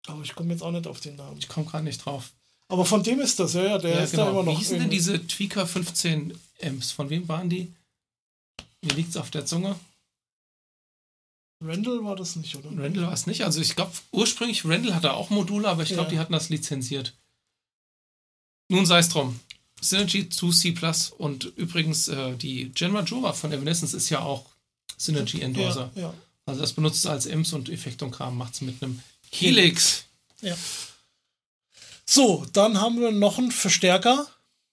Aber 0.07 0.23
ich 0.23 0.35
komme 0.35 0.53
jetzt 0.53 0.63
auch 0.63 0.71
nicht 0.73 0.87
auf 0.87 1.01
den 1.01 1.17
Namen. 1.17 1.39
Ich 1.39 1.49
komme 1.49 1.67
gerade 1.67 1.85
nicht 1.85 2.05
drauf. 2.05 2.33
Aber 2.69 2.85
von 2.85 3.03
dem 3.03 3.21
ist 3.21 3.39
das, 3.39 3.53
ja, 3.55 3.65
ja, 3.65 3.79
der 3.79 3.91
Ja, 3.97 4.01
ist 4.01 4.15
da 4.15 4.25
genau. 4.25 4.31
immer 4.31 4.43
noch. 4.45 4.53
Wie 4.53 4.57
hießen 4.63 4.79
denn 4.79 4.91
diese 4.91 5.25
Tweaker 5.27 5.67
15 5.67 6.37
Amps? 6.63 6.91
Von 6.91 7.11
wem 7.11 7.29
waren 7.29 7.51
die? 7.51 7.73
Mir 8.81 8.95
liegt's 8.95 9.17
auf 9.17 9.31
der 9.31 9.47
Zunge. 9.47 9.77
Randall 11.65 12.03
war 12.05 12.17
das 12.17 12.35
nicht, 12.37 12.57
oder? 12.57 12.71
Randall 12.71 13.07
war 13.07 13.13
es 13.13 13.27
nicht. 13.27 13.45
Also 13.45 13.61
ich 13.61 13.77
glaube, 13.77 13.93
ursprünglich 14.11 14.65
Randall 14.65 14.95
hatte 14.95 15.13
auch 15.15 15.31
Module, 15.31 15.69
aber 15.69 15.83
ich 15.83 15.91
glaube, 15.91 16.05
Ja. 16.05 16.11
die 16.11 16.19
hatten 16.19 16.33
das 16.33 16.49
lizenziert. 16.49 17.15
Nun 18.69 18.87
sei 18.87 18.99
es 18.99 19.09
drum. 19.11 19.39
Synergy 19.81 20.23
2C 20.31 20.75
Plus 20.75 21.11
und 21.11 21.45
übrigens 21.57 22.09
äh, 22.09 22.37
die 22.37 22.71
Gen 22.71 22.93
Majora 22.93 23.33
von 23.33 23.53
Evanescence 23.53 23.95
ist 23.95 24.09
ja 24.11 24.21
auch 24.21 24.47
Synergy 24.97 25.41
Endorser. 25.41 25.91
Ja, 25.95 26.03
ja. 26.03 26.15
Also 26.47 26.61
das 26.61 26.73
benutzt 26.73 27.07
als 27.07 27.29
Amps 27.29 27.53
und 27.53 27.69
Effekt 27.69 28.03
und 28.03 28.11
Kram, 28.13 28.37
macht 28.37 28.55
es 28.55 28.61
mit 28.63 28.83
einem 28.83 29.01
Helix. 29.33 30.05
ja. 30.41 30.57
So, 32.05 32.45
dann 32.53 32.81
haben 32.81 33.01
wir 33.01 33.11
noch 33.11 33.39
einen 33.39 33.53
Verstärker. 33.53 34.27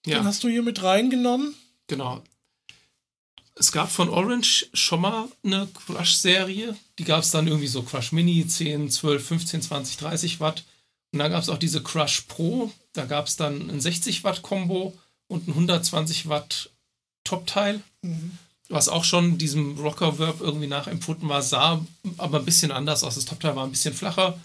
Den 0.04 0.12
Ja, 0.12 0.24
hast 0.24 0.42
du 0.44 0.48
hier 0.48 0.62
mit 0.62 0.82
reingenommen. 0.82 1.54
genau. 1.86 2.22
Es 3.56 3.72
gab 3.72 3.90
von 3.92 4.08
Orange 4.08 4.66
schon 4.72 5.02
mal 5.02 5.28
eine 5.44 5.68
Crush-Serie. 5.86 6.74
Die 6.98 7.04
gab 7.04 7.22
es 7.22 7.30
dann 7.30 7.46
irgendwie 7.46 7.66
so 7.66 7.82
Crush 7.82 8.10
Mini, 8.12 8.46
10, 8.46 8.90
12, 8.90 9.26
15, 9.26 9.60
20, 9.62 9.96
30 9.98 10.40
Watt. 10.40 10.64
Und 11.12 11.18
dann 11.18 11.30
gab 11.30 11.42
es 11.42 11.50
auch 11.50 11.58
diese 11.58 11.82
Crush 11.82 12.22
Pro. 12.22 12.72
Da 12.94 13.04
gab 13.04 13.26
es 13.26 13.36
dann 13.36 13.68
ein 13.68 13.80
60 13.80 14.24
Watt 14.24 14.40
Combo 14.40 14.96
und 15.28 15.46
ein 15.46 15.50
120 15.52 16.30
Watt 16.30 16.70
Top-Teil. 17.24 17.82
Was 18.70 18.88
auch 18.88 19.04
schon 19.04 19.36
diesem 19.36 19.78
Rocker-Verb 19.78 20.40
irgendwie 20.40 20.66
nachempfunden 20.66 21.28
war, 21.28 21.42
sah 21.42 21.84
aber 22.16 22.38
ein 22.38 22.46
bisschen 22.46 22.72
anders 22.72 23.04
aus. 23.04 23.16
Das 23.16 23.26
Top-Teil 23.26 23.56
war 23.56 23.64
ein 23.64 23.72
bisschen 23.72 23.92
flacher. 23.92 24.40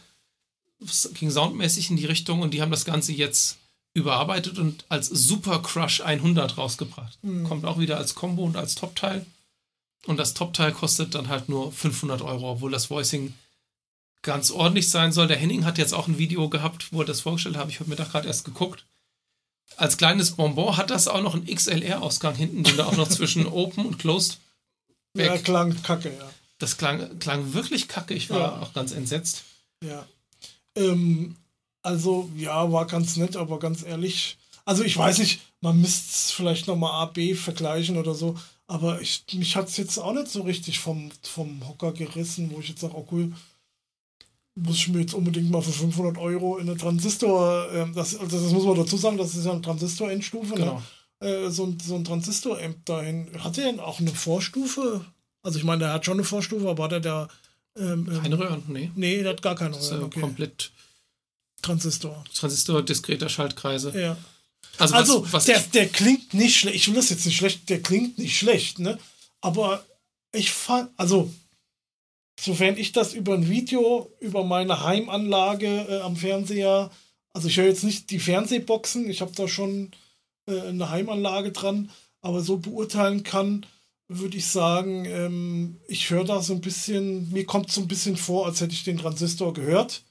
Es 0.84 1.10
ging 1.14 1.32
soundmäßig 1.32 1.90
in 1.90 1.98
die 1.98 2.06
Richtung 2.06 2.42
und 2.42 2.54
die 2.54 2.62
haben 2.62 2.72
das 2.72 2.86
Ganze 2.86 3.12
jetzt 3.14 3.58
überarbeitet 3.94 4.60
und 4.60 4.84
als 4.90 5.08
Super 5.08 5.62
Crush 5.62 6.02
100 6.02 6.58
rausgebracht. 6.58 7.18
Kommt 7.48 7.66
auch 7.66 7.80
wieder 7.80 7.98
als 7.98 8.14
Combo 8.16 8.44
und 8.44 8.58
als 8.58 8.76
Top-Teil. 8.76 9.26
Und 10.06 10.18
das 10.18 10.34
Top-Teil 10.34 10.74
kostet 10.74 11.16
dann 11.16 11.30
halt 11.30 11.48
nur 11.50 11.72
500 11.72 12.22
Euro, 12.22 12.52
obwohl 12.52 12.72
das 12.72 12.90
Voicing 12.90 13.34
ganz 14.22 14.52
ordentlich 14.52 14.90
sein 14.90 15.12
soll. 15.14 15.28
Der 15.28 15.38
Henning 15.38 15.64
hat 15.66 15.78
jetzt 15.78 15.94
auch 15.94 16.08
ein 16.08 16.18
Video 16.18 16.50
gehabt, 16.50 16.92
wo 16.92 17.02
er 17.02 17.06
das 17.06 17.22
vorgestellt 17.22 17.56
hat. 17.58 17.70
Ich 17.70 17.80
habe 17.80 17.90
mir 17.90 17.96
da 17.96 18.04
gerade 18.04 18.28
erst 18.28 18.44
geguckt. 18.44 18.84
Als 19.78 19.98
kleines 19.98 20.32
Bonbon 20.36 20.78
hat 20.78 20.90
das 20.90 21.08
auch 21.08 21.22
noch 21.22 21.34
einen 21.34 21.46
XLR-Ausgang 21.48 22.36
hinten, 22.36 22.64
den 22.64 22.78
du 22.78 22.84
auch 22.86 22.98
noch 22.98 23.08
zwischen 23.10 23.48
Open 23.52 23.86
und 23.86 23.98
Closed 23.98 24.38
Ja, 25.16 25.34
weg. 25.34 25.44
klang 25.46 25.82
kacke, 25.84 26.10
ja. 26.16 26.30
Das 26.60 26.78
klang, 26.78 27.18
klang 27.20 27.54
wirklich 27.54 27.88
kacke. 27.88 28.14
Ich 28.14 28.30
war 28.30 28.40
Ja. 28.40 28.62
auch 28.62 28.74
ganz 28.74 28.92
entsetzt. 28.92 29.44
Ja. 29.84 30.06
Ähm, 30.76 31.36
also, 31.82 32.30
ja, 32.36 32.72
war 32.72 32.86
ganz 32.88 33.16
nett, 33.18 33.36
aber 33.36 33.60
ganz 33.60 33.84
ehrlich. 33.84 34.38
Also, 34.66 34.84
ich 34.84 34.98
weiß 34.98 35.20
nicht, 35.20 35.42
man 35.62 35.80
müsste 35.80 36.10
es 36.12 36.32
vielleicht 36.32 36.68
nochmal 36.68 36.92
A, 36.94 37.06
B 37.06 37.36
vergleichen 37.36 37.98
oder 37.98 38.16
so. 38.16 38.36
Aber 38.68 39.00
ich, 39.02 39.24
mich 39.34 39.56
hat 39.56 39.68
es 39.68 39.78
jetzt 39.78 39.98
auch 40.00 40.14
nicht 40.14 40.28
so 40.28 40.42
richtig 40.42 40.80
vom, 40.80 41.12
vom 41.22 41.68
Hocker 41.68 41.92
gerissen, 41.92 42.50
wo 42.52 42.60
ich 42.60 42.70
jetzt 42.70 42.82
sage, 42.82 42.96
oh 42.96 43.08
cool, 43.12 43.32
muss 44.56 44.78
ich 44.78 44.88
mir 44.88 45.02
jetzt 45.02 45.14
unbedingt 45.14 45.52
mal 45.52 45.62
für 45.62 45.72
500 45.72 46.18
Euro 46.18 46.58
in 46.58 46.68
eine 46.70 46.78
Transistor, 46.78 47.68
ähm, 47.74 47.94
das, 47.94 48.16
also 48.18 48.40
das 48.42 48.52
muss 48.54 48.64
man 48.64 48.78
dazu 48.78 48.96
sagen, 48.98 49.18
das 49.18 49.36
ist 49.36 49.46
ja 49.46 49.52
eine 49.52 49.62
Transistor-Endstufe, 49.62 50.56
Genau. 50.56 50.82
ne? 51.22 51.28
äh, 51.28 51.50
so, 51.52 51.66
ein- 51.66 51.78
so 51.80 51.96
ein 51.96 52.06
Transistor-Amp 52.06 52.86
dahin. 52.86 53.30
Hat 53.38 53.58
der 53.58 53.66
denn 53.66 53.80
auch 53.80 54.00
eine 54.00 54.12
Vorstufe? 54.12 55.06
Also, 55.44 55.60
ich 55.60 55.66
meine, 55.66 55.80
der 55.80 55.94
hat 55.94 56.06
schon 56.06 56.14
eine 56.16 56.24
Vorstufe, 56.24 56.68
aber 56.70 56.86
hat 56.86 56.94
er 56.94 57.02
da. 57.02 57.28
Ähm, 57.78 58.08
ähm, 58.10 58.22
Keine 58.22 58.40
Röhren, 58.40 58.64
nee. 58.68 58.92
Nee, 58.96 59.22
der 59.22 59.32
hat 59.32 59.42
gar 59.42 59.56
keine 59.56 59.76
Das 59.76 59.92
Röhren. 59.92 60.04
Okay. 60.06 60.20
komplett 60.22 60.72
Transistor. 61.62 62.24
Transistor, 62.34 62.84
diskreter 62.84 63.30
Schaltkreise. 63.30 63.98
Ja. 64.00 64.18
Also, 64.78 64.94
was, 64.94 65.00
Also, 65.02 65.34
was 65.34 65.46
der, 65.46 65.60
der 65.60 65.88
klingt 65.88 66.34
nicht 66.34 66.58
schlecht. 66.58 66.76
Ich 66.76 66.88
will 66.88 66.96
das 66.96 67.10
jetzt 67.10 67.26
nicht 67.26 67.38
schlecht, 67.38 67.70
der 67.70 67.82
klingt 67.82 68.18
nicht 68.18 68.38
schlecht, 68.38 68.80
ne? 68.80 68.98
Aber 69.42 69.84
ich 70.32 70.52
fand, 70.52 70.90
also, 70.98 71.34
sofern 72.40 72.78
ich 72.78 72.92
das 72.92 73.14
über 73.14 73.34
ein 73.34 73.50
Video, 73.50 74.12
über 74.20 74.44
meine 74.44 74.84
Heimanlage 74.84 75.86
äh, 75.90 76.02
am 76.02 76.16
Fernseher, 76.16 76.92
also 77.34 77.48
ich 77.48 77.58
höre 77.58 77.68
jetzt 77.68 77.84
nicht 77.84 78.10
die 78.12 78.20
Fernsehboxen, 78.20 79.10
ich 79.10 79.22
habe 79.22 79.32
da 79.36 79.48
schon 79.48 79.92
äh, 80.48 80.60
eine 80.62 80.90
Heimanlage 80.90 81.52
dran, 81.52 81.90
aber 82.22 82.42
so 82.42 82.58
beurteilen 82.58 83.24
kann, 83.24 83.66
würde 84.08 84.38
ich 84.38 84.48
sagen, 84.48 85.06
ähm, 85.06 85.80
ich 85.88 86.10
höre 86.10 86.26
da 86.26 86.42
so 86.42 86.54
ein 86.54 86.62
bisschen, 86.62 87.32
mir 87.32 87.46
kommt 87.46 87.72
so 87.72 87.82
ein 87.82 87.88
bisschen 87.88 88.18
vor, 88.18 88.46
als 88.46 88.62
hätte 88.62 88.74
ich 88.74 88.84
den 88.84 88.98
Transistor 88.98 89.54
gehört. 89.54 90.04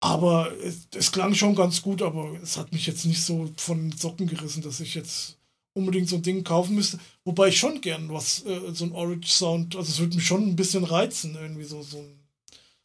Aber 0.00 0.52
es, 0.62 0.88
es 0.94 1.12
klang 1.12 1.34
schon 1.34 1.54
ganz 1.54 1.82
gut, 1.82 2.02
aber 2.02 2.38
es 2.42 2.56
hat 2.56 2.72
mich 2.72 2.86
jetzt 2.86 3.06
nicht 3.06 3.22
so 3.22 3.50
von 3.56 3.90
den 3.90 3.98
Socken 3.98 4.26
gerissen, 4.26 4.62
dass 4.62 4.80
ich 4.80 4.94
jetzt 4.94 5.38
unbedingt 5.74 6.08
so 6.08 6.16
ein 6.16 6.22
Ding 6.22 6.44
kaufen 6.44 6.74
müsste. 6.74 6.98
Wobei 7.24 7.48
ich 7.48 7.58
schon 7.58 7.80
gern 7.80 8.12
was, 8.12 8.44
äh, 8.44 8.72
so 8.72 8.84
ein 8.84 8.92
Orange 8.92 9.30
Sound, 9.30 9.76
also 9.76 9.90
es 9.90 9.98
würde 9.98 10.16
mich 10.16 10.26
schon 10.26 10.46
ein 10.48 10.56
bisschen 10.56 10.84
reizen, 10.84 11.34
irgendwie 11.34 11.64
so, 11.64 11.82
so 11.82 11.98
ein. 11.98 12.20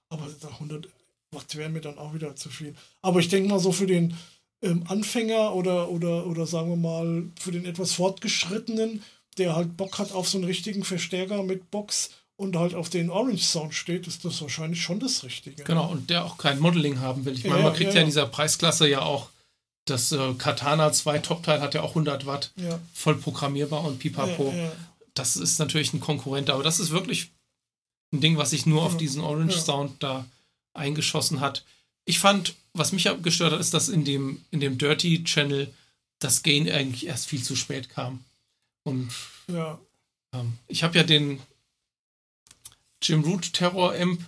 Aber 0.10 0.28
da 0.42 0.48
100 0.48 0.88
Watt 1.32 1.56
wäre 1.56 1.70
mir 1.70 1.82
dann 1.82 1.98
auch 1.98 2.14
wieder 2.14 2.36
zu 2.36 2.50
viel. 2.50 2.74
Aber 3.02 3.20
ich 3.20 3.30
denke 3.30 3.50
mal 3.50 3.60
so 3.60 3.72
für 3.72 3.86
den 3.86 4.16
ähm, 4.62 4.84
Anfänger 4.88 5.54
oder, 5.54 5.90
oder, 5.90 6.26
oder 6.26 6.48
sagen 6.48 6.70
wir 6.70 6.78
mal 6.78 7.30
für 7.40 7.52
den 7.52 7.66
etwas 7.66 7.94
fortgeschrittenen, 7.94 9.04
der 9.40 9.56
halt 9.56 9.76
Bock 9.78 9.98
hat 9.98 10.12
auf 10.12 10.28
so 10.30 10.38
einen 10.38 10.46
richtigen 10.46 10.84
Verstärker 10.84 11.42
mit 11.44 11.72
Box 11.72 12.12
und 12.36 12.56
halt 12.56 12.76
auf 12.76 12.90
den 12.90 13.10
Orange 13.10 13.44
Sound 13.44 13.74
steht, 13.74 14.08
ist 14.08 14.24
das 14.26 14.42
wahrscheinlich 14.42 14.82
schon 14.82 15.00
das 15.00 15.24
Richtige. 15.24 15.64
genau, 15.64 15.90
und 15.90 16.10
der 16.10 16.24
auch 16.26 16.38
kein 16.38 16.60
Modeling 16.60 17.00
haben 17.00 17.26
will. 17.26 17.34
Ich 17.34 17.44
Ja, 17.44 17.50
meine, 17.52 17.64
man 17.64 17.72
ja, 17.74 17.78
kriegt 17.78 17.90
ja, 17.92 17.96
ja 17.96 18.02
in 18.02 18.08
dieser 18.08 18.28
Preisklasse 18.28 18.88
ja 18.88 19.02
auch 19.02 19.30
das 19.86 20.12
äh, 20.12 20.34
Katana 20.38 20.92
2 20.94 21.20
Top-Teil 21.20 21.62
hat 21.62 21.74
ja 21.74 21.82
auch 21.82 21.90
100 21.90 22.26
Watt, 22.28 22.52
Ja. 22.58 22.80
voll 22.94 23.16
programmierbar 23.16 23.84
und 23.84 23.98
pipapo. 24.00 24.54
Das 25.16 25.36
ist 25.36 25.58
natürlich 25.60 25.94
ein 25.94 26.00
Konkurrent, 26.00 26.50
aber 26.52 26.62
das 26.64 26.80
ist 26.80 26.92
wirklich 26.92 27.32
ein 28.14 28.22
Ding, 28.22 28.38
was 28.38 28.52
sich 28.52 28.66
nur 28.68 28.84
auf 28.84 28.98
diesen 28.98 29.22
Orange. 29.22 29.60
Sound 29.60 30.02
da 30.04 30.26
eingeschossen 30.74 31.40
hat. 31.40 31.64
Ich 32.06 32.20
fand, 32.20 32.54
was 32.74 32.92
mich 32.92 33.10
gestört 33.24 33.52
hat, 33.54 33.60
ist, 33.60 33.74
dass 33.74 33.90
in 33.90 34.06
dem, 34.06 34.44
in 34.52 34.60
dem 34.60 34.78
Dirty 34.78 35.24
Channel 35.24 35.74
das 36.20 36.44
Gain 36.44 36.70
eigentlich 36.70 37.08
erst 37.08 37.28
viel 37.28 37.42
zu 37.42 37.56
spät 37.56 37.90
kam. 37.90 38.24
Und 38.84 39.10
ja. 39.48 39.80
ähm, 40.34 40.58
ich 40.68 40.84
habe 40.84 40.98
ja 40.98 41.04
den 41.04 41.40
Jim 43.02 43.24
Root 43.24 43.54
Terror 43.54 43.94
Amp. 43.96 44.22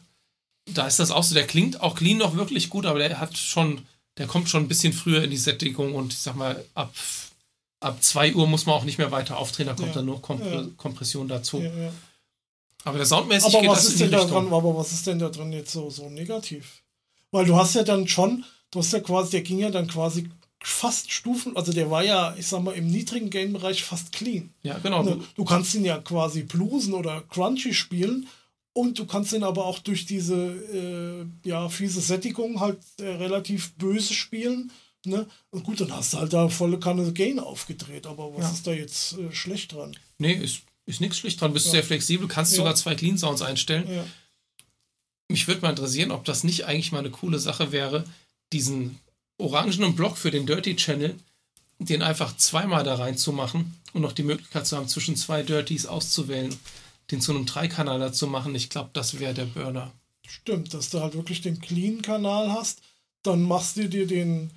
Da 0.73 0.87
ist 0.87 0.99
das 0.99 1.11
auch 1.11 1.23
so, 1.23 1.33
der 1.33 1.47
klingt 1.47 1.81
auch 1.81 1.95
clean 1.95 2.17
noch 2.17 2.35
wirklich 2.35 2.69
gut, 2.69 2.85
aber 2.85 2.99
der 2.99 3.19
hat 3.19 3.37
schon, 3.37 3.85
der 4.17 4.27
kommt 4.27 4.47
schon 4.49 4.63
ein 4.63 4.67
bisschen 4.67 4.93
früher 4.93 5.23
in 5.23 5.31
die 5.31 5.37
Sättigung 5.37 5.95
und 5.95 6.13
ich 6.13 6.19
sag 6.19 6.35
mal, 6.35 6.63
ab, 6.75 6.93
ab 7.79 8.01
2 8.01 8.35
Uhr 8.35 8.47
muss 8.47 8.65
man 8.65 8.75
auch 8.75 8.83
nicht 8.83 8.97
mehr 8.97 9.11
weiter 9.11 9.37
aufdrehen, 9.37 9.67
da 9.67 9.73
kommt 9.73 9.89
Ja, 9.89 9.93
dann 9.95 10.05
nur 10.05 10.21
Kompr 10.21 10.45
ja. 10.45 10.67
Kompression 10.77 11.27
dazu. 11.27 11.59
ja. 11.59 11.91
Aber 12.83 12.97
der 12.97 13.05
soundmäßig 13.05 13.53
Aber 13.53 13.61
geht 13.61 13.69
was 13.69 13.83
das 13.83 13.93
ist 13.93 13.99
denn 13.99 14.11
da 14.11 14.25
dran, 14.25 14.51
aber 14.51 14.75
was 14.75 14.91
ist 14.91 15.05
denn 15.05 15.19
da 15.19 15.29
drin 15.29 15.51
jetzt 15.53 15.71
so, 15.71 15.89
so 15.91 16.09
negativ? 16.09 16.81
Weil 17.29 17.45
du 17.45 17.55
hast 17.55 17.75
ja 17.75 17.83
dann 17.83 18.07
schon, 18.07 18.43
du 18.71 18.79
hast 18.79 18.91
ja 18.93 18.99
quasi, 18.99 19.31
der 19.31 19.41
ging 19.41 19.59
ja 19.59 19.69
dann 19.69 19.87
quasi 19.87 20.29
fast 20.63 21.11
Stufen, 21.11 21.55
also 21.57 21.73
der 21.73 21.89
war 21.89 22.03
ja, 22.03 22.35
ich 22.37 22.47
sag 22.47 22.61
mal, 22.63 22.73
im 22.75 22.87
niedrigen 22.87 23.29
Gain-Bereich 23.29 23.83
fast 23.83 24.11
clean. 24.11 24.53
Ja, 24.63 24.77
genau. 24.79 25.03
Du, 25.03 25.23
du 25.35 25.45
kannst 25.45 25.73
ihn 25.73 25.83
ja 25.85 25.97
quasi 25.97 26.43
bluesen 26.43 26.93
oder 26.93 27.21
crunchy 27.29 27.73
spielen 27.73 28.27
und 28.73 28.99
du 28.99 29.05
kannst 29.05 29.33
ihn 29.33 29.43
aber 29.43 29.65
auch 29.65 29.79
durch 29.79 30.05
diese 30.05 30.35
äh, 31.43 31.49
ja, 31.49 31.67
fiese 31.69 31.99
Sättigung 32.01 32.59
halt 32.59 32.77
äh, 32.99 33.05
relativ 33.05 33.73
böse 33.73 34.13
spielen. 34.13 34.71
Ne? 35.03 35.25
Und 35.49 35.63
gut, 35.63 35.81
dann 35.81 35.91
hast 35.95 36.13
du 36.13 36.19
halt 36.19 36.31
da 36.31 36.47
volle 36.47 36.79
Kanne 36.79 37.11
Gain 37.11 37.39
aufgedreht, 37.39 38.05
aber 38.05 38.33
was 38.35 38.43
Ja. 38.43 38.51
ist 38.51 38.67
da 38.67 38.71
jetzt 38.71 39.17
äh, 39.17 39.31
schlecht 39.33 39.73
dran? 39.73 39.97
Nee, 40.19 40.33
ist, 40.33 40.61
ist 40.85 41.01
nichts 41.01 41.17
schlicht 41.17 41.41
dran. 41.41 41.53
Bist 41.53 41.65
Ja. 41.67 41.71
sehr 41.71 41.83
flexibel, 41.83 42.27
kannst 42.27 42.51
Ja. 42.53 42.57
sogar 42.57 42.75
zwei 42.75 42.93
Clean 42.93 43.17
Sounds 43.17 43.41
einstellen. 43.41 43.91
Ja. 43.91 44.05
Mich 45.27 45.47
würde 45.47 45.61
mal 45.61 45.71
interessieren, 45.71 46.11
ob 46.11 46.23
das 46.25 46.43
nicht 46.43 46.65
eigentlich 46.65 46.91
mal 46.91 46.99
eine 46.99 47.09
coole 47.09 47.39
Sache 47.39 47.71
wäre, 47.71 48.03
diesen 48.53 48.99
orangenen 49.41 49.95
Block 49.95 50.17
für 50.17 50.31
den 50.31 50.45
Dirty 50.45 50.75
Channel, 50.75 51.15
den 51.79 52.01
einfach 52.01 52.35
zweimal 52.37 52.83
da 52.83 52.95
reinzumachen 52.95 53.75
und 53.93 54.01
noch 54.01 54.11
die 54.13 54.23
Möglichkeit 54.23 54.67
zu 54.67 54.77
haben, 54.77 54.87
zwischen 54.87 55.15
zwei 55.15 55.41
Dirties 55.43 55.85
auszuwählen, 55.85 56.55
den 57.09 57.21
zu 57.21 57.31
einem 57.33 57.45
Dreikanaler 57.45 58.13
zu 58.13 58.27
machen. 58.27 58.53
Ich 58.55 58.69
glaube, 58.69 58.91
das 58.93 59.19
wäre 59.19 59.33
der 59.33 59.45
Burner. 59.45 59.91
Stimmt, 60.27 60.73
dass 60.73 60.89
du 60.89 61.01
halt 61.01 61.13
wirklich 61.15 61.41
den 61.41 61.59
Clean-Kanal 61.59 62.51
hast, 62.51 62.81
dann 63.23 63.41
machst 63.43 63.77
du 63.77 63.89
dir 63.89 64.07
den 64.07 64.51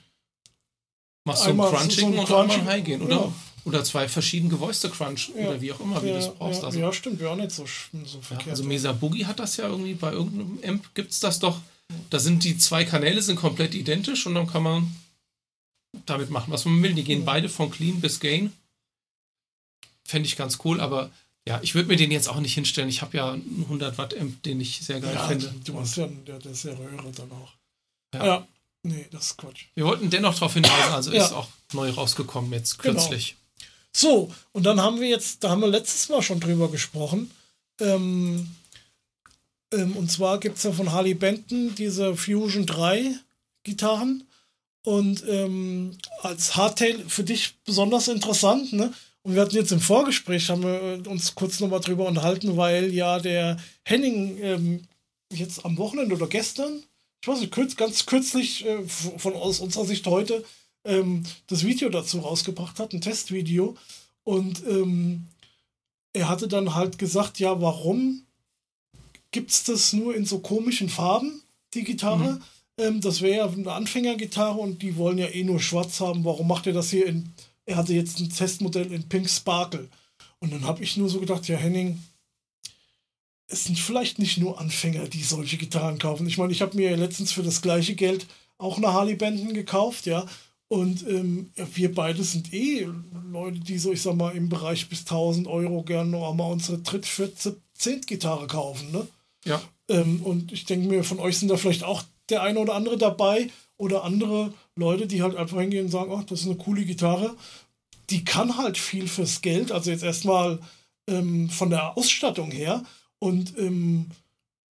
Machst 1.26 1.42
du 1.42 1.46
ein 1.46 1.50
Einmal 1.52 1.70
so- 1.70 1.76
Crunching 1.76 1.98
so 2.00 2.06
und 2.06 2.12
einmal 2.18 2.26
Crunching, 2.46 2.64
High 2.66 2.84
gehen, 2.84 3.02
oder? 3.02 3.32
Oder 3.64 3.82
zwei 3.82 4.06
verschiedene 4.08 4.50
Gevoiced 4.50 4.92
Crunch 4.92 5.30
Ja. 5.34 5.48
oder 5.48 5.60
wie 5.62 5.72
auch 5.72 5.80
immer, 5.80 6.02
wie 6.02 6.08
ja, 6.08 6.12
du 6.12 6.18
es 6.18 6.28
brauchst. 6.34 6.60
Ja, 6.60 6.66
also, 6.66 6.78
ja, 6.78 6.92
stimmt, 6.92 7.18
wäre 7.18 7.30
auch 7.30 7.36
nicht 7.36 7.50
so, 7.50 7.64
so 7.64 8.18
ja, 8.18 8.22
verkehrt. 8.22 8.50
also 8.50 8.62
Mesa 8.64 8.92
Boogie 8.92 9.24
hat 9.24 9.40
das 9.40 9.56
ja 9.56 9.66
irgendwie 9.68 9.94
bei 9.94 10.12
irgendeinem 10.12 10.58
Amp 10.62 10.94
gibt 10.94 11.12
es 11.12 11.20
das 11.20 11.38
doch. 11.38 11.60
Da 12.10 12.18
sind 12.18 12.44
die 12.44 12.56
zwei 12.58 12.84
Kanäle 12.84 13.20
sind 13.22 13.36
komplett 13.36 13.74
identisch 13.74 14.26
und 14.26 14.34
dann 14.34 14.46
kann 14.46 14.62
man 14.62 14.94
damit 16.06 16.30
machen, 16.30 16.50
was 16.52 16.64
man 16.64 16.82
will. 16.82 16.94
Die 16.94 17.04
gehen 17.04 17.20
Ja. 17.20 17.24
beide 17.26 17.48
von 17.48 17.70
Clean 17.70 18.00
bis 18.00 18.20
Gain. 18.20 18.52
Fände 20.04 20.26
ich 20.26 20.36
ganz 20.36 20.58
cool, 20.64 20.80
aber 20.80 21.10
ja, 21.46 21.60
ich 21.62 21.74
würde 21.74 21.88
mir 21.88 21.96
den 21.96 22.10
jetzt 22.10 22.28
auch 22.28 22.40
nicht 22.40 22.54
hinstellen. 22.54 22.88
Ich 22.88 23.02
habe 23.02 23.16
ja 23.16 23.32
einen 23.32 23.64
100 23.68 23.96
Watt 23.98 24.16
Amp, 24.16 24.42
den 24.42 24.60
ich 24.60 24.80
sehr 24.80 25.00
geil 25.00 25.14
ja, 25.14 25.26
finde. 25.28 25.52
du 25.64 25.78
hast 25.78 25.96
ja, 25.96 26.06
der, 26.06 26.38
der 26.38 26.52
ist 26.52 26.64
ja 26.64 26.72
Röhre 26.72 27.10
dann 27.12 27.30
auch. 27.32 27.52
Ja. 28.14 28.26
Ja. 28.26 28.48
nee, 28.82 29.06
das 29.10 29.26
ist 29.26 29.36
Quatsch. 29.38 29.64
Wir 29.74 29.84
wollten 29.86 30.10
dennoch 30.10 30.34
darauf 30.34 30.54
hinweisen, 30.54 30.92
also 30.92 31.12
Ja. 31.12 31.24
ist 31.24 31.32
auch 31.32 31.48
neu 31.72 31.90
rausgekommen 31.90 32.52
jetzt 32.52 32.78
Genau. 32.78 32.94
kürzlich. 33.00 33.36
So, 33.92 34.32
und 34.52 34.64
dann 34.64 34.80
haben 34.80 35.00
wir 35.00 35.08
jetzt, 35.08 35.44
da 35.44 35.50
haben 35.50 35.60
wir 35.60 35.68
letztes 35.68 36.08
Mal 36.08 36.22
schon 36.22 36.40
drüber 36.40 36.70
gesprochen. 36.70 37.30
Ähm, 37.80 38.50
ähm, 39.74 39.96
und 39.96 40.10
zwar 40.10 40.38
gibt 40.38 40.58
es 40.58 40.64
ja 40.64 40.72
von 40.72 40.92
Harley 40.92 41.14
Benton 41.14 41.74
diese 41.74 42.16
Fusion 42.16 42.66
3 42.66 43.14
Gitarren. 43.64 44.24
Und 44.84 45.24
ähm, 45.26 45.96
als 46.22 46.56
Hardtail 46.56 47.04
für 47.08 47.24
dich 47.24 47.54
besonders 47.64 48.08
interessant, 48.08 48.72
ne? 48.72 48.92
Und 49.22 49.34
wir 49.34 49.40
hatten 49.40 49.56
jetzt 49.56 49.72
im 49.72 49.80
Vorgespräch, 49.80 50.50
haben 50.50 50.62
wir 50.62 50.82
äh, 50.82 51.08
uns 51.08 51.34
kurz 51.34 51.58
nochmal 51.58 51.80
drüber 51.80 52.06
unterhalten, 52.06 52.58
weil 52.58 52.92
ja 52.92 53.18
der 53.18 53.56
Henning 53.82 54.38
ähm, 54.42 54.82
jetzt 55.32 55.64
am 55.64 55.78
Wochenende 55.78 56.14
oder 56.14 56.26
gestern, 56.26 56.82
ich 57.22 57.28
weiß 57.28 57.40
nicht, 57.40 57.52
kürz, 57.52 57.76
ganz 57.76 58.04
kürzlich 58.04 58.66
äh, 58.66 58.86
von 58.86 59.32
aus 59.32 59.60
unserer 59.60 59.86
Sicht 59.86 60.06
heute, 60.06 60.44
ähm, 60.84 61.22
das 61.46 61.64
Video 61.64 61.88
dazu 61.88 62.18
rausgebracht 62.18 62.78
hat, 62.78 62.92
ein 62.92 63.00
Testvideo. 63.00 63.76
Und 64.24 64.62
ähm, 64.66 65.24
er 66.12 66.28
hatte 66.28 66.46
dann 66.46 66.74
halt 66.74 66.98
gesagt, 66.98 67.38
ja, 67.38 67.62
warum 67.62 68.23
gibt 69.34 69.50
es 69.50 69.64
das 69.64 69.92
nur 69.92 70.14
in 70.14 70.24
so 70.24 70.38
komischen 70.38 70.88
Farben, 70.88 71.42
die 71.74 71.82
Gitarre? 71.82 72.40
Ähm, 72.78 73.00
das 73.00 73.20
wäre 73.20 73.36
ja 73.38 73.48
eine 73.50 73.72
Anfängergitarre 73.72 74.58
und 74.58 74.80
die 74.80 74.96
wollen 74.96 75.18
ja 75.18 75.26
eh 75.26 75.42
nur 75.42 75.60
schwarz 75.60 76.00
haben. 76.00 76.24
Warum 76.24 76.46
macht 76.46 76.68
er 76.68 76.72
das 76.72 76.90
hier 76.90 77.06
in, 77.06 77.28
er 77.66 77.76
hatte 77.76 77.92
jetzt 77.92 78.20
ein 78.20 78.30
Testmodell 78.30 78.92
in 78.92 79.08
Pink 79.08 79.28
Sparkle. 79.28 79.88
Und 80.38 80.52
dann 80.52 80.64
habe 80.64 80.84
ich 80.84 80.96
nur 80.96 81.08
so 81.08 81.18
gedacht, 81.18 81.48
ja, 81.48 81.56
Henning, 81.56 82.00
es 83.48 83.64
sind 83.64 83.76
vielleicht 83.76 84.20
nicht 84.20 84.38
nur 84.38 84.60
Anfänger, 84.60 85.08
die 85.08 85.24
solche 85.24 85.56
Gitarren 85.56 85.98
kaufen. 85.98 86.28
Ich 86.28 86.38
meine, 86.38 86.52
ich 86.52 86.62
habe 86.62 86.76
mir 86.76 86.90
ja 86.90 86.96
letztens 86.96 87.32
für 87.32 87.42
das 87.42 87.60
gleiche 87.60 87.96
Geld 87.96 88.26
auch 88.56 88.76
eine 88.76 88.92
Harley 88.92 89.16
Benton 89.16 89.52
gekauft, 89.52 90.06
ja. 90.06 90.26
Und 90.68 91.06
ähm, 91.08 91.50
wir 91.74 91.92
beide 91.92 92.22
sind 92.22 92.54
eh 92.54 92.88
Leute, 93.32 93.58
die 93.58 93.78
so, 93.78 93.92
ich 93.92 94.02
sag 94.02 94.14
mal, 94.14 94.36
im 94.36 94.48
Bereich 94.48 94.88
bis 94.88 95.00
1000 95.00 95.48
Euro 95.48 95.82
gerne 95.82 96.10
noch 96.10 96.34
mal 96.34 96.50
unsere 96.50 96.78
Dritt-, 96.78 97.06
Viert-, 97.06 97.56
Zehnt-Gitarre 97.74 98.46
kaufen, 98.46 98.92
ne? 98.92 99.06
Ja. 99.44 99.60
Ähm, 99.88 100.22
und 100.22 100.52
ich 100.52 100.64
denke 100.64 100.88
mir, 100.88 101.04
von 101.04 101.20
euch 101.20 101.38
sind 101.38 101.48
da 101.48 101.56
vielleicht 101.56 101.84
auch 101.84 102.02
der 102.28 102.42
eine 102.42 102.58
oder 102.58 102.74
andere 102.74 102.96
dabei 102.96 103.50
oder 103.76 104.04
andere 104.04 104.52
Leute, 104.76 105.06
die 105.06 105.22
halt 105.22 105.36
einfach 105.36 105.60
hingehen 105.60 105.86
und 105.86 105.90
sagen, 105.90 106.12
ach, 106.16 106.24
das 106.24 106.40
ist 106.40 106.46
eine 106.46 106.56
coole 106.56 106.84
Gitarre. 106.84 107.36
Die 108.10 108.24
kann 108.24 108.56
halt 108.56 108.78
viel 108.78 109.08
fürs 109.08 109.40
Geld, 109.40 109.72
also 109.72 109.90
jetzt 109.90 110.04
erstmal 110.04 110.58
ähm, 111.08 111.50
von 111.50 111.70
der 111.70 111.96
Ausstattung 111.96 112.50
her. 112.50 112.82
Und 113.18 113.56
ähm, 113.58 114.10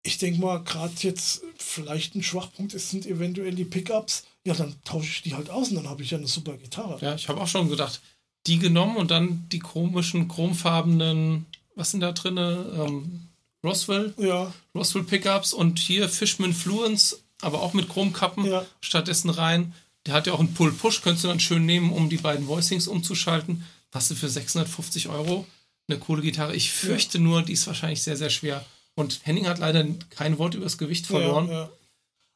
ich 0.03 0.17
denke 0.17 0.39
mal, 0.39 0.63
gerade 0.63 0.93
jetzt 0.99 1.43
vielleicht 1.58 2.15
ein 2.15 2.23
Schwachpunkt 2.23 2.73
ist, 2.73 2.89
sind 2.89 3.05
eventuell 3.05 3.53
die 3.53 3.65
Pickups. 3.65 4.25
Ja, 4.45 4.53
dann 4.53 4.75
tausche 4.84 5.10
ich 5.10 5.21
die 5.21 5.36
halt 5.36 5.49
aus 5.49 5.69
und 5.69 5.75
dann 5.75 5.89
habe 5.89 6.01
ich 6.03 6.12
ja 6.12 6.17
eine 6.17 6.27
super 6.27 6.58
Gitarre. 6.58 6.97
Ja, 7.01 7.15
ich 7.15 7.27
habe 7.29 7.41
auch 7.41 7.47
schon 7.47 7.69
gedacht, 7.69 8.01
die 8.47 8.58
genommen 8.58 8.95
und 8.95 9.12
dann 9.12 9.47
die 9.51 9.60
komischen, 9.60 10.27
chromfarbenen, 10.27 11.45
was 11.75 11.91
sind 11.91 11.99
da 11.99 12.12
drin? 12.13 12.38
Ähm, 12.38 13.28
Roswell, 13.63 14.13
Ja, 14.17 14.54
Roswell 14.76 15.04
Pickups 15.04 15.54
und 15.54 15.80
hier 15.80 16.08
Fishman 16.10 16.54
Fluence, 16.54 17.19
aber 17.41 17.62
auch 17.62 17.74
mit 17.74 17.89
Chromkappen 17.89 18.45
Ja. 18.45 18.65
stattdessen 18.82 19.30
rein. 19.30 19.74
Der 20.06 20.13
hat 20.13 20.28
ja 20.28 20.34
auch 20.34 20.39
einen 20.39 20.54
Pull-Push, 20.54 21.02
könntest 21.02 21.26
du 21.26 21.28
dann 21.28 21.39
schön 21.39 21.65
nehmen, 21.65 21.91
um 21.91 22.10
die 22.10 22.17
beiden 22.17 22.48
Voicings 22.48 22.88
umzuschalten. 22.88 23.63
Was 23.91 24.08
du 24.08 24.15
für 24.15 24.30
650 24.30 25.10
Euro 25.10 25.45
eine 25.88 26.00
coole 26.00 26.22
Gitarre. 26.22 26.56
Ich 26.56 26.72
fürchte 26.72 27.19
nur, 27.19 27.41
die 27.41 27.54
ist 27.54 27.65
wahrscheinlich 27.67 28.04
sehr, 28.04 28.15
sehr 28.15 28.30
schwer. 28.30 28.63
Und 28.95 29.22
Henning 29.24 29.48
hat 29.48 29.58
leider 29.60 29.86
kein 30.12 30.38
Wort 30.38 30.54
über 30.54 30.63
das 30.65 30.78
Gewicht 30.78 31.08
verloren. 31.08 31.48
Ja, 31.48 31.54
ja. 31.54 31.69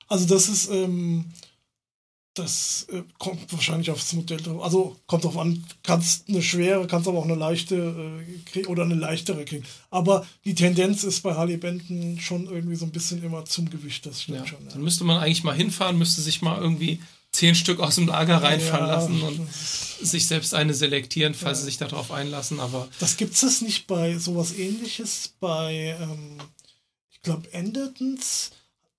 Also 0.07 0.25
das 0.25 0.49
ist, 0.49 0.69
ähm, 0.69 1.25
das 2.33 2.87
äh, 2.91 3.03
kommt 3.19 3.51
wahrscheinlich 3.53 3.91
aufs 3.91 4.13
Modell 4.13 4.37
drauf. 4.41 4.63
Also 4.63 4.95
kommt 5.05 5.23
drauf 5.23 5.37
an, 5.37 5.63
kannst 5.83 6.27
eine 6.29 6.41
schwere, 6.41 6.87
kannst 6.87 7.07
aber 7.07 7.19
auch 7.19 7.25
eine 7.25 7.35
leichte 7.35 8.21
äh, 8.55 8.65
oder 8.65 8.83
eine 8.83 8.95
leichtere 8.95 9.45
kriegen. 9.45 9.65
Aber 9.91 10.25
die 10.43 10.55
Tendenz 10.55 11.03
ist 11.03 11.21
bei 11.21 11.35
Harley 11.35 11.57
Benton 11.57 12.19
schon 12.19 12.45
irgendwie 12.47 12.75
so 12.75 12.85
ein 12.85 12.91
bisschen 12.91 13.23
immer 13.23 13.45
zum 13.45 13.69
Gewicht, 13.69 14.05
das 14.05 14.23
stimmt 14.23 14.39
Ja, 14.39 14.47
schon. 14.47 14.67
Dann 14.67 14.81
müsste 14.81 15.03
man 15.03 15.17
eigentlich 15.21 15.43
mal 15.43 15.55
hinfahren, 15.55 15.97
müsste 15.97 16.21
sich 16.21 16.41
mal 16.41 16.59
irgendwie 16.59 16.99
zehn 17.31 17.55
Stück 17.55 17.79
aus 17.79 17.95
dem 17.95 18.07
Lager 18.07 18.41
reinfahren 18.41 18.87
Ja, 18.87 18.95
lassen 18.95 19.21
und 19.21 19.47
sich 19.53 20.27
selbst 20.27 20.53
eine 20.53 20.73
selektieren, 20.73 21.33
falls 21.33 21.59
sie 21.59 21.65
sich 21.65 21.77
darauf 21.77 22.11
einlassen. 22.11 22.59
Aber 22.59 22.87
Das 22.99 23.17
gibt 23.17 23.35
es 23.41 23.61
nicht 23.61 23.87
bei 23.87 24.17
sowas 24.17 24.53
ähnliches 24.57 25.33
bei, 25.39 25.97
ähm, 25.99 26.37
ich 27.11 27.21
glaube, 27.21 27.51
Endertons, 27.53 28.51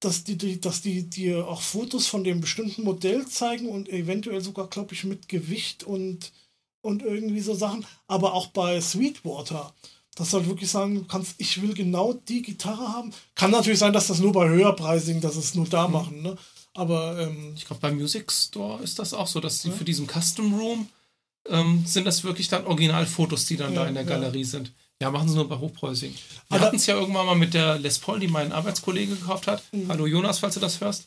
dass 0.04 0.24
die, 0.24 0.36
die, 0.36 0.60
dass 0.60 0.82
die 0.82 1.08
dir 1.08 1.48
auch 1.48 1.60
Fotos 1.60 2.06
von 2.06 2.24
dem 2.24 2.40
bestimmten 2.40 2.82
Modell 2.84 3.26
zeigen 3.26 3.68
und 3.68 3.88
eventuell 3.88 4.40
sogar, 4.40 4.68
glaube 4.68 4.94
ich, 4.94 5.04
mit 5.04 5.28
Gewicht 5.28 5.84
und, 5.84 6.32
und 6.82 7.02
irgendwie 7.02 7.40
so 7.40 7.54
Sachen. 7.54 7.86
Aber 8.06 8.34
auch 8.34 8.48
bei 8.48 8.80
Sweetwater, 8.80 9.74
dass 10.14 10.30
du 10.30 10.38
halt 10.38 10.48
wirklich 10.48 10.70
sagen 10.70 10.94
du 10.94 11.04
kannst, 11.04 11.34
ich 11.38 11.60
will 11.62 11.74
genau 11.74 12.12
die 12.12 12.42
Gitarre 12.42 12.88
haben. 12.88 13.12
Kann 13.34 13.50
natürlich 13.50 13.78
sein, 13.78 13.92
dass 13.92 14.06
das 14.08 14.20
nur 14.20 14.32
bei 14.32 14.48
höherpreisigen, 14.48 15.20
dass 15.20 15.36
es 15.36 15.54
nur 15.54 15.66
da 15.66 15.88
machen, 15.88 16.22
ne? 16.22 16.36
Aber 16.76 17.20
ähm, 17.20 17.52
ich 17.56 17.66
glaube, 17.66 17.80
beim 17.80 17.96
Music 17.96 18.30
Store 18.32 18.82
ist 18.82 18.98
das 18.98 19.14
auch 19.14 19.28
so, 19.28 19.38
dass 19.38 19.62
sie 19.62 19.70
für 19.70 19.84
diesen 19.84 20.08
Custom 20.08 20.54
Room 20.54 20.88
ähm, 21.48 21.84
sind 21.86 22.04
das 22.04 22.24
wirklich 22.24 22.48
dann 22.48 22.66
Originalfotos, 22.66 23.46
die 23.46 23.56
dann 23.56 23.74
Ja, 23.74 23.82
da 23.82 23.88
in 23.88 23.94
der 23.94 24.02
ja. 24.02 24.08
Galerie 24.08 24.44
sind. 24.44 24.72
Ja, 25.02 25.10
machen 25.10 25.28
sie 25.28 25.34
nur 25.34 25.48
bei 25.48 25.58
hochpreisigen. 25.58 26.16
Wir 26.48 26.60
hatten 26.60 26.76
es 26.76 26.86
ja 26.86 26.94
irgendwann 26.94 27.26
mal 27.26 27.34
mit 27.34 27.52
der 27.54 27.78
Les 27.78 27.98
Paul, 27.98 28.20
die 28.20 28.28
mein 28.28 28.52
Arbeitskollege 28.52 29.16
gekauft 29.16 29.46
hat. 29.48 29.62
Mhm. 29.72 29.88
Hallo 29.88 30.06
Jonas, 30.06 30.38
falls 30.38 30.54
du 30.54 30.60
das 30.60 30.80
hörst. 30.80 31.06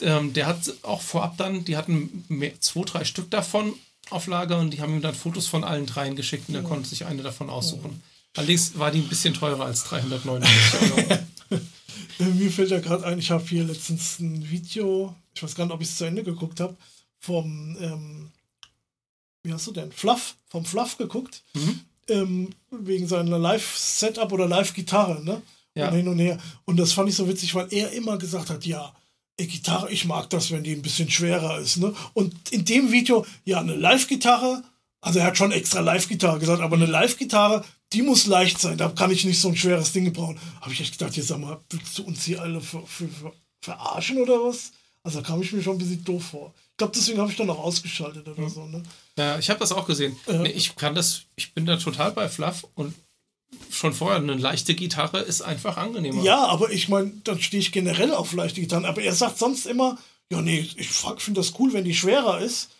Ähm, 0.00 0.32
der 0.32 0.46
hat 0.46 0.72
auch 0.82 1.02
vorab 1.02 1.36
dann, 1.36 1.64
die 1.64 1.76
hatten 1.76 2.24
mehr, 2.28 2.58
zwei, 2.60 2.82
drei 2.84 3.04
Stück 3.04 3.30
davon 3.30 3.74
auf 4.10 4.26
Lager 4.26 4.58
und 4.58 4.70
die 4.70 4.80
haben 4.80 4.94
ihm 4.94 5.02
dann 5.02 5.14
Fotos 5.14 5.46
von 5.46 5.62
allen 5.62 5.86
dreien 5.86 6.16
geschickt 6.16 6.48
und 6.48 6.54
er 6.54 6.62
konnte 6.62 6.88
sich 6.88 7.04
eine 7.04 7.22
davon 7.22 7.50
aussuchen. 7.50 8.02
Allerdings 8.34 8.78
war 8.78 8.90
die 8.90 9.00
ein 9.00 9.08
bisschen 9.08 9.34
teurer 9.34 9.66
als 9.66 9.84
399 9.84 10.50
Euro. 11.52 11.60
Äh, 12.18 12.24
Mir 12.24 12.50
fällt 12.50 12.70
ja 12.70 12.80
gerade 12.80 13.04
ein, 13.06 13.18
ich 13.18 13.30
habe 13.30 13.44
hier 13.46 13.64
letztens 13.64 14.18
ein 14.18 14.48
Video, 14.50 15.14
ich 15.34 15.42
weiß 15.42 15.54
gar 15.54 15.66
nicht, 15.66 15.74
ob 15.74 15.82
ich 15.82 15.88
es 15.88 15.98
zu 15.98 16.04
Ende 16.04 16.24
geguckt 16.24 16.58
habe, 16.60 16.74
vom, 17.20 17.76
ähm, 17.78 18.32
wie 19.44 19.52
hast 19.52 19.66
du 19.66 19.72
denn, 19.72 19.92
Fluff, 19.92 20.34
vom 20.48 20.64
Fluff 20.64 20.96
geguckt, 20.96 21.42
Mhm. 21.54 21.80
Ähm, 22.08 22.50
wegen 22.70 23.06
seiner 23.06 23.38
Live-Setup 23.38 24.32
oder 24.32 24.48
Live-Gitarre, 24.48 25.22
ne? 25.24 25.42
Ja. 25.74 25.88
Und 25.88 25.94
hin 25.96 26.08
und 26.08 26.18
her. 26.18 26.38
Und 26.64 26.78
das 26.78 26.92
fand 26.92 27.08
ich 27.08 27.16
so 27.16 27.28
witzig, 27.28 27.54
weil 27.54 27.68
er 27.70 27.92
immer 27.92 28.18
gesagt 28.18 28.50
hat, 28.50 28.66
ja, 28.66 28.92
Gitarre, 29.38 29.90
ich 29.90 30.04
mag 30.04 30.30
das, 30.30 30.50
wenn 30.50 30.62
die 30.62 30.72
ein 30.72 30.82
bisschen 30.82 31.10
schwerer 31.10 31.58
ist, 31.58 31.78
ne? 31.78 31.94
Und 32.14 32.34
in 32.50 32.64
dem 32.64 32.92
Video, 32.92 33.26
ja, 33.44 33.60
eine 33.60 33.74
Live-Gitarre, 33.74 34.62
also 35.00 35.18
er 35.18 35.26
hat 35.26 35.38
schon 35.38 35.52
extra 35.52 35.80
Live-Gitarre 35.80 36.38
gesagt, 36.38 36.62
aber 36.62 36.76
eine 36.76 36.86
Live-Gitarre, 36.86 37.64
die 37.92 38.02
muss 38.02 38.26
leicht 38.26 38.58
sein, 38.58 38.78
da 38.78 38.88
kann 38.88 39.10
ich 39.10 39.24
nicht 39.24 39.40
so 39.40 39.48
ein 39.48 39.56
schweres 39.56 39.92
Ding 39.92 40.04
gebrauchen. 40.04 40.38
Habe 40.60 40.72
ich 40.72 40.80
echt 40.80 40.98
gedacht, 40.98 41.16
jetzt 41.16 41.28
sag 41.28 41.38
mal, 41.38 41.60
willst 41.70 41.98
du 41.98 42.04
uns 42.04 42.24
hier 42.24 42.40
alle 42.40 42.60
ver 42.60 42.82
ver 42.86 43.08
ver 43.08 43.32
verarschen 43.60 44.18
oder 44.18 44.34
was? 44.44 44.72
Also 45.04 45.20
da 45.20 45.26
kam 45.26 45.42
ich 45.42 45.52
mir 45.52 45.62
schon 45.62 45.76
ein 45.76 45.78
bisschen 45.78 46.04
doof 46.04 46.24
vor. 46.24 46.54
Ich 46.70 46.76
glaube, 46.76 46.92
deswegen 46.94 47.18
habe 47.18 47.30
ich 47.30 47.36
dann 47.36 47.50
auch 47.50 47.58
ausgeschaltet 47.58 48.26
oder 48.28 48.48
so, 48.48 48.66
ne? 48.66 48.82
Ja, 49.18 49.38
ich 49.38 49.50
habe 49.50 49.60
das 49.60 49.72
auch 49.72 49.86
gesehen. 49.86 50.16
Ja. 50.26 50.38
Nee, 50.38 50.50
ich 50.50 50.76
kann 50.76 50.94
das, 50.94 51.22
ich 51.36 51.52
bin 51.54 51.66
da 51.66 51.76
total 51.76 52.12
bei 52.12 52.28
Fluff 52.28 52.66
und 52.74 52.94
schon 53.70 53.92
vorher 53.92 54.18
eine 54.18 54.34
leichte 54.34 54.74
Gitarre 54.74 55.20
ist 55.20 55.42
einfach 55.42 55.76
angenehmer. 55.76 56.22
Ja, 56.22 56.46
aber 56.46 56.70
ich 56.70 56.88
meine, 56.88 57.12
dann 57.24 57.40
stehe 57.40 57.60
ich 57.60 57.72
generell 57.72 58.14
auf 58.14 58.32
leichte 58.32 58.60
Gitarren. 58.60 58.84
Aber 58.84 59.02
er 59.02 59.14
sagt 59.14 59.38
sonst 59.38 59.66
immer, 59.66 59.98
ja, 60.30 60.40
nee, 60.40 60.60
ich 60.76 60.88
finde 60.90 61.40
das 61.40 61.58
cool, 61.58 61.72
wenn 61.72 61.84
die 61.84 61.94
schwerer 61.94 62.40
ist. 62.40 62.70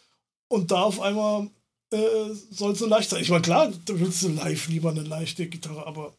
Und 0.48 0.70
da 0.70 0.82
auf 0.82 1.00
einmal 1.00 1.48
äh, 1.92 2.34
soll 2.50 2.76
sie 2.76 2.86
leicht 2.86 3.10
sein. 3.10 3.22
Ich 3.22 3.30
meine, 3.30 3.42
klar, 3.42 3.72
da 3.84 4.00
willst 4.00 4.22
du 4.22 4.28
live 4.28 4.68
lieber 4.68 4.90
eine 4.90 5.02
leichte 5.02 5.46
Gitarre, 5.46 5.86
aber 5.86 6.14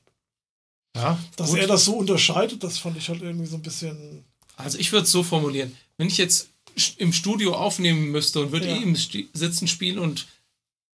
ja 0.95 1.17
dass 1.35 1.49
gut. 1.51 1.59
er 1.59 1.67
das 1.67 1.85
so 1.85 1.95
unterscheidet, 1.95 2.63
das 2.63 2.77
fand 2.77 2.97
ich 2.97 3.09
halt 3.09 3.21
irgendwie 3.21 3.47
so 3.47 3.55
ein 3.55 3.61
bisschen. 3.63 4.23
Also 4.55 4.77
ich 4.77 4.91
würde 4.91 5.05
es 5.05 5.11
so 5.11 5.23
formulieren. 5.23 5.75
Wenn 5.97 6.07
ich 6.07 6.17
jetzt 6.17 6.49
im 6.97 7.13
Studio 7.13 7.55
aufnehmen 7.55 8.11
müsste 8.11 8.39
und 8.39 8.51
würde 8.51 8.67
Ja. 8.69 8.75
eh 8.77 8.83
im 8.83 8.95
Sti- 8.95 9.27
Sitzen 9.33 9.67
spielen 9.67 9.99
und 9.99 10.27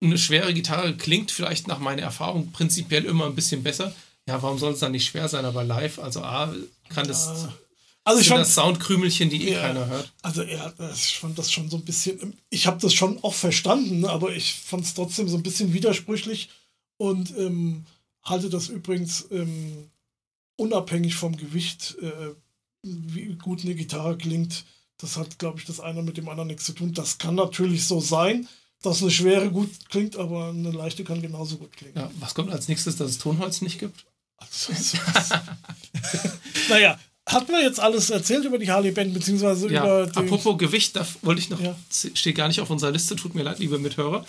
eine 0.01 0.18
schwere 0.18 0.54
Gitarre 0.54 0.95
klingt 0.95 1.32
vielleicht 1.32 1.68
nach 1.68 1.80
meiner 1.80 2.01
Erfahrung 2.04 2.51
prinzipiell 2.51 3.06
immer 3.06 3.26
ein 3.26 3.36
bisschen 3.36 3.64
besser. 3.64 3.95
Ja, 4.28 4.41
warum 4.41 4.60
soll 4.60 4.74
es 4.74 4.80
dann 4.80 4.91
nicht 4.91 5.06
schwer 5.06 5.28
sein, 5.30 5.45
aber 5.45 5.64
live, 5.64 5.99
also 5.99 6.22
A, 6.22 6.54
kann 6.89 7.08
das, 7.08 7.26
Ja. 7.28 7.54
Also 8.06 8.20
ich 8.22 8.28
fand, 8.28 8.41
das 8.41 8.54
Soundkrümelchen, 8.54 9.30
die 9.30 9.47
eh 9.47 9.54
Ja. 9.54 9.62
keiner 9.62 9.88
hört. 9.88 10.12
also 10.22 10.41
er, 10.41 10.74
ich 10.93 11.18
fand 11.20 11.39
das 11.39 11.51
schon 11.51 11.70
so 11.70 11.78
ein 11.78 11.86
bisschen, 11.86 12.38
ich 12.49 12.68
habe 12.68 12.80
das 12.82 12.93
schon 12.93 13.24
auch 13.24 13.34
verstanden, 13.34 14.04
aber 14.06 14.36
ich 14.36 14.54
fand 14.56 14.84
es 14.86 14.93
trotzdem 14.93 15.30
so 15.30 15.38
ein 15.38 15.43
bisschen 15.43 15.74
widersprüchlich 15.74 16.49
und 16.97 17.32
ähm, 17.38 17.86
halte 18.24 18.49
das 18.49 18.68
übrigens 18.68 19.26
ähm, 19.32 19.89
unabhängig 20.58 21.16
vom 21.16 21.36
Gewicht, 21.38 21.95
äh, 22.01 22.34
wie 22.84 23.36
gut 23.36 23.64
eine 23.64 23.76
Gitarre 23.76 24.18
klingt. 24.18 24.66
Das 24.98 25.18
hat, 25.18 25.40
glaube 25.40 25.60
ich, 25.60 25.66
das 25.66 25.80
eine 25.80 26.04
mit 26.04 26.18
dem 26.18 26.30
anderen 26.30 26.48
nichts 26.48 26.66
zu 26.66 26.74
tun. 26.74 26.94
Das 26.94 27.18
kann 27.18 27.36
natürlich 27.36 27.86
so 27.88 28.00
sein, 28.00 28.48
dass 28.82 29.02
eine 29.02 29.12
schwere 29.12 29.50
gut 29.50 29.70
klingt, 29.90 30.16
aber 30.18 30.50
eine 30.50 30.72
leichte 30.72 31.04
kann 31.04 31.22
genauso 31.22 31.58
gut 31.58 31.76
klingen. 31.76 31.96
Ja, 31.96 32.12
was 32.20 32.36
kommt 32.36 32.52
als 32.52 32.68
nächstes, 32.68 32.98
dass 32.98 33.12
es 33.12 33.18
Tonholz 33.18 33.62
nicht 33.62 33.80
gibt? 33.80 34.06
Also, 34.38 34.74
naja, 36.70 37.00
hat 37.26 37.50
man 37.50 37.62
jetzt 37.62 37.80
alles 37.80 38.10
erzählt 38.10 38.46
über 38.46 38.58
die 38.58 38.70
Harley 38.70 38.92
Band, 38.92 39.14
beziehungsweise 39.14 39.72
Ja, 39.72 39.84
über 39.84 40.12
den, 40.12 40.18
apropos 40.18 40.58
Gewicht, 40.58 40.96
da 40.96 41.08
wollte 41.22 41.40
ich 41.42 41.50
noch, 41.50 41.62
Ja. 41.62 41.76
steht 41.90 42.36
gar 42.36 42.48
nicht 42.50 42.60
auf 42.60 42.70
unserer 42.70 42.92
Liste, 42.92 43.16
tut 43.16 43.36
mir 43.36 43.44
leid, 43.44 43.60
liebe 43.60 43.80
Mithörer, 43.80 44.26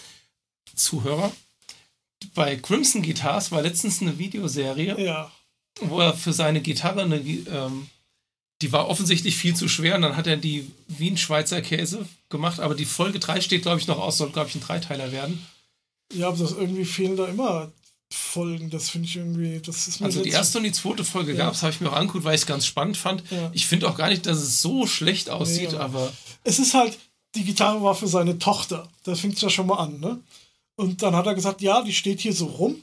Zuhörer. 0.77 1.33
Bei 2.35 2.57
Crimson 2.57 3.03
Guitars 3.03 3.51
war 3.53 3.63
letztens 3.63 4.01
eine 4.01 4.19
Videoserie, 4.19 5.01
Ja, 5.05 5.33
wo 5.81 6.01
er 6.01 6.15
für 6.15 6.33
seine 6.33 6.61
Gitarre 6.61 7.03
eine, 7.03 7.17
ähm, 7.17 7.89
die 8.65 8.73
war 8.73 8.89
offensichtlich 8.89 9.37
viel 9.37 9.55
zu 9.55 9.69
schwer 9.69 9.95
und 9.97 10.01
dann 10.03 10.17
hat 10.17 10.27
er 10.27 10.39
die 10.39 10.71
Wien 10.89 11.19
Schweizer 11.19 11.61
Käse 11.61 12.07
gemacht, 12.31 12.61
aber 12.61 12.75
die 12.75 12.87
Folge 12.87 13.19
3 13.19 13.43
steht, 13.43 13.61
glaube 13.61 13.79
ich, 13.79 13.87
noch 13.87 13.99
aus, 13.99 14.17
soll, 14.17 14.31
glaube 14.31 14.49
ich, 14.49 14.55
ein 14.55 14.62
Dreiteiler 14.62 15.12
werden. 15.12 15.45
ja, 16.15 16.29
aber 16.29 16.39
das 16.39 16.53
irgendwie 16.53 16.87
fehlen 16.87 17.15
da 17.19 17.27
immer 17.27 17.71
Folgen. 18.11 18.71
Das 18.71 18.89
finde 18.89 19.07
ich 19.09 19.17
irgendwie, 19.17 19.61
das 19.61 19.87
ist 19.87 20.01
mir 20.01 20.07
Also 20.07 20.23
die 20.23 20.31
erste 20.31 20.57
und 20.59 20.65
die 20.65 20.73
zweite 20.73 21.05
Folge 21.05 21.33
Ja. 21.33 21.39
gab 21.45 21.53
es, 21.55 21.62
habe 21.62 21.73
ich 21.75 21.81
mir 21.83 21.91
auch 21.91 21.97
angeguckt, 21.97 22.25
weil 22.25 22.35
ich 22.37 22.41
es 22.41 22.47
ganz 22.47 22.65
spannend 22.65 22.97
fand. 22.97 23.23
Ja. 23.31 23.51
Ich 23.53 23.67
finde 23.67 23.87
auch 23.87 23.97
gar 23.99 24.09
nicht, 24.09 24.25
dass 24.25 24.39
es 24.39 24.62
so 24.62 24.87
schlecht 24.87 25.29
aussieht, 25.29 25.73
Nee, 25.73 25.79
aber 25.79 26.11
Es 26.45 26.59
ist 26.59 26.73
halt, 26.73 26.99
die 27.35 27.45
Gitarre 27.45 27.83
war 27.83 27.95
für 27.95 28.09
seine 28.09 28.39
Tochter. 28.39 28.89
Da 29.03 29.15
fängt 29.15 29.35
es 29.37 29.43
ja 29.43 29.51
schon 29.51 29.67
mal 29.67 29.77
an, 29.77 30.01
ne? 30.01 30.21
Und 30.77 31.03
dann 31.03 31.15
hat 31.15 31.27
er 31.27 31.35
gesagt, 31.35 31.61
ja, 31.61 31.83
die 31.83 31.93
steht 31.93 32.21
hier 32.21 32.33
so 32.33 32.47
rum 32.47 32.77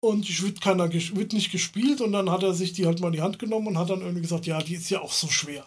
und 0.00 0.28
die 0.28 0.40
wird, 0.42 0.60
keiner, 0.60 0.92
wird 0.92 1.32
nicht 1.32 1.50
gespielt. 1.50 2.00
Und 2.00 2.12
dann 2.12 2.30
hat 2.30 2.42
er 2.42 2.54
sich 2.54 2.72
die 2.72 2.86
halt 2.86 3.00
mal 3.00 3.08
in 3.08 3.14
die 3.14 3.22
Hand 3.22 3.38
genommen 3.38 3.66
und 3.68 3.78
hat 3.78 3.90
dann 3.90 4.00
irgendwie 4.00 4.22
gesagt, 4.22 4.46
ja, 4.46 4.60
die 4.62 4.74
ist 4.74 4.90
ja 4.90 5.00
auch 5.00 5.12
so 5.12 5.28
schwer. 5.28 5.64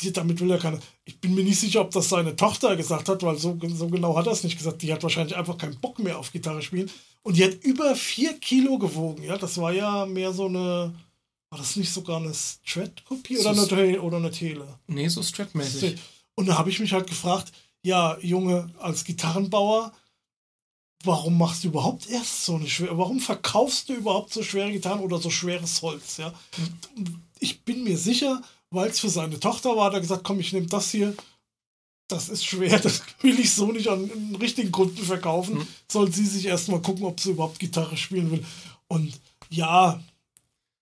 Die, 0.00 0.12
damit 0.12 0.40
will 0.40 0.50
er 0.50 0.58
keine. 0.58 0.78
Ich 1.06 1.18
bin 1.20 1.34
mir 1.34 1.42
nicht 1.44 1.58
sicher, 1.58 1.80
ob 1.80 1.90
das 1.90 2.08
seine 2.10 2.36
Tochter 2.36 2.76
gesagt 2.76 3.08
hat, 3.08 3.22
weil 3.22 3.36
so, 3.38 3.58
so 3.68 3.88
genau 3.88 4.16
hat 4.16 4.26
er 4.26 4.32
es 4.32 4.44
nicht 4.44 4.58
gesagt. 4.58 4.82
Die 4.82 4.92
hat 4.92 5.02
wahrscheinlich 5.02 5.36
einfach 5.36 5.56
keinen 5.56 5.80
Bock 5.80 5.98
mehr 5.98 6.18
auf 6.18 6.32
Gitarre 6.32 6.60
spielen. 6.60 6.90
Und 7.22 7.36
die 7.38 7.44
hat 7.44 7.54
über 7.64 7.96
vier 7.96 8.34
Kilo 8.38 8.78
gewogen. 8.78 9.22
Ja, 9.22 9.38
das 9.38 9.56
war 9.58 9.72
ja 9.72 10.04
mehr 10.06 10.32
so 10.32 10.46
eine. 10.46 10.94
War 11.48 11.58
das 11.58 11.76
nicht 11.76 11.92
sogar 11.92 12.18
eine 12.18 12.34
Strat-Kopie 12.34 13.38
oder, 13.38 13.54
So- 13.54 13.60
eine 13.60 13.68
Tele- 13.68 14.02
oder 14.02 14.16
eine 14.18 14.30
Tele? 14.30 14.66
nee, 14.88 15.08
so 15.08 15.22
Strat-mäßig. 15.22 15.96
Und 16.34 16.46
da 16.46 16.58
habe 16.58 16.68
ich 16.70 16.78
mich 16.80 16.92
halt 16.92 17.06
gefragt, 17.06 17.52
ja, 17.82 18.18
Junge, 18.20 18.68
als 18.78 19.04
Gitarrenbauer, 19.04 19.92
warum 21.06 21.38
machst 21.38 21.64
du 21.64 21.68
überhaupt 21.68 22.08
erst 22.10 22.44
so 22.44 22.56
eine 22.56 22.68
schwere, 22.68 22.98
warum 22.98 23.20
verkaufst 23.20 23.88
du 23.88 23.94
überhaupt 23.94 24.32
so 24.32 24.42
schwere 24.42 24.72
Gitarren 24.72 25.00
oder 25.00 25.18
so 25.18 25.30
schweres 25.30 25.80
Holz, 25.82 26.16
ja? 26.18 26.32
Ich 27.38 27.62
bin 27.62 27.84
mir 27.84 27.96
sicher, 27.96 28.42
weil 28.70 28.90
es 28.90 29.00
für 29.00 29.08
seine 29.08 29.38
Tochter 29.40 29.76
war, 29.76 29.86
hat 29.86 29.94
er 29.94 30.00
gesagt, 30.00 30.24
komm, 30.24 30.40
ich 30.40 30.52
nehme 30.52 30.66
das 30.66 30.90
hier, 30.90 31.14
das 32.08 32.28
ist 32.28 32.44
schwer, 32.44 32.78
das 32.82 33.02
will 33.22 33.38
ich 33.38 33.52
so 33.54 33.72
nicht 33.72 33.88
an 33.88 34.10
einen 34.10 34.36
richtigen 34.36 34.72
Kunden 34.72 35.02
verkaufen, 35.02 35.58
Mhm. 35.58 35.66
soll 35.90 36.12
sie 36.12 36.26
sich 36.26 36.46
erstmal 36.46 36.82
gucken, 36.82 37.04
ob 37.04 37.20
sie 37.20 37.30
überhaupt 37.30 37.58
Gitarre 37.58 37.96
spielen 37.96 38.30
will. 38.30 38.44
Und 38.88 39.20
ja, 39.50 40.00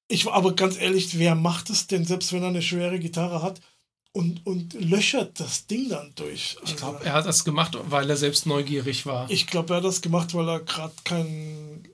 ich 0.08 0.26
aber 0.28 0.54
ganz 0.54 0.76
ehrlich, 0.78 1.18
wer 1.18 1.34
macht 1.34 1.70
es 1.70 1.86
denn, 1.86 2.04
selbst 2.04 2.32
wenn 2.32 2.42
er 2.42 2.48
eine 2.48 2.62
schwere 2.62 2.98
Gitarre 2.98 3.42
hat 3.42 3.60
und, 4.14 4.46
und 4.46 4.72
löchert 4.74 5.38
das 5.38 5.66
Ding 5.66 5.88
dann 5.90 6.12
durch? 6.14 6.56
Ich 6.64 6.72
Also, 6.72 6.76
glaube, 6.76 7.04
er 7.04 7.12
hat 7.12 7.26
das 7.26 7.44
gemacht, 7.44 7.76
weil 7.90 8.08
er 8.08 8.16
selbst 8.16 8.46
neugierig 8.46 9.04
war. 9.04 9.28
ich 9.30 9.46
glaube, 9.46 9.74
er 9.74 9.76
hat 9.78 9.84
das 9.84 10.00
gemacht, 10.00 10.32
weil 10.34 10.48
er 10.48 10.60
gerade 10.60 10.94
kein. 11.04 11.86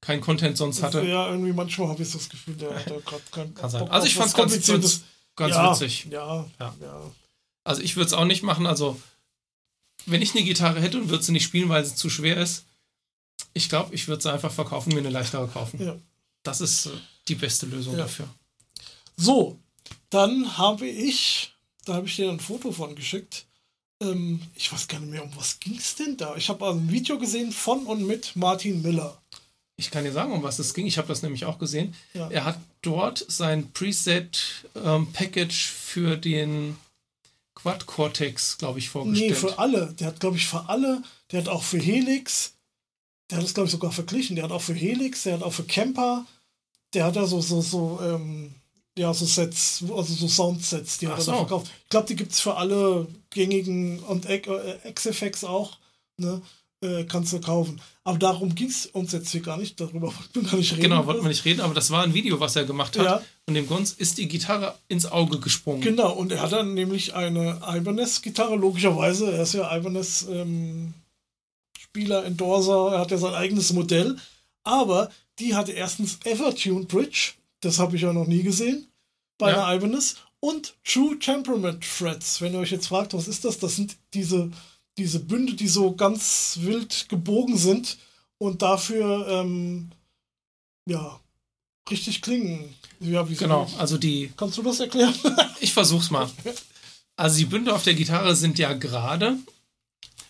Kein 0.00 0.20
Content 0.20 0.56
sonst 0.58 0.82
hatte. 0.82 1.02
Ja, 1.02 1.30
irgendwie 1.30 1.52
manchmal 1.54 1.88
habe 1.88 2.02
ich 2.02 2.10
so 2.10 2.18
das 2.18 2.28
Gefühl, 2.28 2.54
der 2.56 2.74
hat 2.74 2.86
gerade 3.06 3.22
keinen. 3.30 3.54
Kann 3.54 3.70
sein. 3.70 3.88
Also 3.88 4.06
ich 4.06 4.14
fand 4.14 4.28
es 4.28 4.34
ganz, 4.34 4.66
ganz, 4.66 5.02
ganz 5.36 5.54
ja, 5.54 5.70
witzig. 5.72 6.06
Ja, 6.10 6.44
Ja. 6.60 6.74
ja. 6.80 7.10
Also 7.64 7.80
ich 7.80 7.96
würde 7.96 8.08
es 8.08 8.12
auch 8.12 8.26
nicht 8.26 8.42
machen. 8.42 8.66
Also 8.66 9.00
wenn 10.06 10.20
ich 10.20 10.34
eine 10.34 10.44
Gitarre 10.44 10.80
hätte 10.82 10.98
und 10.98 11.08
würde 11.08 11.24
sie 11.24 11.32
nicht 11.32 11.44
spielen, 11.44 11.70
weil 11.70 11.84
sie 11.86 11.94
zu 11.94 12.10
schwer 12.10 12.36
ist, 12.36 12.66
ich 13.54 13.70
glaube, 13.70 13.94
ich 13.94 14.06
würde 14.08 14.22
sie 14.22 14.30
einfach 14.30 14.52
verkaufen, 14.52 14.92
mir 14.92 14.98
eine 15.00 15.08
leichtere 15.08 15.48
kaufen. 15.48 15.80
Ja. 15.82 15.96
Das 16.42 16.60
ist 16.60 16.86
äh, 16.86 16.90
die 17.28 17.36
beste 17.36 17.64
Lösung 17.64 17.94
Ja. 17.94 18.00
dafür. 18.02 18.28
So, 19.16 19.58
dann 20.14 20.56
habe 20.58 20.86
ich, 20.86 21.54
da 21.84 21.94
habe 21.94 22.06
ich 22.06 22.16
dir 22.16 22.30
ein 22.30 22.40
Foto 22.40 22.70
von 22.72 22.94
geschickt. 22.94 23.46
Ähm, 24.00 24.40
ich 24.54 24.72
weiß 24.72 24.86
gar 24.88 25.00
nicht 25.00 25.10
mehr, 25.10 25.24
um 25.24 25.36
was 25.36 25.58
ging 25.60 25.76
es 25.76 25.96
denn 25.96 26.16
da? 26.16 26.36
Ich 26.36 26.48
habe 26.48 26.68
ein 26.68 26.90
Video 26.90 27.18
gesehen 27.18 27.50
von 27.52 27.86
und 27.86 28.06
mit 28.06 28.36
Martin 28.36 28.80
Miller. 28.82 29.20
Ich 29.76 29.90
kann 29.90 30.04
dir 30.04 30.12
sagen, 30.12 30.32
um 30.32 30.42
was 30.44 30.60
es 30.60 30.72
ging. 30.72 30.86
Ich 30.86 30.98
habe 30.98 31.08
das 31.08 31.22
nämlich 31.22 31.44
auch 31.46 31.58
gesehen. 31.58 31.94
Ja. 32.12 32.28
Er 32.30 32.44
hat 32.44 32.58
dort 32.80 33.24
sein 33.28 33.72
Preset-Package 33.72 35.66
für 35.72 36.16
den 36.16 36.76
Quad 37.56 37.86
Cortex, 37.86 38.56
glaube 38.58 38.78
ich, 38.78 38.86
Nee, 38.86 38.90
vorgestellt. 38.92 39.36
für 39.36 39.58
alle. 39.58 39.94
Der 39.94 40.08
hat, 40.08 40.20
glaube 40.20 40.36
ich, 40.36 40.46
für 40.46 40.68
alle. 40.68 41.02
Der 41.32 41.40
hat 41.40 41.48
auch 41.48 41.64
für 41.64 41.78
Helix. 41.78 42.52
Der 43.30 43.38
hat 43.38 43.44
es, 43.44 43.54
glaube 43.54 43.66
ich, 43.66 43.72
sogar 43.72 43.90
verglichen. 43.90 44.36
Der 44.36 44.44
hat 44.44 44.52
auch 44.52 44.62
für 44.62 44.74
Helix, 44.74 45.24
der 45.24 45.34
hat 45.34 45.42
auch 45.42 45.52
für 45.52 45.64
Camper. 45.64 46.24
Der 46.92 47.04
hat 47.06 47.16
da 47.16 47.26
so, 47.26 47.40
so, 47.40 47.60
so, 47.60 47.98
ähm, 48.00 48.54
ja, 48.96 49.12
so 49.12 49.24
Sets, 49.24 49.84
also 49.90 50.14
so 50.14 50.28
Soundsets, 50.28 50.98
die 50.98 51.08
hat 51.08 51.14
er 51.14 51.18
da 51.18 51.22
so. 51.22 51.32
verkauft. 51.32 51.70
Ich 51.82 51.88
glaube, 51.90 52.06
die 52.06 52.16
gibt 52.16 52.32
es 52.32 52.40
für 52.40 52.56
alle 52.56 53.08
gängigen 53.30 53.98
und 54.00 54.26
äh, 54.26 54.40
XFX 54.92 55.44
auch. 55.44 55.78
Ne? 56.16 56.40
Äh, 56.80 57.04
kannst 57.04 57.32
du 57.32 57.40
kaufen. 57.40 57.80
Aber 58.04 58.18
darum 58.18 58.54
ging 58.54 58.68
es 58.68 58.86
uns 58.86 59.12
jetzt 59.12 59.30
hier 59.30 59.40
gar 59.40 59.56
nicht. 59.56 59.80
Darüber 59.80 60.08
wollten 60.16 60.34
wir 60.34 60.42
gar 60.42 60.56
nicht 60.56 60.72
reden. 60.72 60.82
Genau, 60.82 61.06
wollten 61.06 61.22
wir 61.22 61.28
nicht 61.28 61.44
reden, 61.44 61.60
aber 61.60 61.74
das 61.74 61.90
war 61.90 62.04
ein 62.04 62.14
Video, 62.14 62.38
was 62.40 62.56
er 62.56 62.64
gemacht 62.64 62.98
hat. 62.98 63.04
Ja. 63.04 63.22
Und 63.46 63.54
dem 63.54 63.66
Gunz 63.66 63.92
ist 63.92 64.18
die 64.18 64.28
Gitarre 64.28 64.74
ins 64.88 65.06
Auge 65.06 65.40
gesprungen. 65.40 65.80
Genau, 65.80 66.12
und 66.12 66.30
er 66.30 66.42
hat 66.42 66.52
dann 66.52 66.74
nämlich 66.74 67.14
eine 67.14 67.60
Ibanez-Gitarre, 67.66 68.56
logischerweise. 68.56 69.32
Er 69.32 69.42
ist 69.42 69.54
ja 69.54 69.74
Ibanez 69.74 70.26
ähm, 70.30 70.94
Spieler, 71.78 72.24
Endorser, 72.24 72.92
er 72.92 73.00
hat 73.00 73.10
ja 73.10 73.18
sein 73.18 73.34
eigenes 73.34 73.72
Modell. 73.72 74.16
Aber 74.62 75.10
die 75.38 75.54
hatte 75.54 75.72
erstens 75.72 76.18
Evertune 76.24 76.84
Bridge, 76.84 77.32
das 77.64 77.78
habe 77.78 77.96
ich 77.96 78.02
ja 78.02 78.12
noch 78.12 78.26
nie 78.26 78.42
gesehen, 78.42 78.86
bei 79.38 79.50
Ja. 79.50 79.66
einer 79.66 79.76
Ibanez. 79.76 80.16
Und 80.40 80.74
True 80.84 81.18
Temperament 81.18 81.84
Frets. 81.84 82.40
Wenn 82.40 82.52
ihr 82.52 82.58
euch 82.60 82.70
jetzt 82.70 82.88
fragt, 82.88 83.14
was 83.14 83.28
ist 83.28 83.44
das? 83.44 83.58
Das 83.58 83.76
sind 83.76 83.96
diese, 84.12 84.50
diese 84.98 85.20
Bünde, 85.20 85.54
die 85.54 85.68
so 85.68 85.94
ganz 85.94 86.58
wild 86.60 87.08
gebogen 87.08 87.56
sind 87.56 87.96
und 88.38 88.60
dafür, 88.60 89.26
ähm, 89.28 89.90
ja, 90.86 91.18
richtig 91.90 92.20
klingen. 92.20 92.74
Ja, 93.00 93.22
Genau, 93.22 93.70
also 93.78 93.96
die, 93.98 94.32
Kannst 94.36 94.58
du 94.58 94.62
das 94.62 94.80
erklären? 94.80 95.14
ich 95.60 95.72
versuch's 95.72 96.10
mal. 96.10 96.30
Also 97.16 97.38
die 97.38 97.44
Bünde 97.46 97.74
auf 97.74 97.82
der 97.84 97.94
Gitarre 97.94 98.36
sind 98.36 98.58
ja 98.58 98.72
gerade 98.74 99.38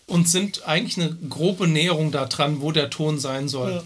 und 0.07 0.29
sind 0.29 0.65
eigentlich 0.67 0.97
eine 0.97 1.13
grobe 1.13 1.67
Näherung 1.67 2.11
da 2.11 2.25
dran, 2.25 2.61
wo 2.61 2.71
der 2.71 2.89
Ton 2.89 3.19
sein 3.19 3.49
soll. 3.49 3.71
Ja. 3.73 3.83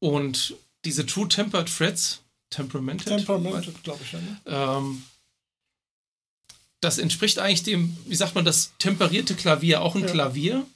Und 0.00 0.54
diese 0.84 1.06
True 1.06 1.28
Tempered 1.28 1.70
Frets, 1.70 2.21
Temperamented, 2.52 3.08
Temperamented, 3.08 3.82
glaube 3.82 4.00
ich. 4.04 4.12
Ja, 4.12 4.18
ne? 4.20 4.40
ähm, 4.46 5.02
das 6.80 6.98
entspricht 6.98 7.38
eigentlich 7.38 7.62
dem, 7.62 7.96
wie 8.06 8.16
sagt 8.16 8.34
man, 8.34 8.44
das 8.44 8.72
temperierte 8.78 9.34
Klavier, 9.34 9.82
auch 9.82 9.94
ein 9.94 10.02
Ja. 10.02 10.08
Klavier, 10.08 10.66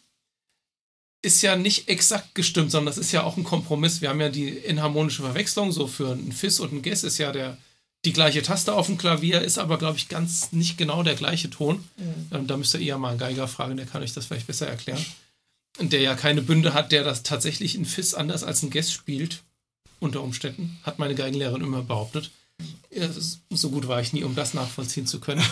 ist 1.23 1.43
ja 1.43 1.57
nicht 1.57 1.89
exakt 1.89 2.35
gestimmt, 2.35 2.71
sondern 2.71 2.87
das 2.87 2.99
ist 2.99 3.11
ja 3.13 3.25
auch 3.25 3.37
ein 3.37 3.45
Kompromiss. 3.45 4.01
Wir 4.01 4.11
haben 4.11 4.21
ja 4.21 4.29
die 4.29 4.49
inharmonische 4.49 5.23
Verwechslung, 5.23 5.73
so 5.73 5.89
für 5.89 6.13
ein 6.13 6.31
Fis 6.31 6.61
und 6.61 6.73
ein 6.73 6.83
Ges 6.83 7.03
ist 7.03 7.19
ja 7.19 7.33
der, 7.33 7.59
die 8.05 8.13
gleiche 8.13 8.43
Taste 8.43 8.73
auf 8.73 8.87
dem 8.87 8.99
Klavier, 8.99 9.41
ist 9.41 9.59
aber, 9.59 9.79
glaube 9.79 9.99
ich, 9.99 10.09
ganz 10.09 10.53
nicht 10.53 10.79
genau 10.79 11.03
der 11.03 11.17
gleiche 11.17 11.51
Ton. 11.51 11.85
Mhm. 11.97 12.29
Ähm, 12.31 12.47
da 12.47 12.57
müsst 12.57 12.75
ihr 12.75 12.81
eher 12.81 12.99
mal 12.99 13.11
einen 13.11 13.19
Geiger 13.19 13.49
fragen, 13.49 13.77
der 13.77 13.87
kann 13.87 14.03
euch 14.03 14.13
das 14.13 14.27
vielleicht 14.27 14.47
besser 14.47 14.69
erklären. 14.69 15.05
Der 15.81 16.01
ja 16.01 16.15
keine 16.15 16.43
Bünde 16.43 16.73
hat, 16.73 16.93
der 16.93 17.03
das 17.03 17.25
tatsächlich 17.25 17.75
in 17.75 17.85
Fis 17.85 18.15
anders 18.15 18.45
als 18.45 18.63
ein 18.63 18.71
Ges 18.71 18.93
spielt, 18.93 19.43
unter 20.01 20.23
Umständen, 20.23 20.79
hat 20.83 20.99
meine 20.99 21.15
Geigenlehrerin 21.15 21.63
immer 21.63 21.83
behauptet. 21.83 22.31
So 23.51 23.71
gut 23.71 23.89
war 23.89 24.01
ich 24.01 24.13
nie, 24.13 24.25
um 24.25 24.35
das 24.35 24.55
nachvollziehen 24.55 25.07
zu 25.07 25.21
können. 25.21 25.45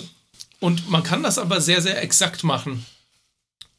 Und 0.60 0.90
man 0.90 1.02
kann 1.02 1.22
das 1.22 1.38
aber 1.38 1.60
sehr, 1.60 1.80
sehr 1.80 2.02
exakt 2.02 2.44
machen. 2.44 2.84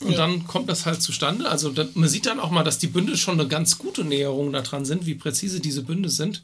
Und 0.01 0.12
Ja. 0.12 0.18
dann 0.18 0.47
kommt 0.47 0.68
das 0.68 0.86
halt 0.86 1.01
zustande. 1.01 1.47
Also 1.49 1.74
man 1.93 2.09
sieht 2.09 2.26
dann 2.26 2.39
auch 2.39 2.49
mal, 2.49 2.64
dass 2.64 2.80
die 2.80 2.88
Bünde 2.88 3.18
schon 3.18 3.39
eine 3.39 3.47
ganz 3.47 3.78
gute 3.78 4.03
Näherung 4.03 4.51
daran 4.51 4.84
sind, 4.86 5.05
wie 5.05 5.14
präzise 5.16 5.59
diese 5.59 5.84
Bünde 5.84 6.09
sind. 6.09 6.43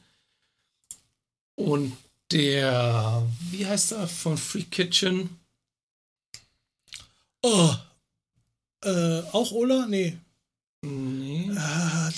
Und 1.56 1.94
der, 2.32 3.26
wie 3.50 3.66
heißt 3.66 3.94
er, 3.94 4.08
von 4.08 4.38
Free 4.38 4.64
Kitchen? 4.64 5.30
Oh. 7.42 7.74
Äh, 8.84 9.22
auch 9.32 9.52
Ola? 9.52 9.88
Nee. 9.88 10.18
Nee. 10.84 11.52
Ah, 11.58 12.12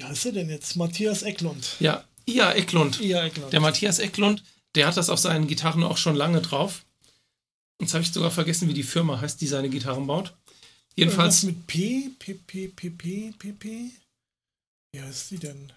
Wie 0.00 0.04
heißt 0.06 0.26
er 0.26 0.32
denn 0.32 0.48
jetzt? 0.48 0.76
Matthias 0.76 1.22
Ecklund. 1.22 1.76
Ja, 1.78 2.04
Ja, 2.26 2.52
Ecklund. 2.52 3.00
Ja, 3.00 3.22
Ecklund. 3.24 3.52
Der 3.52 3.60
Matthias 3.60 3.98
Ecklund, 3.98 4.42
der 4.74 4.86
hat 4.86 4.96
das 4.96 5.10
auf 5.10 5.18
seinen 5.18 5.46
Gitarren 5.46 5.82
auch 5.84 5.98
schon 5.98 6.16
lange 6.16 6.40
drauf. 6.40 6.86
Jetzt 7.82 7.92
habe 7.92 8.02
ich 8.02 8.10
sogar 8.10 8.30
vergessen, 8.30 8.66
wie 8.68 8.74
die 8.74 8.82
Firma 8.82 9.20
heißt, 9.20 9.40
die 9.42 9.46
seine 9.46 9.68
Gitarren 9.68 10.06
baut. 10.06 10.32
Jedenfalls. 10.96 11.42
Irgendwas 11.42 11.42
mit 11.42 11.66
P, 11.66 12.10
P, 12.18 12.34
P, 12.34 12.68
P, 12.68 12.88
P, 12.88 13.32
P, 13.38 13.52
P. 13.52 13.90
Wie 14.92 15.00
heißt 15.02 15.32
die 15.32 15.38
denn? 15.38 15.70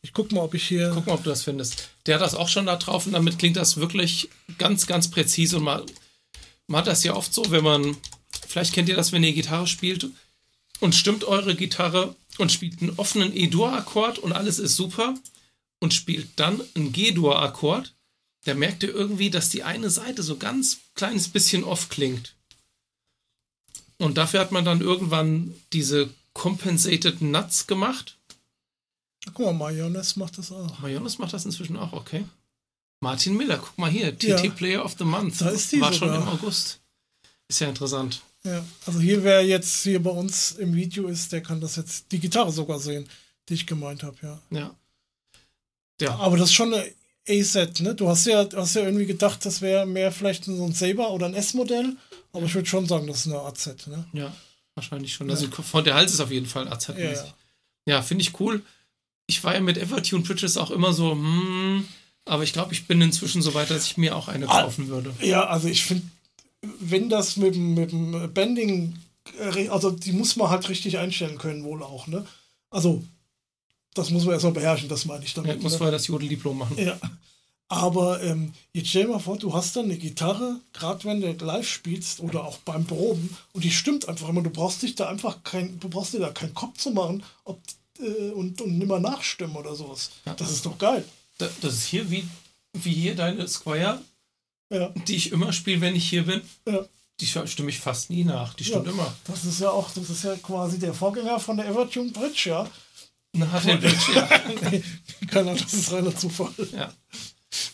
Ich 0.00 0.14
guck 0.14 0.32
mal, 0.32 0.40
ob 0.40 0.54
ich 0.54 0.66
hier. 0.66 0.90
Guck 0.94 1.06
mal, 1.06 1.14
ob 1.14 1.24
du 1.24 1.28
das 1.28 1.42
findest. 1.42 1.90
Der 2.06 2.14
hat 2.14 2.22
das 2.22 2.34
auch 2.34 2.48
schon 2.48 2.64
da 2.64 2.76
drauf 2.76 3.04
und 3.04 3.12
damit 3.12 3.38
klingt 3.38 3.56
das 3.56 3.76
wirklich 3.76 4.30
ganz, 4.56 4.86
ganz 4.86 5.10
präzise. 5.10 5.58
Und 5.58 5.64
man, 5.64 5.82
man 6.66 6.80
hat 6.80 6.86
das 6.86 7.04
ja 7.04 7.14
oft 7.14 7.34
so, 7.34 7.50
wenn 7.50 7.62
man. 7.64 7.96
Vielleicht 8.48 8.72
kennt 8.72 8.88
ihr 8.88 8.96
das, 8.96 9.12
wenn 9.12 9.22
ihr 9.22 9.34
Gitarre 9.34 9.66
spielt 9.66 10.08
und 10.80 10.94
stimmt 10.94 11.24
eure 11.24 11.54
Gitarre 11.54 12.16
und 12.38 12.52
spielt 12.52 12.80
einen 12.80 12.98
offenen 12.98 13.34
E-Dur-Akkord 13.36 14.18
und 14.18 14.32
alles 14.32 14.58
ist 14.58 14.76
super 14.76 15.14
und 15.80 15.94
spielt 15.94 16.28
dann 16.36 16.60
einen 16.74 16.92
G-Dur-Akkord, 16.92 17.94
da 18.44 18.54
merkt 18.54 18.82
ihr 18.82 18.90
irgendwie, 18.94 19.30
dass 19.30 19.50
die 19.50 19.62
eine 19.64 19.90
Seite 19.90 20.22
so 20.22 20.36
ganz 20.36 20.78
kleines 20.94 21.28
bisschen 21.28 21.64
off 21.64 21.88
klingt. 21.88 22.34
Und 23.98 24.16
dafür 24.16 24.40
hat 24.40 24.52
man 24.52 24.64
dann 24.64 24.80
irgendwann 24.80 25.54
diese 25.74 26.08
Compensated 26.32 27.20
Nuts 27.20 27.66
gemacht. 27.66 28.16
Guck 29.34 29.38
mal, 29.46 29.52
Mayonnaise 29.52 30.18
macht 30.18 30.38
das 30.38 30.50
auch. 30.52 30.78
Mayonnaise 30.78 31.18
macht 31.20 31.34
das 31.34 31.44
inzwischen 31.44 31.76
auch, 31.76 31.92
okay. 31.92 32.24
Martin 33.02 33.36
Miller, 33.36 33.58
guck 33.58 33.76
mal 33.76 33.90
hier, 33.90 34.16
TT 34.18 34.22
Ja. 34.22 34.50
Player 34.50 34.84
of 34.84 34.94
the 34.98 35.04
Month. 35.04 35.40
Da 35.40 35.50
ist 35.50 35.72
die 35.72 35.80
War 35.80 35.92
schon 35.92 36.08
sogar. 36.08 36.22
im 36.22 36.28
August. 36.28 36.80
Ist 37.48 37.60
ja 37.60 37.68
interessant. 37.68 38.22
Ja, 38.44 38.64
also 38.86 39.00
hier, 39.00 39.22
wer 39.22 39.44
jetzt 39.44 39.82
hier 39.82 40.02
bei 40.02 40.10
uns 40.10 40.52
im 40.52 40.74
Video 40.74 41.08
ist, 41.08 41.30
der 41.32 41.42
kann 41.42 41.60
das 41.60 41.76
jetzt, 41.76 42.10
die 42.12 42.18
Gitarre 42.20 42.50
sogar 42.52 42.78
sehen, 42.78 43.06
die 43.48 43.54
ich 43.54 43.66
gemeint 43.66 44.02
habe, 44.02 44.16
ja. 44.22 44.40
Ja. 44.50 44.74
Ja, 46.00 46.14
Aber 46.18 46.38
das 46.38 46.48
ist 46.48 46.54
schon 46.54 46.72
eine 46.72 46.84
A-Set, 47.28 47.80
ne? 47.80 47.94
Du 47.94 48.08
hast 48.08 48.24
ja, 48.26 48.44
du 48.44 48.56
hast 48.56 48.74
ja 48.74 48.82
irgendwie 48.82 49.04
gedacht, 49.04 49.44
das 49.44 49.60
wäre 49.60 49.84
mehr 49.84 50.10
vielleicht 50.10 50.44
so 50.46 50.64
ein 50.64 50.72
Saber 50.72 51.10
oder 51.10 51.26
ein 51.26 51.34
S-Modell, 51.34 51.94
aber 52.32 52.46
ich 52.46 52.54
würde 52.54 52.66
schon 52.68 52.86
sagen, 52.86 53.06
das 53.06 53.18
ist 53.20 53.26
eine 53.26 53.40
AZ, 53.40 53.86
ne? 53.86 54.06
ja 54.14 54.32
wahrscheinlich 54.74 55.12
schon. 55.12 55.28
Also 55.28 55.48
von 55.50 55.84
der 55.84 55.94
Hals 55.94 56.14
ist 56.14 56.20
auf 56.20 56.30
jeden 56.30 56.46
Fall 56.46 56.66
AZ-mäßig. 56.68 57.26
Ja, 57.26 57.34
Ja, 57.86 57.94
ja. 57.96 58.02
finde 58.02 58.22
ich 58.22 58.40
cool. 58.40 58.62
Ich 59.26 59.44
war 59.44 59.52
ja 59.52 59.60
mit 59.60 59.76
Evertune 59.76 60.22
Bridges 60.22 60.56
auch 60.56 60.70
immer 60.70 60.94
so, 60.94 61.12
hm, 61.12 61.86
aber 62.24 62.44
ich 62.44 62.54
glaube, 62.54 62.72
ich 62.72 62.86
bin 62.86 63.02
inzwischen 63.02 63.42
so 63.42 63.52
weit, 63.52 63.68
dass 63.70 63.84
ich 63.84 63.98
mir 63.98 64.16
auch 64.16 64.28
eine 64.28 64.48
Ah. 64.48 64.62
kaufen 64.62 64.88
würde. 64.88 65.12
Ja, 65.20 65.46
also 65.48 65.68
ich 65.68 65.84
finde, 65.84 66.06
wenn 66.62 67.08
das 67.08 67.36
mit, 67.36 67.54
dem- 67.54 67.74
mit 67.74 67.92
dem 67.92 68.32
Bending, 68.34 68.96
äh, 69.38 69.68
also 69.68 69.90
die 69.90 70.12
muss 70.12 70.36
man 70.36 70.50
halt 70.50 70.68
richtig 70.68 70.98
einstellen 70.98 71.38
können, 71.38 71.64
wohl 71.64 71.82
auch, 71.82 72.06
ne? 72.06 72.26
Also, 72.70 73.02
das 73.94 74.10
muss 74.10 74.24
man 74.24 74.34
erstmal 74.34 74.52
beherrschen, 74.52 74.88
das 74.88 75.04
meine 75.04 75.24
ich 75.24 75.34
Ja, 75.34 75.42
damit. 75.42 75.62
muss 75.62 75.72
ne? 75.72 75.78
vorher 75.78 75.92
das 75.92 76.06
Jodeldiplom 76.06 76.58
machen. 76.58 76.78
Ja. 76.78 76.98
Aber 77.68 78.20
ähm, 78.22 78.52
jetzt 78.72 78.88
stell 78.88 79.04
dir 79.04 79.10
mal 79.12 79.18
vor, 79.20 79.38
du 79.38 79.54
hast 79.54 79.76
dann 79.76 79.84
eine 79.84 79.96
Gitarre, 79.96 80.56
gerade 80.72 81.04
wenn 81.04 81.20
du 81.20 81.32
live 81.44 81.68
spielst 81.68 82.18
oder 82.20 82.44
auch 82.44 82.58
beim 82.58 82.84
Proben, 82.84 83.36
und 83.52 83.62
die 83.62 83.70
stimmt 83.70 84.08
einfach 84.08 84.28
immer. 84.28 84.42
Du 84.42 84.50
brauchst 84.50 84.82
dich 84.82 84.96
da 84.96 85.08
einfach 85.08 85.44
kein, 85.44 85.78
du 85.78 85.88
brauchst 85.88 86.12
dir 86.12 86.18
da 86.18 86.30
keinen 86.30 86.52
Kopf 86.54 86.78
zu 86.78 86.90
machen 86.90 87.22
ob, 87.44 87.60
äh, 88.00 88.30
und, 88.32 88.60
und 88.60 88.76
nimmer 88.78 88.98
nachstimmen 88.98 89.54
oder 89.56 89.76
sowas. 89.76 90.10
Ja. 90.26 90.34
Das 90.34 90.50
ist 90.50 90.66
doch 90.66 90.78
geil. 90.78 91.04
Da- 91.38 91.48
Das 91.60 91.74
ist 91.74 91.84
hier 91.86 92.10
wie, 92.10 92.24
wie 92.72 92.92
hier 92.92 93.14
deine 93.14 93.46
Squire, 93.46 94.00
Ja, 94.70 94.88
die 95.08 95.16
ich 95.16 95.32
immer 95.32 95.52
spiele, 95.52 95.80
wenn 95.80 95.96
ich 95.96 96.08
hier 96.08 96.24
bin. 96.24 96.40
ja. 96.66 96.84
Die 97.20 97.26
stimme 97.26 97.68
ich 97.68 97.78
fast 97.78 98.08
nie 98.08 98.24
nach. 98.24 98.54
Die 98.54 98.64
stimmt 98.64 98.86
ja. 98.86 98.92
immer. 98.92 99.14
Das 99.24 99.44
ist 99.44 99.60
ja 99.60 99.68
auch, 99.70 99.90
das 99.90 100.08
ist 100.08 100.24
ja 100.24 100.36
quasi 100.36 100.78
der 100.78 100.94
Vorgänger 100.94 101.38
von 101.38 101.58
der 101.58 101.66
Evertune 101.68 102.10
Bridge, 102.12 102.44
ja. 102.48 102.66
Nach 103.34 103.62
dem 103.62 103.78
Bridge, 103.78 104.12
ja. 104.14 104.26
Keine 105.28 105.50
Ahnung, 105.50 105.62
das 105.62 105.74
ist 105.74 105.92
reiner 105.92 106.16
Zufall. 106.16 106.48
ja. 106.72 106.90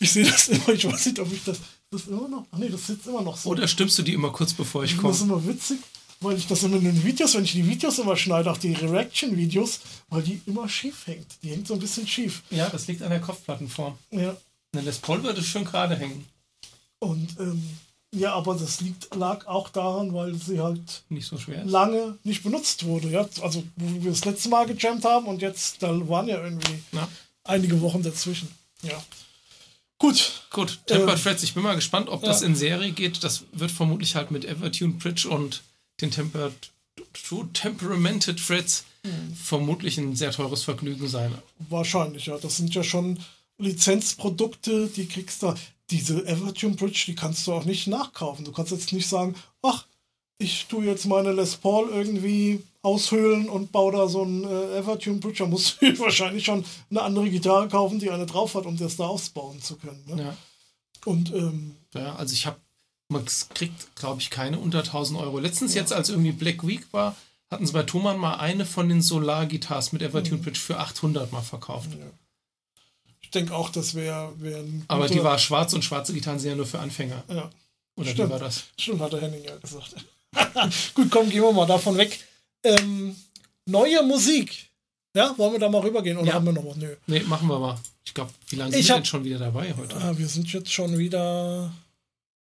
Ich 0.01 0.11
sehe 0.11 0.25
das 0.25 0.49
immer, 0.49 0.71
ich 0.71 0.85
weiß 0.85 1.07
nicht, 1.07 1.19
ob 1.21 1.33
ich 1.33 1.45
das. 1.45 1.59
Das 1.91 2.09
immer 2.09 2.27
noch. 2.29 2.45
Ach 2.51 2.59
nee, 2.59 2.69
das 2.69 2.89
sitzt 2.89 3.07
immer 3.07 3.23
noch 3.23 3.37
so. 3.37 3.51
Oder 3.51 3.69
stimmst 3.69 3.97
du 3.99 4.03
die 4.03 4.15
immer 4.15 4.31
kurz 4.33 4.53
bevor 4.53 4.83
ich 4.83 4.97
Das 4.97 4.99
ist 4.99 5.21
komme? 5.21 5.35
immer 5.35 5.47
witzig, 5.47 5.79
weil 6.21 6.37
ich 6.37 6.49
das 6.49 6.65
immer 6.65 6.79
in 6.79 6.85
den 6.85 7.05
Videos, 7.05 7.35
wenn 7.35 7.45
ich 7.45 7.53
die 7.53 7.65
Videos 7.69 8.01
immer 8.01 8.17
schneide, 8.17 8.51
auch 8.51 8.57
die 8.59 8.73
Reaction-Videos, 8.73 9.79
weil 10.09 10.23
die 10.23 10.41
immer 10.47 10.69
schief 10.69 11.07
hängt. 11.07 11.27
Die 11.45 11.51
hängt 11.51 11.69
so 11.69 11.75
ein 11.75 11.81
bisschen 11.81 12.09
schief. 12.09 12.43
Ja, 12.51 12.69
das 12.69 12.89
liegt 12.89 13.03
an 13.03 13.11
der 13.11 13.21
Kopfplattenform. 13.21 13.97
Ja. 14.11 14.37
Les 14.73 14.99
Paul 14.99 15.23
würde 15.23 15.41
schön 15.43 15.65
gerade 15.65 15.95
hängen. 15.95 16.27
Und 16.99 17.39
ähm, 17.39 17.63
ja, 18.15 18.33
aber 18.35 18.55
das 18.55 18.81
liegt, 18.81 19.15
lag 19.15 19.47
auch 19.47 19.69
daran, 19.69 20.15
weil 20.15 20.35
sie 20.35 20.61
halt 20.61 21.03
Nicht 21.09 21.27
so 21.27 21.37
schwer. 21.39 21.65
ist. 21.65 21.71
lange 21.71 22.17
nicht 22.25 22.43
benutzt 22.43 22.85
wurde. 22.85 23.11
Ja? 23.11 23.29
Also, 23.43 23.63
wo 23.77 24.03
wir 24.05 24.11
das 24.11 24.25
letzte 24.25 24.49
Mal 24.49 24.67
gejammt 24.67 25.05
haben 25.05 25.27
und 25.27 25.43
jetzt, 25.43 25.83
da 25.83 25.89
waren 26.09 26.29
ja 26.29 26.43
irgendwie 26.43 26.83
Na, 26.93 27.09
einige 27.45 27.81
Wochen 27.81 28.03
dazwischen. 28.03 28.49
Ja. 28.83 29.03
Gut. 29.99 30.43
gut, 30.51 30.79
Tempered 30.87 31.15
Ähm, 31.15 31.19
Frets. 31.19 31.43
Ich 31.43 31.55
bin 31.55 31.63
mal 31.63 31.75
gespannt, 31.75 32.09
ob 32.09 32.23
das 32.23 32.41
ja. 32.43 32.47
in 32.49 32.55
Serie 32.55 32.93
geht. 32.93 33.25
Das 33.25 33.45
wird 33.53 33.71
vermutlich 33.71 34.15
halt 34.15 34.31
mit 34.31 34.45
Evertune 34.45 34.95
Bridge 34.95 35.29
und 35.29 35.63
den 36.01 36.11
Tempered, 36.11 36.53
True 37.13 37.49
Temperamented 37.53 38.41
Frets 38.41 38.85
Mhm. 39.05 39.35
vermutlich 39.37 39.99
ein 39.99 40.17
sehr 40.17 40.33
teures 40.33 40.65
Vergnügen 40.65 41.07
sein. 41.09 41.33
Wahrscheinlich, 41.69 42.27
ja. 42.27 42.39
Das 42.39 42.57
sind 42.57 42.75
ja 42.75 42.83
schon 42.83 43.19
Lizenzprodukte, 43.59 44.89
die 44.89 45.07
kriegst 45.07 45.43
du. 45.43 45.55
Diese 45.91 46.27
Evertune 46.27 46.75
Bridge, 46.75 47.05
die 47.07 47.15
kannst 47.15 47.47
du 47.47 47.53
auch 47.53 47.65
nicht 47.65 47.87
nachkaufen. 47.87 48.45
Du 48.45 48.53
kannst 48.53 48.73
jetzt 48.73 48.93
nicht 48.93 49.09
sagen, 49.09 49.35
ach, 49.63 49.87
ich 50.39 50.67
tue 50.67 50.85
jetzt 50.85 51.07
meine 51.07 51.33
Les 51.33 51.57
Paul 51.57 51.89
irgendwie 51.91 52.63
aushöhlen 52.83 53.49
und 53.49 53.73
baue 53.73 53.93
da 53.93 54.09
so 54.09 54.23
ein 54.25 54.45
äh, 54.45 54.79
Evertune 54.79 55.19
Bridge. 55.19 55.39
Da 55.39 55.47
musst 55.47 55.81
du 55.81 55.99
wahrscheinlich 55.99 56.45
schon 56.45 56.65
eine 56.91 57.03
andere 57.03 57.31
Gitarre 57.31 57.69
kaufen, 57.69 57.99
die 57.99 58.11
eine 58.11 58.27
drauf 58.27 58.55
hat, 58.55 58.67
um 58.67 58.77
das 58.77 58.97
da 58.97 59.07
ausbauen 59.07 59.63
zu 59.63 59.77
können. 59.77 60.03
Ne? 60.07 60.23
Ja. 60.23 60.37
Und 61.05 61.33
ähm, 61.33 61.77
Ja, 61.95 62.17
also 62.17 62.33
ich 62.35 62.47
habe, 62.47 62.57
man 63.09 63.25
kriegt, 63.55 63.95
glaube 63.97 64.21
ich, 64.21 64.31
keine 64.31 64.59
unter 64.59 64.81
1000 64.81 65.19
Euro. 65.21 65.39
Letztens 65.39 65.75
jetzt, 65.75 65.93
als 65.93 66.09
irgendwie 66.11 66.33
Black 66.33 66.67
Week 66.67 66.85
war, 66.93 67.15
hatten 67.49 67.65
sie 67.65 67.73
bei 67.73 67.85
Thomann 67.85 68.19
mal 68.19 68.35
eine 68.35 68.67
von 68.67 68.89
den 68.89 69.01
Solar-Guitars 69.03 69.93
mit 69.93 70.03
Mhm. 70.03 70.09
Evertune 70.09 70.43
Bridge 70.43 70.59
für 70.59 70.79
800 70.79 71.31
mal 71.33 71.43
verkauft. 71.43 71.91
ich 71.93 71.99
denke 73.37 73.55
auch, 73.55 73.71
das 73.71 73.95
wäre 73.95 74.33
wär 74.39 74.65
Aber 74.89 75.07
die 75.09 75.23
war 75.23 75.39
schwarz 75.39 75.73
und 75.75 75.85
schwarze 75.85 76.13
Gitarren 76.13 76.39
sind 76.39 76.51
ja 76.51 76.57
nur 76.57 76.67
für 76.67 76.79
Anfänger. 76.81 77.23
Ja, 77.29 77.51
Oder 77.97 78.11
Stimmt. 78.11 78.29
wie 78.29 78.33
war 78.33 78.39
das? 78.41 78.65
stimmt, 78.79 79.01
hat 79.01 79.13
der 79.13 79.21
Henning 79.21 79.45
ja 79.45 79.57
gesagt. 79.57 79.95
Gut, 80.95 81.11
komm, 81.11 81.31
gehen 81.31 81.43
wir 81.43 81.53
mal 81.53 81.67
davon 81.67 81.97
weg. 81.97 82.19
Ähm, 82.65 83.15
neue 83.67 84.03
Musik. 84.03 84.69
Ja, 85.15 85.33
wollen 85.39 85.53
wir 85.53 85.61
da 85.61 85.69
mal 85.69 85.81
rübergehen 85.81 86.19
oder 86.19 86.29
Ja. 86.29 86.35
haben 86.35 86.45
wir 86.47 86.53
noch 86.53 86.67
was? 86.67 86.77
Nö. 86.77 86.95
Nee, 87.07 87.21
machen 87.21 87.49
wir 87.49 87.59
mal. 87.59 87.79
Ich 88.05 88.13
glaube, 88.13 88.31
wie 88.49 88.57
lange 88.57 88.73
sind 88.73 88.87
wir 88.89 88.95
denn 88.97 89.05
schon 89.05 89.25
wieder 89.25 89.39
dabei 89.39 89.75
heute? 89.77 89.97
Ah, 89.97 90.13
wir 90.17 90.29
sind 90.29 90.53
jetzt 90.53 90.73
schon 90.73 90.99
wieder. 90.99 91.73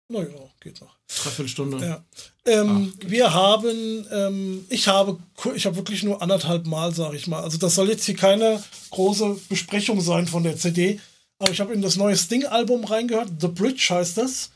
Naja, 0.10 0.28
geht 0.62 0.80
noch. 0.80 0.96
Dreiviertel 1.08 1.48
Stunde. 1.50 1.86
Ja. 1.86 2.04
Ähm, 2.46 2.94
Ah, 2.96 3.06
wir 3.06 3.34
haben, 3.34 4.08
ähm, 4.12 4.66
ich 4.70 4.88
habe, 4.88 5.20
ich 5.56 5.66
habe 5.66 5.76
wirklich 5.76 6.04
nur 6.04 6.22
anderthalb 6.22 6.66
Mal, 6.66 6.94
sage 6.94 7.18
ich 7.18 7.28
mal. 7.28 7.42
Also 7.44 7.58
das 7.58 7.76
soll 7.76 7.90
jetzt 7.90 8.06
hier 8.06 8.16
keine 8.16 8.64
große 8.92 9.38
Besprechung 9.50 10.00
sein 10.00 10.28
von 10.28 10.44
der 10.44 10.56
CD, 10.56 11.00
aber 11.40 11.52
ich 11.52 11.60
habe 11.60 11.74
in 11.74 11.82
das 11.82 11.98
neue 11.98 12.16
Sting-Album 12.16 12.86
reingehört. 12.86 13.30
The 13.42 13.50
Bridge 13.50 13.88
heißt 13.90 14.18
das. 14.18 14.52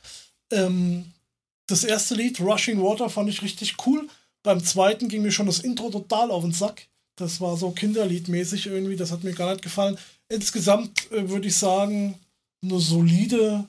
Ähm, 0.51 1.11
das 1.67 1.83
erste 1.83 2.15
Lied, 2.15 2.39
Rushing 2.39 2.81
Water, 2.81 3.09
fand 3.09 3.29
ich 3.29 3.41
richtig 3.41 3.75
cool. 3.85 4.07
Beim 4.43 4.63
zweiten 4.63 5.09
ging 5.09 5.21
mir 5.21 5.31
schon 5.31 5.45
das 5.45 5.59
Intro 5.59 5.89
total 5.89 6.31
auf 6.31 6.43
den 6.43 6.53
Sack. 6.53 6.87
Das 7.17 7.41
war 7.41 7.57
so 7.57 7.71
Kinderliedmäßig 7.71 8.67
irgendwie, 8.67 8.95
das 8.95 9.11
hat 9.11 9.23
mir 9.23 9.33
gar 9.33 9.51
nicht 9.51 9.61
gefallen. 9.61 9.97
Insgesamt 10.29 11.11
äh, 11.11 11.29
würde 11.29 11.47
ich 11.49 11.55
sagen, 11.57 12.17
eine 12.63 12.79
solide 12.79 13.65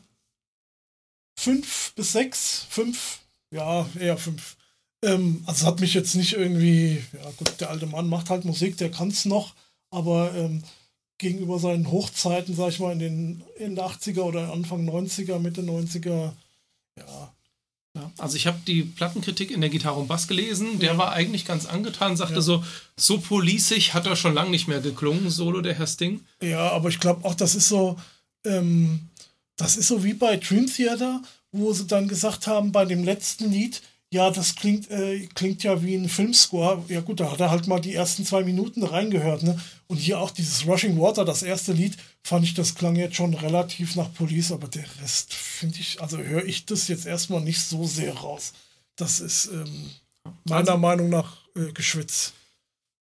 5 1.37 1.93
bis 1.95 2.13
6, 2.13 2.67
5, 2.71 3.21
ja, 3.53 3.89
eher 3.99 4.17
5. 4.17 4.57
Ähm, 5.05 5.43
also 5.47 5.67
hat 5.67 5.81
mich 5.81 5.95
jetzt 5.95 6.15
nicht 6.15 6.35
irgendwie, 6.35 7.03
ja 7.13 7.31
gut, 7.37 7.61
der 7.61 7.71
alte 7.71 7.87
Mann 7.87 8.09
macht 8.09 8.31
halt 8.31 8.45
Musik, 8.45 8.77
der 8.77 8.91
kann 8.91 9.09
es 9.09 9.25
noch, 9.25 9.55
aber 9.91 10.35
ähm, 10.35 10.63
gegenüber 11.19 11.59
seinen 11.59 11.91
Hochzeiten, 11.91 12.55
sag 12.55 12.71
ich 12.71 12.81
mal, 12.81 12.93
in 12.93 12.99
den 12.99 13.45
Ende 13.59 13.85
80er 13.85 14.23
oder 14.23 14.53
Anfang 14.53 14.89
90er, 14.89 15.39
Mitte 15.39 15.63
90er, 15.63 16.33
ja, 16.99 17.33
Ja, 17.95 18.11
also 18.19 18.37
ich 18.37 18.47
habe 18.47 18.59
die 18.67 18.85
Plattenkritik 18.85 19.51
in 19.51 19.61
der 19.61 19.69
Gitarre 19.71 20.01
und 20.01 20.09
Bass 20.09 20.27
gelesen. 20.27 20.79
Der 20.79 20.97
war 20.97 21.13
eigentlich 21.13 21.45
ganz 21.45 21.67
angetan, 21.67 22.17
sagte 22.17 22.37
Ja. 22.37 22.41
so, 22.41 22.65
so 22.97 23.19
policig 23.19 23.93
hat 23.93 24.07
er 24.07 24.17
schon 24.17 24.35
lange 24.35 24.51
nicht 24.51 24.67
mehr 24.67 24.81
geklungen, 24.81 25.29
Solo, 25.31 25.61
der 25.61 25.75
Herr 25.75 25.87
Sting. 25.87 26.21
Ja, 26.43 26.71
aber 26.71 26.89
ich 26.89 27.01
glaube 27.01 27.25
auch, 27.25 27.35
das 27.35 27.55
ist 27.55 27.69
so, 27.69 27.99
ähm, 28.47 29.11
das 29.57 29.77
ist 29.77 29.89
so 29.89 30.05
wie 30.05 30.15
bei 30.15 30.37
Dream 30.37 30.67
Theater, 30.67 31.23
wo 31.53 31.73
sie 31.73 31.87
dann 31.87 32.09
gesagt 32.09 32.47
haben, 32.47 32.73
bei 32.73 32.85
dem 32.85 33.05
letzten 33.05 33.51
Lied, 33.51 33.83
ja, 34.13 34.31
das 34.31 34.57
klingt, 34.57 34.91
äh, 34.91 35.27
klingt 35.35 35.63
ja 35.63 35.83
wie 35.83 35.95
ein 35.95 36.09
Filmscore. 36.09 36.85
Ja 36.89 37.01
gut, 37.01 37.21
da 37.21 37.31
hat 37.33 37.41
er 37.41 37.51
halt 37.51 37.67
mal 37.67 37.81
die 37.81 37.95
ersten 37.95 38.27
zwei 38.27 38.45
Minuten 38.45 38.83
reingehört, 38.83 39.43
ne? 39.43 39.59
Und 39.87 39.97
hier 39.97 40.21
auch 40.21 40.31
dieses 40.31 40.67
Rushing 40.67 41.01
Water, 41.01 41.25
das 41.25 41.43
erste 41.43 41.73
Lied, 41.73 41.97
fand 42.23 42.45
ich, 42.45 42.53
das 42.53 42.75
klang 42.75 42.95
jetzt 42.97 43.17
schon 43.17 43.33
relativ 43.33 43.97
nach 43.97 44.13
Police, 44.13 44.53
aber 44.53 44.69
der 44.69 44.85
Rest 45.01 45.33
finde 45.33 45.79
ich, 45.79 46.01
also 46.03 46.19
höre 46.19 46.45
ich 46.45 46.67
das 46.67 46.89
jetzt 46.89 47.07
erstmal 47.07 47.41
nicht 47.41 47.61
so 47.61 47.87
sehr 47.87 48.13
raus. 48.13 48.53
Das 48.97 49.21
ist 49.21 49.47
ähm, 49.47 49.91
meiner 50.45 50.77
Meinung 50.77 51.09
nach 51.09 51.39
äh, 51.57 51.73
Geschwitz. 51.73 52.35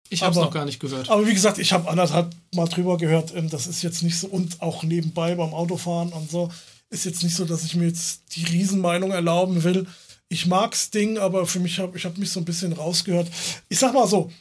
Ich 0.10 0.22
habe 0.24 0.32
es 0.32 0.38
noch 0.38 0.52
gar 0.52 0.66
nicht 0.66 0.80
gehört. 0.80 1.10
Aber 1.10 1.26
wie 1.28 1.34
gesagt, 1.34 1.58
ich 1.58 1.74
habe 1.74 1.90
anderthalb 1.90 2.34
Mal 2.56 2.68
drüber 2.68 2.98
gehört. 2.98 3.34
Ähm, 3.36 3.50
das 3.50 3.68
ist 3.68 3.84
jetzt 3.84 4.04
nicht 4.04 4.18
so, 4.18 4.28
und 4.28 4.62
auch 4.62 4.84
nebenbei 4.84 5.36
beim 5.36 5.54
Autofahren 5.54 6.14
und 6.14 6.30
so, 6.30 6.50
ist 6.90 7.06
jetzt 7.06 7.24
nicht 7.24 7.36
so, 7.36 7.46
dass 7.46 7.64
ich 7.64 7.76
mir 7.76 7.88
jetzt 7.88 8.36
die 8.36 8.46
Riesenmeinung 8.46 9.12
erlauben 9.12 9.64
will. 9.64 9.88
Ich 10.30 10.46
mag's 10.46 10.90
Ding, 10.90 11.18
aber 11.18 11.46
für 11.46 11.60
mich 11.60 11.80
habe 11.80 11.98
ich 11.98 12.06
hab 12.06 12.18
mich 12.18 12.32
so 12.32 12.40
ein 12.40 12.46
bisschen 12.46 12.74
rausgehört. 12.74 13.30
Ich 13.70 13.80
sag 13.80 13.94
mal 13.94 14.08
so, 14.08 14.32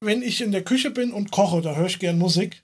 wenn 0.00 0.22
ich 0.22 0.40
in 0.40 0.52
der 0.52 0.64
Küche 0.64 0.90
bin 0.90 1.12
und 1.12 1.30
koche, 1.30 1.60
da 1.60 1.74
höre 1.74 1.86
ich 1.86 1.98
gern 1.98 2.18
Musik. 2.18 2.62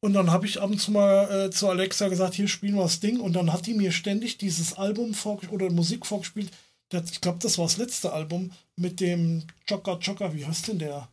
Und 0.00 0.14
dann 0.14 0.32
habe 0.32 0.46
ich 0.46 0.60
ab 0.60 0.70
und 0.70 0.80
zu 0.80 0.90
mal 0.90 1.46
äh, 1.46 1.50
zu 1.50 1.68
Alexa 1.68 2.08
gesagt, 2.08 2.34
hier 2.34 2.48
spielen 2.48 2.74
wir 2.74 2.82
das 2.82 2.98
Ding. 2.98 3.20
Und 3.20 3.34
dann 3.34 3.52
hat 3.52 3.66
die 3.66 3.74
mir 3.74 3.92
ständig 3.92 4.36
dieses 4.36 4.74
Album 4.74 5.14
oder 5.50 5.70
Musik 5.70 6.06
vorgespielt. 6.06 6.50
ich 6.92 7.20
glaube, 7.20 7.38
das 7.40 7.56
war 7.58 7.66
das 7.66 7.76
letzte 7.76 8.12
Album 8.12 8.50
mit 8.74 8.98
dem 8.98 9.44
Joker 9.68 9.98
Joker. 10.00 10.34
Wie 10.34 10.44
heißt 10.44 10.68
denn 10.68 10.80
der? 10.80 11.08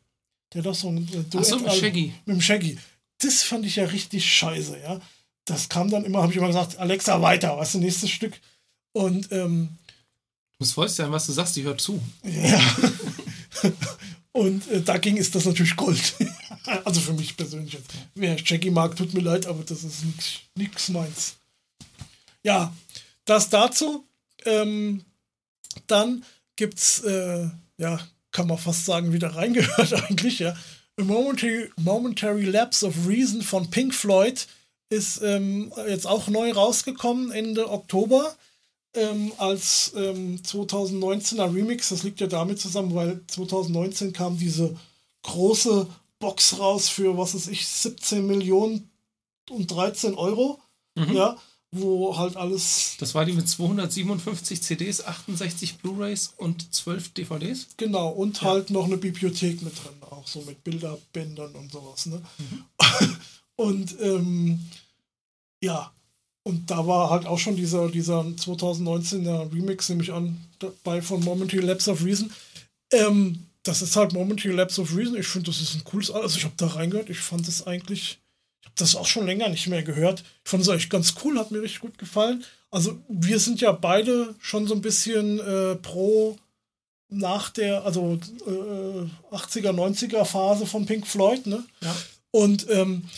Der 0.54 0.62
doch 0.62 0.76
so 0.76 0.90
ein 0.90 0.98
äh, 0.98 1.24
Duett 1.24 1.36
Ach 1.38 1.44
so, 1.44 1.60
mit 1.60 1.74
Shaggy. 1.74 2.14
Mit 2.26 2.36
dem 2.36 2.42
Shaggy. 2.42 2.78
Das 3.20 3.44
fand 3.44 3.66
ich 3.66 3.76
ja 3.76 3.86
richtig 3.86 4.26
scheiße, 4.32 4.80
ja. 4.80 5.00
Das 5.46 5.70
kam 5.70 5.90
dann 5.90 6.06
immer, 6.06 6.22
habe 6.22 6.32
ich 6.32 6.38
immer 6.38 6.48
gesagt, 6.48 6.78
Alexa, 6.78 7.22
weiter, 7.22 7.58
was 7.58 7.70
ist 7.70 7.76
das 7.76 7.82
nächste 7.82 8.08
Stück? 8.08 8.40
Und 8.94 9.32
ähm, 9.32 9.70
Du 10.60 10.64
musst 10.66 10.74
voll 10.74 10.90
sein, 10.90 11.12
was 11.12 11.26
du 11.26 11.32
sagst, 11.32 11.56
die 11.56 11.64
hört 11.64 11.80
zu. 11.80 12.02
Ja. 12.24 12.62
Und 14.32 14.68
äh, 14.70 14.82
dagegen 14.82 15.18
ist 15.18 15.34
das 15.34 15.46
natürlich 15.46 15.76
Gold. 15.76 16.16
also 16.86 17.00
für 17.00 17.14
mich 17.14 17.36
persönlich 17.36 17.74
jetzt. 17.74 17.92
Wer 18.14 18.36
Jackie 18.36 18.70
mag, 18.70 18.96
tut 18.96 19.14
mir 19.14 19.22
leid, 19.22 19.48
aber 19.48 19.64
das 19.64 19.84
ist 19.84 20.04
nichts 20.56 20.90
meins. 20.90 21.36
Ja, 22.44 22.74
das 23.26 23.50
dazu. 23.50 24.06
Ähm, 24.46 25.04
dann 25.88 26.24
gibt's, 26.56 27.00
äh, 27.02 27.50
ja, 27.78 28.00
kann 28.32 28.48
man 28.48 28.58
fast 28.58 28.86
sagen, 28.86 29.14
wieder 29.14 29.36
reingehört 29.36 29.94
eigentlich, 30.10 30.40
ja. 30.40 30.56
A 31.00 31.04
Momentary, 31.04 31.70
Momentary 31.78 32.44
Lapse 32.44 32.86
of 32.86 33.08
Reason 33.08 33.42
von 33.42 33.70
Pink 33.70 33.94
Floyd 33.94 34.48
ist 34.90 35.22
ähm, 35.22 35.72
jetzt 35.88 36.08
auch 36.08 36.28
neu 36.28 36.52
rausgekommen, 36.52 37.32
Ende 37.32 37.70
Oktober 37.70 38.36
ähm, 38.96 39.32
als 39.38 39.94
ähm, 39.96 40.40
2019er 40.44 41.54
Remix. 41.54 41.90
Das 41.90 42.04
liegt 42.04 42.20
ja 42.20 42.28
damit 42.28 42.60
zusammen, 42.60 42.96
weil 42.96 43.22
2019 43.28 44.14
kam 44.14 44.38
diese 44.38 44.76
große 45.24 45.88
Box 46.20 46.60
raus 46.60 46.90
für, 46.90 47.18
was 47.18 47.36
weiß 47.36 47.48
ich, 47.48 47.68
17 47.68 48.26
Millionen 48.26 48.90
und 49.50 49.72
13 49.72 50.16
Euro. 50.16 50.60
Mhm. 50.96 51.14
Ja, 51.14 51.38
wo 51.72 52.18
halt 52.18 52.36
alles. 52.36 52.96
Das 53.00 53.14
war 53.16 53.26
die 53.26 53.34
mit 53.34 53.48
257 53.48 54.62
CDs, 54.62 55.04
68 55.06 55.78
Blu-rays 55.78 56.34
und 56.38 56.74
12 56.74 57.14
DVDs? 57.14 57.68
Genau, 57.78 58.10
und 58.10 58.42
ja. 58.42 58.50
halt 58.50 58.70
noch 58.70 58.86
eine 58.86 58.98
Bibliothek 58.98 59.62
mit 59.62 59.74
drin, 59.78 59.94
auch 60.10 60.28
so 60.28 60.42
mit 60.42 60.64
Bilderbändern 60.64 61.54
und 61.56 61.72
sowas. 61.72 62.08
Ne? 62.08 62.22
Mhm. 62.38 62.66
und 63.56 63.96
ähm, 64.02 64.60
ja, 65.64 65.92
und 66.44 66.72
da 66.72 66.88
war 66.88 67.10
halt 67.12 67.26
auch 67.26 67.38
schon 67.38 67.56
dieser, 67.56 67.90
dieser 67.90 68.22
2019er 68.22 69.54
Remix, 69.54 69.90
nehme 69.90 70.02
ich 70.02 70.12
an, 70.12 70.40
dabei 70.58 71.02
von 71.02 71.24
Momentary 71.24 71.64
Lapse 71.64 71.92
of 71.92 72.04
Reason. 72.04 72.32
Ähm, 72.92 73.46
das 73.64 73.82
ist 73.82 73.96
halt 73.96 74.14
Momentary 74.14 74.56
Lapse 74.56 74.82
of 74.82 74.96
Reason. 74.96 75.16
Ich 75.18 75.28
finde, 75.28 75.52
das 75.52 75.62
ist 75.62 75.76
ein 75.76 75.84
cooles. 75.84 76.10
Also, 76.10 76.38
ich 76.38 76.46
habe 76.46 76.56
da 76.58 76.68
reingehört. 76.68 77.10
Ich 77.10 77.20
fand 77.20 77.48
es 77.48 77.68
eigentlich. 77.68 78.20
Das 78.82 78.96
auch 78.96 79.08
schon 79.08 79.26
länger 79.26 79.50
nicht 79.50 79.68
mehr 79.68 79.84
gehört. 79.84 80.24
Ich 80.44 80.50
fand 80.50 80.64
es 80.64 80.70
eigentlich 80.70 80.90
ganz 80.90 81.16
cool, 81.24 81.38
hat 81.38 81.52
mir 81.52 81.62
richtig 81.62 81.82
gut 81.82 81.98
gefallen. 81.98 82.44
Also, 82.72 83.00
wir 83.08 83.40
sind 83.40 83.62
ja 83.62 83.72
beide 83.72 84.36
schon 84.40 84.68
so 84.68 84.76
ein 84.76 84.82
bisschen 84.82 85.40
äh, 85.40 85.76
pro 85.76 86.38
nach 87.10 87.50
der, 87.50 87.84
also 87.86 88.20
äh, 88.46 89.36
80er, 89.36 89.72
90er 89.72 90.26
Phase 90.26 90.66
von 90.66 90.86
Pink 90.86 91.08
Floyd, 91.08 91.48
ne? 91.48 91.66
Ja. 91.82 91.96
Und 92.32 92.70
ähm, 92.70 93.10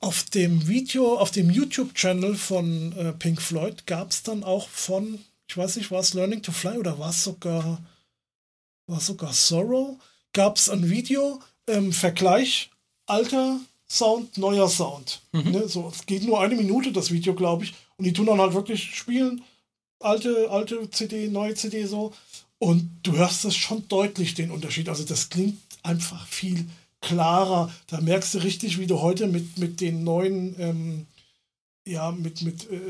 auf 0.00 0.24
dem 0.24 0.66
Video, 0.68 1.18
auf 1.18 1.30
dem 1.30 1.50
YouTube-Channel 1.50 2.36
von 2.36 2.92
äh, 2.92 3.12
Pink 3.12 3.40
Floyd 3.40 3.86
gab 3.86 4.10
es 4.10 4.22
dann 4.22 4.44
auch 4.44 4.68
von, 4.68 5.18
ich 5.48 5.56
weiß 5.56 5.76
nicht, 5.76 5.90
war 5.90 6.00
es 6.00 6.14
Learning 6.14 6.42
to 6.42 6.52
Fly 6.52 6.78
oder 6.78 6.98
war 6.98 7.10
es 7.10 7.24
sogar, 7.24 7.82
war 8.86 9.00
sogar 9.00 9.32
Sorrow? 9.32 9.98
Gab 10.32 10.56
es 10.56 10.68
ein 10.68 10.88
Video, 10.88 11.40
ähm, 11.66 11.92
Vergleich, 11.92 12.70
alter 13.06 13.60
Sound, 13.90 14.36
neuer 14.36 14.68
Sound. 14.68 15.22
Mhm. 15.32 15.50
Ne? 15.50 15.68
So, 15.68 15.90
es 15.92 16.04
geht 16.06 16.24
nur 16.24 16.40
eine 16.40 16.54
Minute, 16.54 16.92
das 16.92 17.10
Video, 17.10 17.34
glaube 17.34 17.64
ich. 17.64 17.74
Und 17.96 18.04
die 18.04 18.12
tun 18.12 18.26
dann 18.26 18.40
halt 18.40 18.54
wirklich 18.54 18.94
spielen, 18.94 19.42
alte, 20.00 20.50
alte 20.50 20.90
CD, 20.90 21.28
neue 21.28 21.54
CD 21.54 21.86
so. 21.86 22.12
Und 22.58 23.00
du 23.02 23.16
hörst 23.16 23.44
das 23.44 23.56
schon 23.56 23.86
deutlich, 23.88 24.34
den 24.34 24.50
Unterschied. 24.50 24.88
Also 24.88 25.04
das 25.04 25.28
klingt 25.30 25.58
einfach 25.82 26.26
viel 26.26 26.66
klarer. 27.00 27.72
Da 27.86 28.00
merkst 28.00 28.34
du 28.34 28.38
richtig, 28.38 28.78
wie 28.78 28.86
du 28.86 29.00
heute 29.00 29.26
mit, 29.26 29.58
mit 29.58 29.80
den 29.80 30.04
neuen, 30.04 30.54
ähm, 30.60 31.06
ja, 31.86 32.10
mit, 32.10 32.42
mit 32.42 32.70
äh, 32.70 32.80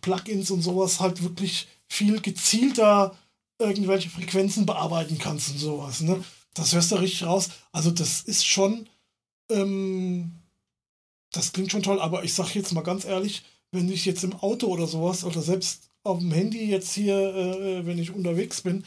Plugins 0.00 0.50
und 0.50 0.62
sowas 0.62 1.00
halt 1.00 1.22
wirklich 1.22 1.66
viel 1.88 2.20
gezielter 2.20 3.16
irgendwelche 3.58 4.08
Frequenzen 4.08 4.66
bearbeiten 4.66 5.18
kannst 5.18 5.50
und 5.50 5.58
sowas. 5.58 6.00
Ne? 6.00 6.22
Das 6.54 6.72
hörst 6.72 6.92
du 6.92 6.96
richtig 6.96 7.24
raus. 7.24 7.50
Also 7.72 7.90
das 7.90 8.22
ist 8.22 8.46
schon, 8.46 8.88
ähm, 9.50 10.32
das 11.32 11.52
klingt 11.52 11.70
schon 11.70 11.82
toll, 11.82 12.00
aber 12.00 12.24
ich 12.24 12.34
sag 12.34 12.54
jetzt 12.54 12.72
mal 12.72 12.82
ganz 12.82 13.04
ehrlich, 13.04 13.42
wenn 13.70 13.90
ich 13.90 14.04
jetzt 14.04 14.24
im 14.24 14.34
Auto 14.34 14.66
oder 14.68 14.86
sowas 14.86 15.24
oder 15.24 15.42
selbst 15.42 15.90
auf 16.02 16.18
dem 16.20 16.32
Handy 16.32 16.64
jetzt 16.70 16.92
hier, 16.94 17.16
äh, 17.16 17.86
wenn 17.86 17.98
ich 17.98 18.14
unterwegs 18.14 18.62
bin, 18.62 18.84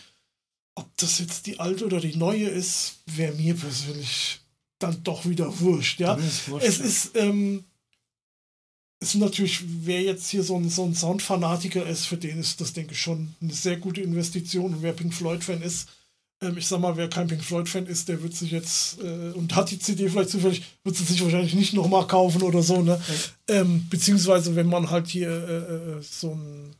ob 0.75 0.89
das 0.97 1.19
jetzt 1.19 1.45
die 1.45 1.59
alte 1.59 1.85
oder 1.85 1.99
die 1.99 2.15
neue 2.15 2.47
ist, 2.47 3.01
wäre 3.05 3.35
mir 3.35 3.55
persönlich 3.55 4.39
dann 4.79 5.03
doch 5.03 5.25
wieder 5.25 5.59
wurscht, 5.59 5.99
ja. 5.99 6.15
Ist 6.15 6.49
wurscht, 6.49 6.65
es 6.65 6.79
ist, 6.79 7.15
ähm, 7.15 7.65
ist 8.99 9.15
natürlich, 9.15 9.61
wer 9.85 10.01
jetzt 10.01 10.29
hier 10.29 10.43
so 10.43 10.55
ein, 10.55 10.69
so 10.69 10.85
ein 10.85 10.95
Soundfanatiker 10.95 11.85
ist, 11.85 12.05
für 12.05 12.17
den 12.17 12.39
ist 12.39 12.61
das, 12.61 12.73
denke 12.73 12.93
ich, 12.93 13.01
schon 13.01 13.35
eine 13.41 13.53
sehr 13.53 13.77
gute 13.77 14.01
Investition. 14.01 14.75
Und 14.75 14.81
wer 14.83 14.93
Pink 14.93 15.13
Floyd-Fan 15.13 15.61
ist, 15.61 15.89
ähm, 16.41 16.57
ich 16.57 16.67
sag 16.67 16.79
mal, 16.79 16.97
wer 16.97 17.09
kein 17.09 17.27
Pink 17.27 17.43
Floyd-Fan 17.43 17.85
ist, 17.85 18.09
der 18.09 18.21
wird 18.21 18.35
sich 18.35 18.51
jetzt 18.51 18.99
äh, 19.01 19.31
und 19.33 19.55
hat 19.55 19.71
die 19.71 19.79
CD 19.79 20.09
vielleicht 20.09 20.31
zufällig, 20.31 20.63
wird 20.83 20.95
sie 20.95 21.03
sich 21.03 21.23
wahrscheinlich 21.23 21.53
nicht 21.53 21.73
nochmal 21.73 22.07
kaufen 22.07 22.41
oder 22.41 22.63
so, 22.63 22.81
ne? 22.81 22.99
Ja. 23.47 23.55
Ähm, 23.55 23.87
beziehungsweise, 23.89 24.55
wenn 24.55 24.67
man 24.67 24.89
halt 24.89 25.07
hier 25.07 25.29
äh, 25.29 25.97
äh 25.97 26.01
so 26.01 26.31
ein 26.31 26.75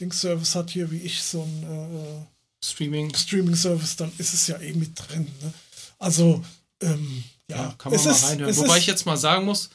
Ding-Service 0.00 0.54
hat, 0.54 0.70
hier 0.70 0.90
wie 0.90 0.98
ich, 0.98 1.22
so 1.22 1.42
ein 1.42 1.62
äh, 1.62 1.96
äh 1.96 2.26
Streaming. 2.64 3.14
Streaming-Service, 3.14 3.96
dann 3.96 4.10
ist 4.18 4.34
es 4.34 4.46
ja 4.48 4.58
eh 4.58 4.72
mit 4.72 4.92
drin, 4.96 5.26
ne? 5.42 5.52
Also, 5.98 6.42
ähm, 6.82 7.24
ja, 7.48 7.56
ja, 7.56 7.74
kann 7.78 7.92
man 7.92 8.04
mal 8.04 8.10
ist, 8.10 8.24
reinhören. 8.24 8.56
Wobei 8.56 8.78
ich 8.78 8.86
jetzt 8.86 9.06
mal 9.06 9.16
sagen 9.16 9.44
muss, 9.44 9.70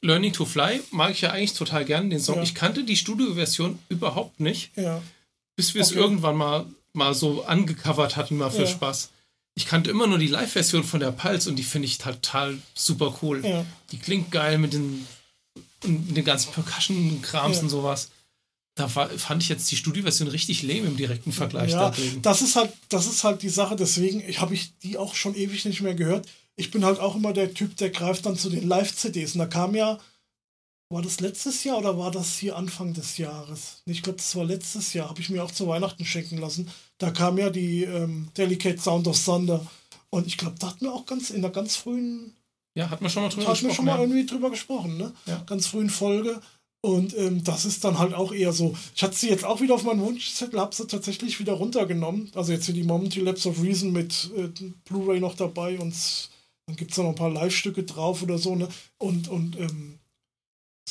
Learning 0.00 0.32
to 0.32 0.44
Fly 0.44 0.80
mag 0.90 1.12
ich 1.12 1.20
ja 1.20 1.30
eigentlich 1.30 1.52
total 1.52 1.84
gern, 1.84 2.10
den 2.10 2.20
Song. 2.20 2.36
Ja. 2.36 2.42
Ich 2.42 2.54
kannte 2.54 2.84
die 2.84 2.96
Studioversion 2.96 3.78
überhaupt 3.88 4.40
nicht, 4.40 4.76
ja. 4.76 5.00
bis 5.56 5.74
wir 5.74 5.82
okay. 5.82 5.90
es 5.90 5.96
irgendwann 5.96 6.36
mal, 6.36 6.66
mal 6.92 7.14
so 7.14 7.44
angecovert 7.44 8.16
hatten, 8.16 8.36
mal 8.36 8.50
für 8.50 8.62
ja. 8.62 8.66
Spaß. 8.66 9.10
Ich 9.54 9.66
kannte 9.66 9.90
immer 9.90 10.06
nur 10.06 10.18
die 10.18 10.28
Live-Version 10.28 10.84
von 10.84 11.00
der 11.00 11.12
Pulse 11.12 11.50
und 11.50 11.56
die 11.56 11.62
finde 11.62 11.86
ich 11.86 11.98
total 11.98 12.58
super 12.74 13.18
cool. 13.22 13.64
Die 13.90 13.98
klingt 13.98 14.30
geil 14.30 14.56
mit 14.56 14.72
den, 14.72 15.06
mit 15.84 16.16
den 16.16 16.24
ganzen 16.24 16.52
Percussion-Krams 16.52 17.58
und 17.58 17.68
sowas. 17.68 18.10
Da 18.74 18.94
war, 18.94 19.10
fand 19.10 19.42
ich 19.42 19.50
jetzt 19.50 19.70
die 19.70 19.76
Studioversion 19.76 20.28
richtig 20.28 20.62
lame 20.62 20.86
im 20.86 20.96
direkten 20.96 21.32
Vergleich. 21.32 21.72
Ja, 21.72 21.92
das 22.22 22.40
ist 22.40 22.56
halt, 22.56 22.72
das 22.88 23.06
ist 23.06 23.24
halt 23.24 23.42
die 23.42 23.50
Sache. 23.50 23.76
Deswegen 23.76 24.22
habe 24.38 24.54
ich 24.54 24.78
die 24.78 24.96
auch 24.96 25.14
schon 25.14 25.34
ewig 25.34 25.66
nicht 25.66 25.82
mehr 25.82 25.94
gehört 25.94 26.26
ich 26.56 26.70
bin 26.70 26.84
halt 26.84 27.00
auch 27.00 27.16
immer 27.16 27.32
der 27.32 27.54
Typ, 27.54 27.76
der 27.76 27.90
greift 27.90 28.26
dann 28.26 28.36
zu 28.36 28.50
den 28.50 28.66
Live-CDs. 28.66 29.34
Und 29.34 29.40
da 29.40 29.46
kam 29.46 29.74
ja, 29.74 29.98
war 30.92 31.00
das 31.00 31.20
letztes 31.20 31.64
Jahr 31.64 31.78
oder 31.78 31.98
war 31.98 32.10
das 32.10 32.36
hier 32.36 32.54
Anfang 32.54 32.92
des 32.92 33.16
Jahres? 33.16 33.82
Ich 33.86 34.02
glaube, 34.02 34.18
das 34.18 34.36
war 34.36 34.44
letztes 34.44 34.92
Jahr, 34.92 35.08
habe 35.08 35.20
ich 35.20 35.30
mir 35.30 35.42
auch 35.42 35.50
zu 35.50 35.66
Weihnachten 35.66 36.04
schenken 36.04 36.36
lassen. 36.36 36.70
Da 36.98 37.10
kam 37.10 37.38
ja 37.38 37.48
die 37.48 37.84
ähm, 37.84 38.28
Delicate 38.36 38.78
Sound 38.78 39.08
of 39.08 39.24
Thunder. 39.24 39.66
Und 40.10 40.26
ich 40.26 40.36
glaube, 40.36 40.56
da 40.58 40.68
hatten 40.68 40.84
wir 40.84 40.92
auch 40.92 41.06
ganz 41.06 41.30
in 41.30 41.40
der 41.40 41.50
ganz 41.50 41.76
frühen. 41.76 42.36
Ja, 42.74 42.90
hatten 42.90 43.02
wir 43.02 43.08
schon 43.08 43.22
mal 43.22 43.30
drüber 43.30 43.50
gesprochen. 43.50 43.68
Wir 43.68 43.74
schon 43.74 43.84
mal 43.86 43.94
ja. 43.96 44.00
irgendwie 44.02 44.26
drüber 44.26 44.50
gesprochen, 44.50 44.98
ne? 44.98 45.12
Ja. 45.24 45.42
Ganz 45.46 45.66
frühen 45.66 45.88
Folge. 45.88 46.40
Und 46.82 47.16
ähm, 47.16 47.42
das 47.42 47.64
ist 47.64 47.84
dann 47.84 47.98
halt 47.98 48.12
auch 48.12 48.32
eher 48.32 48.52
so. 48.52 48.76
Ich 48.94 49.02
hatte 49.02 49.16
sie 49.16 49.30
jetzt 49.30 49.44
auch 49.44 49.62
wieder 49.62 49.74
auf 49.74 49.84
meinen 49.84 50.02
Wunschzettel, 50.02 50.60
habe 50.60 50.74
sie 50.74 50.86
tatsächlich 50.86 51.38
wieder 51.40 51.54
runtergenommen. 51.54 52.30
Also 52.34 52.52
jetzt 52.52 52.66
hier 52.66 52.74
die 52.74 52.82
Momentary 52.82 53.24
Lapse 53.24 53.48
of 53.48 53.62
Reason 53.62 53.92
mit 53.92 54.30
äh, 54.36 54.48
Blu-ray 54.84 55.20
noch 55.20 55.36
dabei 55.36 55.78
und 55.78 55.94
dann 56.66 56.76
gibt 56.76 56.90
es 56.90 56.98
noch 56.98 57.08
ein 57.08 57.14
paar 57.14 57.30
Live-Stücke 57.30 57.84
drauf 57.84 58.22
oder 58.22 58.36
so, 58.36 58.56
ne? 58.56 58.68
Und, 58.98 59.28
und 59.28 59.58
ähm, 59.58 59.98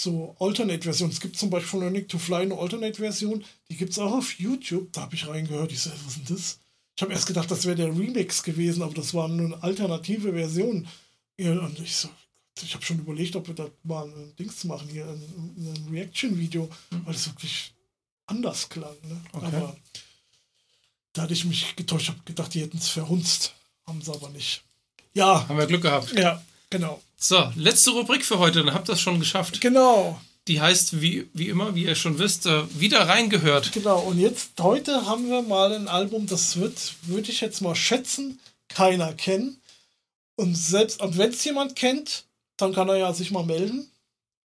so 0.01 0.35
Alternate-Versionen. 0.39 1.11
Es 1.11 1.19
gibt 1.19 1.37
zum 1.37 1.49
Beispiel 1.49 1.69
von 1.69 1.79
Learning 1.81 2.07
to 2.07 2.17
Fly 2.17 2.43
eine 2.43 2.57
Alternate-Version, 2.57 3.43
die 3.69 3.77
gibt 3.77 3.91
es 3.91 3.99
auch 3.99 4.11
auf 4.11 4.39
YouTube. 4.39 4.91
Da 4.93 5.01
habe 5.01 5.15
ich 5.15 5.27
reingehört. 5.27 5.71
Ich 5.71 5.81
so, 5.81 5.91
was 5.91 6.17
ist 6.17 6.29
denn 6.29 6.35
das? 6.35 6.59
Ich 6.95 7.01
habe 7.01 7.13
erst 7.13 7.27
gedacht, 7.27 7.49
das 7.49 7.65
wäre 7.65 7.75
der 7.75 7.87
Remix 7.87 8.43
gewesen, 8.43 8.83
aber 8.83 8.93
das 8.93 9.13
war 9.13 9.27
nur 9.27 9.45
eine 9.47 9.63
alternative 9.63 10.33
Version. 10.33 10.87
Und 11.39 11.79
ich 11.79 11.95
so, 11.95 12.09
ich 12.61 12.73
habe 12.73 12.85
schon 12.85 12.99
überlegt, 12.99 13.35
ob 13.35 13.47
wir 13.47 13.55
da 13.55 13.69
mal 13.83 14.05
ein 14.05 14.35
Dings 14.37 14.63
machen, 14.65 14.87
hier 14.89 15.05
ein, 15.05 15.21
ein 15.57 15.87
Reaction-Video, 15.91 16.69
weil 17.05 17.15
es 17.15 17.27
wirklich 17.27 17.73
anders 18.27 18.69
klang. 18.69 18.95
Ne? 19.07 19.21
Okay. 19.33 19.45
Aber 19.45 19.77
da 21.13 21.23
hatte 21.23 21.33
ich 21.33 21.45
mich 21.45 21.75
getäuscht, 21.75 22.09
habe 22.09 22.19
gedacht, 22.25 22.53
die 22.53 22.61
hätten 22.61 22.77
es 22.77 22.89
verhunzt. 22.89 23.55
Haben 23.87 24.01
sie 24.01 24.13
aber 24.13 24.29
nicht. 24.29 24.63
Ja. 25.13 25.47
Haben 25.47 25.57
wir 25.57 25.65
Glück 25.65 25.81
gehabt. 25.81 26.13
Ja, 26.13 26.41
genau. 26.69 27.01
So, 27.23 27.51
letzte 27.55 27.91
Rubrik 27.91 28.25
für 28.25 28.39
heute, 28.39 28.63
dann 28.63 28.73
habt 28.73 28.89
ihr 28.89 28.93
es 28.93 29.01
schon 29.01 29.19
geschafft. 29.19 29.61
Genau. 29.61 30.19
Die 30.47 30.59
heißt, 30.59 31.01
wie, 31.01 31.29
wie 31.33 31.49
immer, 31.49 31.75
wie 31.75 31.85
ihr 31.85 31.93
schon 31.93 32.17
wisst, 32.17 32.47
äh, 32.47 32.63
wieder 32.79 33.07
reingehört. 33.07 33.71
Genau. 33.73 33.99
Und 33.99 34.17
jetzt, 34.17 34.59
heute 34.59 35.05
haben 35.05 35.29
wir 35.29 35.43
mal 35.43 35.71
ein 35.71 35.87
Album, 35.87 36.25
das 36.25 36.57
wird, 36.57 36.95
würde 37.03 37.29
ich 37.29 37.39
jetzt 37.41 37.61
mal 37.61 37.75
schätzen, 37.75 38.39
keiner 38.69 39.13
kennen. 39.13 39.61
Und 40.35 40.55
selbst, 40.55 40.99
und 40.99 41.15
wenn 41.19 41.29
es 41.29 41.43
jemand 41.45 41.75
kennt, 41.75 42.23
dann 42.57 42.73
kann 42.73 42.89
er 42.89 42.97
ja 42.97 43.13
sich 43.13 43.29
mal 43.29 43.45
melden. 43.45 43.87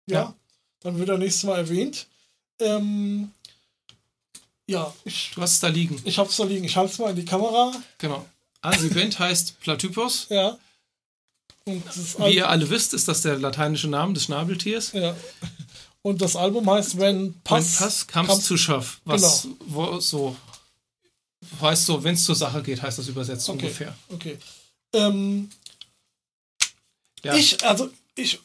Ja. 0.06 0.14
Ja. 0.20 0.34
Dann 0.80 0.98
wird 0.98 1.08
er 1.08 1.16
nächstes 1.16 1.44
Mal 1.44 1.56
erwähnt. 1.56 2.06
Ähm, 2.60 3.30
ja, 4.66 4.92
ich, 5.06 5.30
Du 5.34 5.40
hast 5.40 5.54
es 5.54 5.60
da 5.60 5.68
liegen. 5.68 5.98
ich 6.04 6.18
hab's 6.18 6.36
da 6.36 6.44
liegen. 6.44 6.64
Ich 6.64 6.76
halte 6.76 6.92
es 6.92 6.98
mal 6.98 7.08
in 7.08 7.16
die 7.16 7.24
Kamera. 7.24 7.72
Genau. 7.96 8.26
Also 8.60 8.86
die 8.86 8.92
Band 8.94 9.18
heißt 9.18 9.60
Platypus. 9.60 10.26
Ja. 10.28 10.58
Wie 11.66 12.34
ihr 12.36 12.48
alle 12.48 12.68
wisst, 12.70 12.94
ist 12.94 13.08
das 13.08 13.22
der 13.22 13.38
lateinische 13.38 13.88
Name 13.88 14.12
des 14.14 14.24
Schnabeltiers. 14.24 14.92
ja. 14.92 15.16
Und 16.02 16.22
das 16.22 16.36
Album 16.36 16.70
heißt 16.70 16.98
Wenn 16.98 17.34
Pass, 17.42 17.80
Wenn 17.80 17.86
Pass 17.86 18.06
kam's 18.06 18.44
zu 18.44 18.56
scharf. 18.56 19.00
Was 19.04 19.42
Genau. 19.42 19.56
wo, 19.66 19.98
so 20.00 20.36
heißt 21.60 21.86
so, 21.86 22.02
wenn 22.04 22.14
es 22.14 22.22
zur 22.24 22.36
Sache 22.36 22.62
geht, 22.62 22.80
heißt 22.80 22.98
das 22.98 23.08
übersetzt 23.08 23.48
Okay. 23.48 23.58
ungefähr. 23.64 23.96
Okay. 24.10 24.38
Ähm, 24.92 25.50
Ja. 27.24 27.34
Ich, 27.34 27.64
also, 27.64 27.90
ich, 28.14 28.38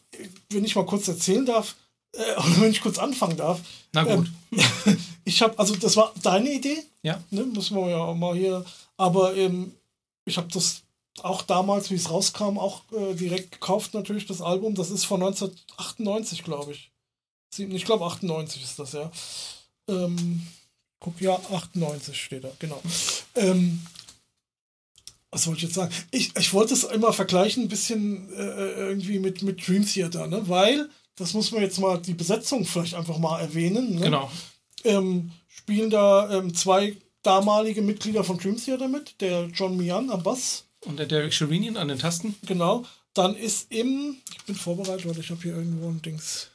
wenn 0.50 0.66
ich 0.66 0.76
mal 0.76 0.86
kurz 0.88 1.08
erzählen 1.08 1.46
darf, 1.46 1.76
äh, 2.16 2.32
oder 2.38 2.62
wenn 2.62 2.72
ich 2.72 2.82
kurz 2.82 2.98
anfangen 2.98 3.38
darf, 3.38 3.60
Na 3.94 4.04
gut. 4.06 4.28
Ähm, 4.52 4.98
ich 5.26 5.40
habe, 5.44 5.58
also 5.60 5.76
das 5.76 5.96
war 5.96 6.12
deine 6.24 6.52
Idee, 6.52 6.84
ja. 7.04 7.24
ne, 7.30 7.44
müssen 7.44 7.78
wir 7.78 7.90
ja 7.90 7.98
auch 7.98 8.16
mal 8.16 8.36
hier, 8.36 8.66
aber 8.98 9.36
ähm, 9.38 9.72
ich 10.26 10.36
habe 10.38 10.48
das 10.52 10.82
auch 11.24 11.42
damals, 11.42 11.92
wie 11.92 11.96
es 11.96 12.10
rauskam, 12.10 12.58
auch 12.58 12.84
äh, 12.92 13.14
direkt 13.16 13.52
gekauft 13.52 13.94
natürlich, 13.94 14.26
das 14.26 14.42
Album, 14.42 14.76
das 14.76 14.92
ist 14.92 15.06
von 15.06 15.22
1998, 15.22 16.44
glaube 16.44 16.72
ich. 16.72 16.92
Ich 17.58 17.86
glaube 17.86 18.06
98 18.06 18.64
ist 18.64 18.80
das, 18.80 18.94
ja. 18.94 19.12
Ähm, 19.90 20.48
guck, 21.00 21.20
ja, 21.20 21.36
98 21.52 22.20
steht 22.20 22.46
da, 22.46 22.52
genau. 22.60 22.82
Ähm, 23.36 23.86
was 25.32 25.48
wollte 25.48 25.60
ich 25.60 25.64
jetzt 25.64 25.76
sagen? 25.76 25.94
Ich, 26.12 26.36
ich 26.38 26.54
wollte 26.54 26.74
es 26.74 26.84
immer 26.84 27.14
vergleichen, 27.14 27.64
ein 27.64 27.70
bisschen 27.70 28.32
äh, 28.34 28.74
irgendwie 28.74 29.20
mit, 29.20 29.42
mit 29.44 29.66
Dream 29.68 29.86
Theater, 29.86 30.28
ne? 30.28 30.48
weil, 30.48 30.90
das 31.16 31.34
muss 31.34 31.52
man 31.52 31.62
jetzt 31.62 31.80
mal, 31.80 31.98
die 31.98 32.14
Besetzung 32.14 32.66
vielleicht 32.66 32.96
einfach 32.96 33.18
mal 33.18 33.40
erwähnen. 33.40 33.96
Ne? 33.96 34.02
Genau. 34.02 34.32
ähm, 34.86 35.32
spielen 35.48 35.90
da 35.90 36.30
ähm, 36.38 36.54
zwei 36.54 36.96
damalige 37.24 37.82
Mitglieder 37.82 38.24
von 38.24 38.38
Dream 38.38 38.58
Theater 38.58 38.88
mit, 38.88 39.20
der 39.22 39.46
John 39.48 39.78
Mian 39.78 40.10
am 40.10 40.24
Bass, 40.24 40.66
Und 40.86 40.98
der 40.98 41.06
Derek 41.06 41.34
Sherinian 41.34 41.78
an 41.78 41.88
den 41.88 42.00
Tasten. 42.00 42.36
genau. 42.46 42.86
Dann 43.14 43.36
ist 43.36 43.72
im, 43.72 44.18
ich 44.34 44.44
bin 44.46 44.56
vorbereitet, 44.56 45.06
weil 45.08 45.20
ich 45.20 45.30
habe 45.30 45.42
hier 45.42 45.56
irgendwo 45.56 45.90
ein 45.90 46.02
Dings. 46.02 46.48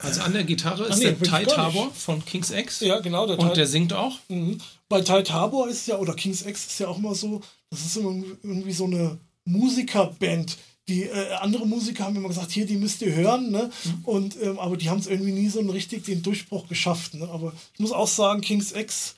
Also 0.00 0.20
an 0.20 0.32
der 0.32 0.44
Gitarre 0.44 0.84
ist 0.84 0.98
nee, 0.98 1.10
der 1.10 1.18
Ty 1.18 1.44
Tabor 1.46 1.90
von 1.92 2.24
King's 2.24 2.50
X. 2.52 2.80
Ja, 2.80 3.00
genau. 3.00 3.26
Der 3.26 3.38
Und 3.38 3.48
Ty- 3.48 3.54
der 3.54 3.66
singt 3.66 3.92
auch. 3.92 4.18
Mhm. 4.28 4.58
Bei 4.88 5.00
Ty 5.00 5.24
Tabor 5.24 5.68
ist 5.68 5.88
ja, 5.88 5.98
oder 5.98 6.14
King's 6.14 6.46
X 6.46 6.66
ist 6.66 6.78
ja 6.78 6.86
auch 6.86 6.98
immer 6.98 7.14
so, 7.16 7.40
das 7.70 7.84
ist 7.84 7.96
immer 7.96 8.10
irgendwie 8.44 8.72
so 8.72 8.84
eine 8.84 9.18
Musikerband. 9.44 10.56
Die 10.86 11.02
äh, 11.02 11.32
andere 11.40 11.66
Musiker 11.66 12.04
haben 12.04 12.14
immer 12.16 12.28
gesagt, 12.28 12.52
hier, 12.52 12.64
die 12.64 12.76
müsst 12.76 13.02
ihr 13.02 13.12
hören, 13.14 13.50
ne? 13.50 13.70
Mhm. 13.84 14.04
Und, 14.04 14.40
ähm, 14.40 14.58
aber 14.60 14.76
die 14.76 14.88
haben 14.88 15.00
es 15.00 15.08
irgendwie 15.08 15.32
nie 15.32 15.48
so 15.48 15.60
richtig 15.60 16.04
den 16.04 16.22
Durchbruch 16.22 16.68
geschafft. 16.68 17.14
Ne? 17.14 17.28
Aber 17.28 17.52
ich 17.74 17.80
muss 17.80 17.92
auch 17.92 18.08
sagen, 18.08 18.40
King's 18.40 18.70
X 18.72 19.16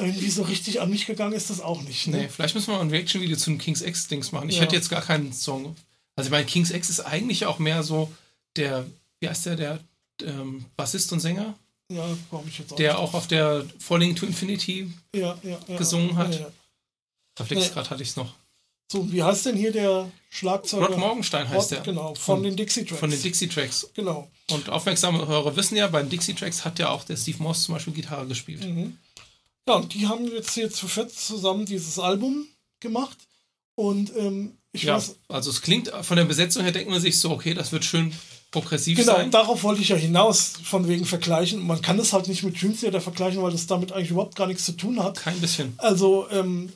irgendwie 0.00 0.30
so 0.30 0.42
richtig 0.42 0.80
an 0.80 0.90
mich 0.90 1.06
gegangen 1.06 1.32
ist 1.34 1.50
das 1.50 1.60
auch 1.60 1.82
nicht. 1.82 2.06
Ne? 2.08 2.16
Nee, 2.18 2.28
vielleicht 2.28 2.54
müssen 2.54 2.68
wir 2.68 2.74
mal 2.76 2.80
ein 2.82 2.90
Reaction-Video 2.90 3.36
zu 3.36 3.50
dem 3.50 3.58
King's 3.58 3.82
X-Dings 3.82 4.32
machen. 4.32 4.48
Ich 4.48 4.56
Ja. 4.56 4.62
hätte 4.62 4.74
jetzt 4.76 4.88
gar 4.90 5.02
keinen 5.02 5.32
Song. 5.32 5.76
Also 6.16 6.28
ich 6.28 6.32
meine, 6.32 6.46
King's 6.46 6.70
X 6.70 6.90
ist 6.90 7.00
eigentlich 7.00 7.46
auch 7.46 7.58
mehr 7.58 7.82
so 7.82 8.10
der, 8.56 8.84
wie 9.20 9.28
heißt 9.28 9.46
der, 9.46 9.56
der 9.56 9.78
ähm, 10.24 10.64
Bassist 10.76 11.12
und 11.12 11.20
Sänger, 11.20 11.54
Ja, 11.90 12.04
glaube 12.28 12.48
ich 12.48 12.58
jetzt 12.58 12.72
auch. 12.72 12.76
der 12.76 12.98
auch 12.98 13.14
auf 13.14 13.26
der 13.26 13.64
Falling 13.78 14.14
to 14.16 14.26
Infinity, 14.26 14.92
ja, 15.14 15.38
ja, 15.42 15.58
gesungen 15.78 16.16
hat. 16.16 16.32
Da 17.36 17.44
Nee. 17.48 17.66
gerade 17.68 17.88
hatte 17.88 18.02
ich 18.02 18.10
es 18.10 18.16
noch. 18.16 18.34
So, 18.92 19.10
wie 19.12 19.22
heißt 19.22 19.46
denn 19.46 19.56
hier 19.56 19.70
der 19.72 20.10
Schlagzeuger? 20.30 20.88
Rod 20.88 20.98
Morgenstein 20.98 21.48
heißt 21.48 21.70
der. 21.70 21.80
Genau, 21.80 22.08
von, 22.16 22.36
Von- 22.38 22.42
den 22.42 22.56
Dixie 22.56 22.84
Tracks. 22.84 22.98
Von 23.00 23.10
den 23.10 23.22
Dixie 23.22 23.46
Tracks. 23.48 23.88
Genau. 23.94 24.28
Und 24.50 24.68
aufmerksame 24.68 25.26
Hörer 25.28 25.54
wissen 25.56 25.76
ja, 25.76 25.86
bei 25.86 26.02
den 26.02 26.10
Dixie 26.10 26.34
Tracks 26.34 26.64
hat 26.64 26.78
ja 26.80 26.90
auch 26.90 27.04
der 27.04 27.16
Steve 27.16 27.40
Moss 27.42 27.62
zum 27.62 27.74
Beispiel 27.76 27.92
Gitarre 27.94 28.26
gespielt. 28.26 28.64
Mhm. 28.64 28.98
Ja, 29.68 29.74
und 29.76 29.94
die 29.94 30.06
haben 30.06 30.26
jetzt 30.26 30.54
hier 30.54 30.70
zu 30.70 30.88
viert 30.88 31.12
zusammen 31.12 31.66
dieses 31.66 31.98
Album 31.98 32.46
gemacht. 32.80 33.16
Und 33.76 34.14
ähm, 34.16 34.58
ich 34.72 34.84
Ja, 34.84 34.96
weiß, 34.96 35.16
also 35.28 35.50
es 35.50 35.62
klingt 35.62 35.88
von 36.02 36.16
der 36.16 36.24
Besetzung 36.24 36.62
her, 36.62 36.72
denkt 36.72 36.90
man 36.90 37.00
sich 37.00 37.18
so, 37.18 37.30
okay, 37.30 37.54
das 37.54 37.72
wird 37.72 37.84
schön 37.84 38.12
progressiv 38.50 38.98
genau, 38.98 39.14
sein. 39.16 39.30
darauf 39.30 39.62
wollte 39.62 39.80
ich 39.80 39.90
ja 39.90 39.96
hinaus, 39.96 40.54
von 40.64 40.88
wegen 40.88 41.04
vergleichen. 41.04 41.64
Man 41.64 41.82
kann 41.82 41.98
das 41.98 42.12
halt 42.12 42.26
nicht 42.26 42.42
mit 42.42 42.60
Dream 42.60 42.76
Theater 42.76 43.00
vergleichen, 43.00 43.40
weil 43.42 43.52
das 43.52 43.66
damit 43.68 43.92
eigentlich 43.92 44.10
überhaupt 44.10 44.34
gar 44.34 44.48
nichts 44.48 44.64
zu 44.64 44.72
tun 44.72 45.02
hat. 45.02 45.18
Kein 45.18 45.40
bisschen. 45.40 45.72
Also, 45.78 46.28
ähm, 46.30 46.72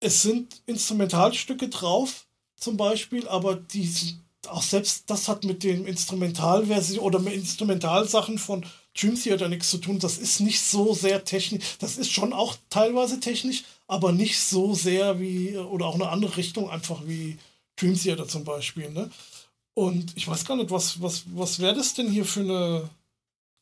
es 0.00 0.22
sind 0.22 0.60
Instrumentalstücke 0.66 1.68
drauf, 1.68 2.26
zum 2.56 2.76
Beispiel, 2.76 3.28
aber 3.28 3.54
die 3.56 3.86
sind- 3.86 4.20
auch 4.48 4.62
selbst 4.62 5.04
das 5.08 5.28
hat 5.28 5.44
mit 5.44 5.62
den 5.64 5.86
Instrumentalversionen 5.86 7.04
oder 7.04 7.18
mit 7.18 7.34
Instrumentalsachen 7.34 8.38
von 8.38 8.64
Dream 9.00 9.14
Theater 9.20 9.48
nichts 9.48 9.70
zu 9.70 9.78
tun. 9.78 9.98
Das 9.98 10.18
ist 10.18 10.40
nicht 10.40 10.60
so 10.60 10.94
sehr 10.94 11.24
technisch. 11.24 11.64
Das 11.78 11.98
ist 11.98 12.10
schon 12.12 12.32
auch 12.32 12.56
teilweise 12.70 13.20
technisch, 13.20 13.64
aber 13.86 14.12
nicht 14.12 14.38
so 14.40 14.74
sehr 14.74 15.20
wie, 15.20 15.56
oder 15.56 15.86
auch 15.86 15.94
eine 15.96 16.08
andere 16.08 16.36
Richtung, 16.36 16.70
einfach 16.70 17.00
wie 17.06 17.38
Dream 17.76 17.98
Theater 18.00 18.26
zum 18.26 18.44
Beispiel. 18.44 18.90
Ne? 18.90 19.10
Und 19.74 20.16
ich 20.16 20.26
weiß 20.26 20.44
gar 20.46 20.56
nicht, 20.56 20.70
was, 20.70 21.00
was, 21.02 21.24
was 21.34 21.58
wäre 21.58 21.74
das 21.74 21.92
denn 21.94 22.10
hier 22.10 22.24
für, 22.24 22.40
eine, 22.40 22.90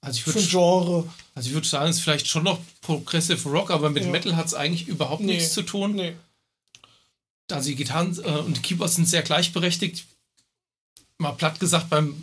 Also 0.00 0.18
ich 0.18 0.22
für 0.24 0.30
ein 0.30 0.34
würde 0.36 0.48
Genre? 0.48 1.08
also 1.34 1.48
ich 1.48 1.54
würd 1.54 1.66
sagen, 1.66 1.90
es 1.90 1.96
ist 1.96 2.02
vielleicht 2.02 2.28
schon 2.28 2.44
noch 2.44 2.58
Progressive 2.80 3.48
Rock, 3.48 3.70
aber 3.72 3.90
mit 3.90 4.04
Ja. 4.04 4.10
Metal 4.10 4.36
hat 4.36 4.46
es 4.46 4.54
eigentlich 4.54 4.86
überhaupt 4.86 5.22
Nee. 5.22 5.34
nichts 5.34 5.52
zu 5.52 5.62
tun. 5.62 5.94
Nee. 5.96 6.14
Also 7.50 7.68
die 7.68 7.74
Gitarren 7.76 8.16
äh, 8.24 8.38
und 8.38 8.62
Keyboards 8.62 8.94
sind 8.94 9.08
sehr 9.08 9.22
gleichberechtigt. 9.22 10.06
Mal 11.18 11.32
platt 11.32 11.60
gesagt, 11.60 11.90
beim 11.90 12.22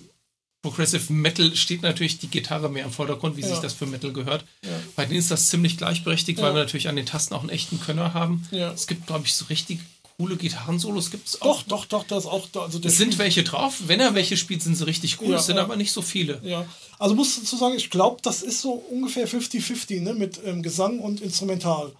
Progressive 0.62 1.12
Metal 1.12 1.55
steht 1.55 1.82
natürlich 1.82 2.20
die 2.20 2.28
Gitarre 2.28 2.70
mehr 2.70 2.86
im 2.86 2.91
Vordergrund, 2.91 3.36
wie 3.38 3.41
Ja. 3.41 3.47
sich 3.49 3.59
das 3.59 3.74
für 3.74 3.88
Metal 3.88 4.14
gehört. 4.14 4.45
Ja. 4.64 4.70
Bei 4.95 5.05
denen 5.05 5.20
ist 5.20 5.32
das 5.32 5.47
ziemlich 5.47 5.78
gleichberechtigt, 5.78 6.38
Ja. 6.39 6.45
weil 6.45 6.53
wir 6.53 6.59
natürlich 6.62 6.88
an 6.88 6.95
den 6.95 7.05
Tasten 7.07 7.34
auch 7.34 7.41
einen 7.41 7.49
echten 7.49 7.80
Könner 7.80 8.14
haben. 8.14 8.47
Es 8.51 8.86
gibt, 8.88 9.07
glaube 9.07 9.26
ich, 9.26 9.34
so 9.34 9.45
richtig 9.45 9.80
coole 10.18 10.36
Gitarrensolos 10.38 11.09
gibt 11.09 11.28
es 11.28 11.39
Doch, 11.39 11.47
auch. 11.47 11.64
doch, 11.64 11.86
doch, 11.86 12.03
da 12.03 12.16
ist 12.20 12.28
auch 12.28 12.47
da. 12.51 12.62
Also 12.62 12.80
Es 12.84 12.97
sind 12.97 13.18
welche 13.18 13.43
drauf. 13.43 13.80
Wenn 13.88 13.99
er 13.99 14.14
welche 14.14 14.38
spielt, 14.38 14.62
sind 14.62 14.76
sie 14.76 14.86
richtig 14.86 15.20
cool. 15.20 15.34
Es 15.34 15.47
sind 15.47 15.57
aber 15.57 15.76
nicht 15.76 15.91
so 15.91 16.03
viele. 16.03 16.39
Ja, 16.43 16.64
also 16.99 17.16
muss 17.16 17.39
dazu 17.39 17.57
sagen, 17.57 17.74
ich 17.76 17.89
glaube, 17.89 18.20
das 18.22 18.43
ist 18.43 18.62
so 18.62 18.74
ungefähr 18.74 19.28
50-50 19.28 20.01
ne, 20.01 20.14
mit 20.14 20.39
ähm, 20.45 20.62
Gesang 20.62 20.99
und 20.99 21.22
Instrumental. 21.22 21.91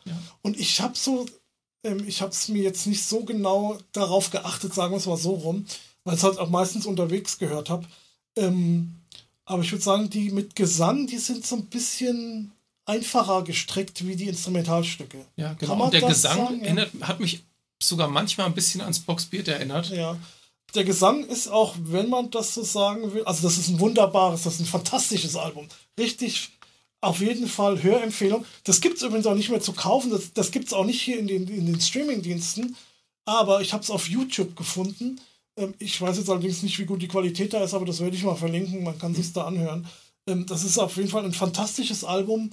Und 0.44 0.60
ich 0.60 0.82
habe 0.82 0.96
so, 0.96 1.26
ähm, 1.84 2.04
ich 2.08 2.22
habe 2.22 2.32
es 2.32 2.48
mir 2.48 2.62
jetzt 2.62 2.86
nicht 2.86 3.04
so 3.04 3.24
genau 3.24 3.80
darauf 3.92 4.30
geachtet, 4.30 4.76
sagen 4.76 4.94
wir 4.94 4.98
es 4.98 5.08
mal 5.08 5.18
so 5.18 5.32
rum, 5.32 5.66
weil 6.04 6.14
ich 6.14 6.20
es 6.20 6.24
halt 6.24 6.38
auch 6.38 6.50
meistens 6.52 6.86
unterwegs 6.86 7.40
gehört 7.40 7.72
habe. 7.72 7.88
Ähm, 8.36 8.96
aber 9.46 9.64
ich 9.64 9.72
würde 9.72 9.84
sagen, 9.84 10.10
die 10.10 10.30
mit 10.30 10.56
Gesang, 10.56 11.08
die 11.08 11.18
sind 11.18 11.46
so 11.46 11.58
ein 11.58 11.66
bisschen 11.66 12.52
einfacher 12.86 13.44
gestrickt 13.44 14.06
wie 14.06 14.16
die 14.16 14.28
Instrumentalstücke. 14.28 15.26
Ja, 15.36 15.54
genau. 15.54 15.86
Und 15.86 15.94
der 15.94 16.02
Gesang 16.02 16.38
sagen? 16.38 16.62
Erinnert, 16.62 16.92
hat 17.02 17.20
mich 17.20 17.44
sogar 17.82 18.08
manchmal 18.08 18.48
ein 18.48 18.54
bisschen 18.54 18.82
ans 18.82 19.00
Boxbeat 19.00 19.48
erinnert. 19.48 19.90
Ja. 19.90 20.18
Der 20.74 20.84
Gesang 20.84 21.26
ist 21.26 21.50
auch, 21.50 21.76
wenn 21.78 22.10
man 22.10 22.32
das 22.32 22.54
so 22.54 22.64
sagen 22.64 23.14
will, 23.14 23.24
also 23.26 23.44
das 23.44 23.58
ist 23.58 23.68
ein 23.70 23.80
wunderbares, 23.80 24.44
das 24.44 24.56
ist 24.56 24.62
ein 24.62 24.66
fantastisches 24.66 25.36
Album. 25.36 25.68
Richtig, 26.00 26.52
auf 27.02 27.20
jeden 27.20 27.48
Fall 27.48 27.84
Hörempfehlung. 27.84 28.46
Das 28.64 28.80
gibt 28.80 28.98
es 28.98 29.04
übrigens 29.04 29.26
auch 29.26 29.36
nicht 29.36 29.50
mehr 29.50 29.60
zu 29.60 29.74
kaufen, 29.74 30.12
das, 30.12 30.32
das 30.34 30.52
gibt 30.52 30.68
es 30.68 30.74
auch 30.74 30.86
nicht 30.86 31.02
hier 31.02 31.20
in 31.20 31.28
den, 31.28 31.48
in 31.48 31.66
den 31.66 31.82
Streaming-Diensten, 31.82 32.76
aber 33.26 33.62
ich 33.62 33.74
habe 33.74 33.84
es 33.84 33.90
auf 33.90 34.08
YouTube 34.08 34.56
gefunden. 34.56 35.20
Ähm, 35.62 35.74
ich 35.80 36.00
weiß 36.02 36.18
jetzt 36.18 36.30
allerdings 36.30 36.64
nicht, 36.64 36.78
wie 36.80 36.86
gut 36.86 37.02
die 37.02 37.08
Qualität 37.08 37.54
da 37.54 37.64
ist, 37.64 37.74
aber 37.74 37.86
das 37.86 38.00
werde 38.00 38.16
ich 38.16 38.24
mal 38.24 38.36
verlinken, 38.36 38.84
man 38.84 38.98
kann 38.98 39.16
sich 39.16 39.32
da 39.32 39.46
anhören. 39.46 39.88
Ähm, 40.28 40.46
das 40.46 40.64
ist 40.64 40.78
auf 40.78 40.98
jeden 40.98 41.10
Fall 41.10 41.24
ein 41.24 41.34
fantastisches 41.34 42.04
Album. 42.04 42.52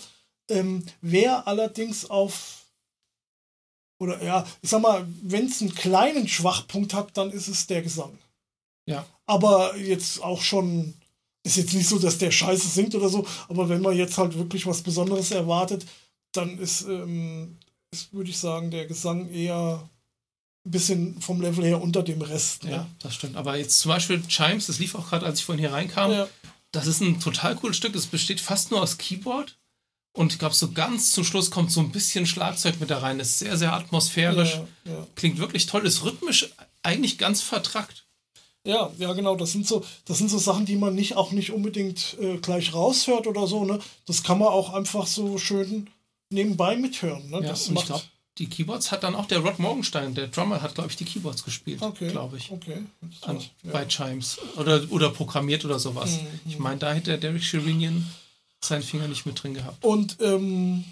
Ähm, 0.50 0.84
wer 1.00 1.46
allerdings 1.46 2.08
auf 2.08 2.58
oder 4.00 4.22
ja, 4.22 4.46
ich 4.62 4.70
sag 4.70 4.80
mal, 4.80 5.06
wenn 5.22 5.46
es 5.46 5.60
einen 5.60 5.74
kleinen 5.74 6.28
Schwachpunkt 6.28 6.94
hat, 6.94 7.16
dann 7.16 7.30
ist 7.30 7.48
es 7.48 7.66
der 7.66 7.82
Gesang. 7.82 8.16
Ja. 8.86 9.04
Aber 9.26 9.76
jetzt 9.76 10.22
auch 10.22 10.40
schon, 10.40 10.94
ist 11.42 11.56
jetzt 11.56 11.74
nicht 11.74 11.88
so, 11.88 11.98
dass 11.98 12.18
der 12.18 12.30
Scheiße 12.30 12.68
singt 12.68 12.94
oder 12.94 13.08
so, 13.08 13.26
aber 13.48 13.68
wenn 13.68 13.82
man 13.82 13.96
jetzt 13.96 14.16
halt 14.16 14.38
wirklich 14.38 14.66
was 14.66 14.82
Besonderes 14.82 15.32
erwartet, 15.32 15.84
dann 16.32 16.58
ist, 16.58 16.82
ähm, 16.82 17.58
ist 17.90 18.12
würde 18.12 18.30
ich 18.30 18.38
sagen, 18.38 18.70
der 18.70 18.86
Gesang 18.86 19.28
eher 19.30 19.88
bisschen 20.64 21.20
vom 21.20 21.40
Level 21.40 21.64
her 21.64 21.80
unter 21.80 22.02
dem 22.02 22.20
Rest. 22.22 22.64
Ne? 22.64 22.70
Ja, 22.70 22.86
das 22.98 23.14
stimmt. 23.14 23.36
Aber 23.36 23.56
jetzt 23.56 23.78
zum 23.80 23.90
Beispiel 23.90 24.22
Chimes, 24.26 24.66
das 24.66 24.78
lief 24.78 24.94
auch 24.94 25.08
gerade, 25.08 25.26
als 25.26 25.38
ich 25.38 25.44
vorhin 25.44 25.60
hier 25.60 25.72
reinkam. 25.72 26.10
Ja. 26.10 26.28
Das 26.72 26.86
ist 26.86 27.00
ein 27.00 27.20
total 27.20 27.56
cooles 27.56 27.76
Stück. 27.76 27.94
Es 27.94 28.06
besteht 28.06 28.40
fast 28.40 28.70
nur 28.70 28.82
aus 28.82 28.98
Keyboard 28.98 29.56
Und 30.12 30.32
ich 30.32 30.38
glaube, 30.38 30.54
so 30.54 30.72
ganz 30.72 31.12
zum 31.12 31.24
Schluss 31.24 31.50
kommt 31.50 31.70
so 31.72 31.80
ein 31.80 31.92
bisschen 31.92 32.26
Schlagzeug 32.26 32.80
mit 32.80 32.90
da 32.90 32.98
rein. 32.98 33.20
Ist 33.20 33.38
sehr, 33.38 33.56
sehr 33.56 33.72
atmosphärisch. 33.72 34.60
Ja, 34.84 34.92
ja. 34.92 35.06
Klingt 35.14 35.38
wirklich 35.38 35.66
toll. 35.66 35.86
Ist 35.86 36.02
rhythmisch 36.04 36.50
eigentlich 36.82 37.18
ganz 37.18 37.40
vertrackt. 37.40 38.04
Ja, 38.64 38.90
ja, 38.98 39.12
genau. 39.14 39.36
Das 39.36 39.52
sind 39.52 39.66
so, 39.66 39.84
das 40.04 40.18
sind 40.18 40.28
so 40.28 40.36
Sachen, 40.38 40.66
die 40.66 40.76
man 40.76 40.94
nicht 40.94 41.16
auch 41.16 41.32
nicht 41.32 41.52
unbedingt 41.52 42.16
äh, 42.20 42.36
gleich 42.36 42.74
raushört 42.74 43.26
oder 43.26 43.46
so. 43.46 43.64
Ne, 43.64 43.78
das 44.06 44.22
kann 44.22 44.38
man 44.38 44.48
auch 44.48 44.74
einfach 44.74 45.06
so 45.06 45.38
schön 45.38 45.88
nebenbei 46.30 46.76
mithören. 46.76 47.30
Ne? 47.30 47.36
Ja, 47.36 47.48
das 47.48 47.68
und 47.68 47.78
ich 47.78 47.88
macht. 47.88 48.10
Die 48.38 48.46
Keyboards 48.46 48.92
hat 48.92 49.02
dann 49.02 49.14
auch 49.14 49.26
der 49.26 49.40
Rod 49.40 49.58
Morgenstein, 49.58 50.14
der 50.14 50.28
Drummer, 50.28 50.62
hat, 50.62 50.74
glaube 50.74 50.90
ich, 50.90 50.96
die 50.96 51.04
Keyboards 51.04 51.44
gespielt, 51.44 51.82
okay, 51.82 52.08
glaube 52.08 52.36
ich. 52.36 52.50
Okay. 52.50 52.84
An, 53.22 53.40
Ja. 53.62 53.72
Bei 53.72 53.84
Chimes. 53.86 54.38
Oder, 54.56 54.82
oder 54.90 55.10
programmiert 55.10 55.64
oder 55.64 55.78
sowas. 55.78 56.20
Mhm. 56.20 56.26
Ich 56.46 56.58
meine, 56.58 56.78
da 56.78 56.92
hätte 56.92 57.10
der 57.10 57.18
Derek 57.18 57.42
Sherinian 57.42 58.06
seinen 58.60 58.82
Finger 58.82 59.08
nicht 59.08 59.26
mit 59.26 59.42
drin 59.42 59.54
gehabt. 59.54 59.84
Und 59.84 60.18
ähm, 60.20 60.84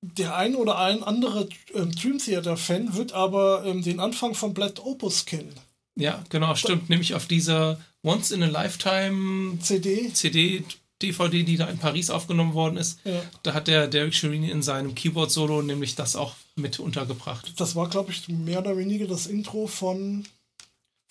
der 0.00 0.36
ein 0.36 0.56
oder 0.56 0.78
ein 0.78 1.02
andere 1.02 1.48
ähm, 1.74 1.94
Dream 1.94 2.18
Theater 2.18 2.56
Fan 2.56 2.94
wird 2.94 3.12
aber 3.12 3.64
ähm, 3.64 3.82
den 3.82 4.00
Anfang 4.00 4.34
von 4.34 4.54
Black 4.54 4.84
Opus 4.84 5.26
kennen. 5.26 5.54
Ja, 5.94 6.24
genau, 6.30 6.54
stimmt. 6.54 6.88
Nämlich 6.88 7.14
auf 7.14 7.26
dieser 7.26 7.78
Once 8.02 8.30
in 8.30 8.42
a 8.42 8.46
Lifetime 8.46 9.58
CD. 9.60 10.12
CD, 10.12 10.64
DVD, 11.02 11.42
die 11.42 11.56
da 11.56 11.66
in 11.66 11.78
Paris 11.78 12.10
aufgenommen 12.10 12.54
worden 12.54 12.76
ist. 12.76 13.00
Ja. 13.04 13.20
Da 13.42 13.54
hat 13.54 13.66
der 13.68 13.88
Derek 13.88 14.14
Sherinian 14.14 14.52
in 14.52 14.62
seinem 14.62 14.94
Keyboard-Solo 14.94 15.62
nämlich 15.62 15.94
das 15.94 16.16
auch 16.16 16.34
mit 16.56 16.78
untergebracht. 16.78 17.52
Das 17.56 17.74
war, 17.74 17.88
glaube 17.88 18.12
ich, 18.12 18.28
mehr 18.28 18.60
oder 18.60 18.76
weniger 18.76 19.06
das 19.06 19.26
Intro 19.26 19.66
von, 19.66 20.24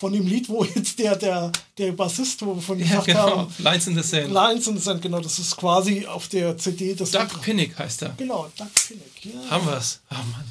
von 0.00 0.12
dem 0.12 0.26
Lied, 0.26 0.48
wo 0.48 0.64
jetzt 0.64 0.98
der, 0.98 1.16
der, 1.16 1.52
der 1.78 1.92
Bassist, 1.92 2.44
wo 2.44 2.54
wir 2.54 2.62
von 2.62 2.78
Ja, 2.78 2.84
gesagt 2.84 3.06
genau. 3.06 3.36
haben, 3.38 3.54
Lines 3.58 3.86
in 3.86 3.94
the 3.94 4.02
Sand. 4.02 4.32
Lines 4.32 4.68
and 4.68 4.82
Sand, 4.82 5.02
genau, 5.02 5.20
das 5.20 5.38
ist 5.38 5.56
quasi 5.56 6.06
auf 6.06 6.28
der 6.28 6.56
CD 6.58 6.94
das 6.94 7.10
Doug 7.10 7.22
Intro. 7.22 7.38
Pinnick 7.40 7.78
heißt 7.78 8.02
er. 8.02 8.10
Genau, 8.16 8.50
Doug 8.56 8.68
Pinnick, 8.86 9.24
ja. 9.34 9.50
Haben 9.50 9.66
wir's. 9.66 10.00
Ah, 10.08 10.16
Mann. 10.16 10.44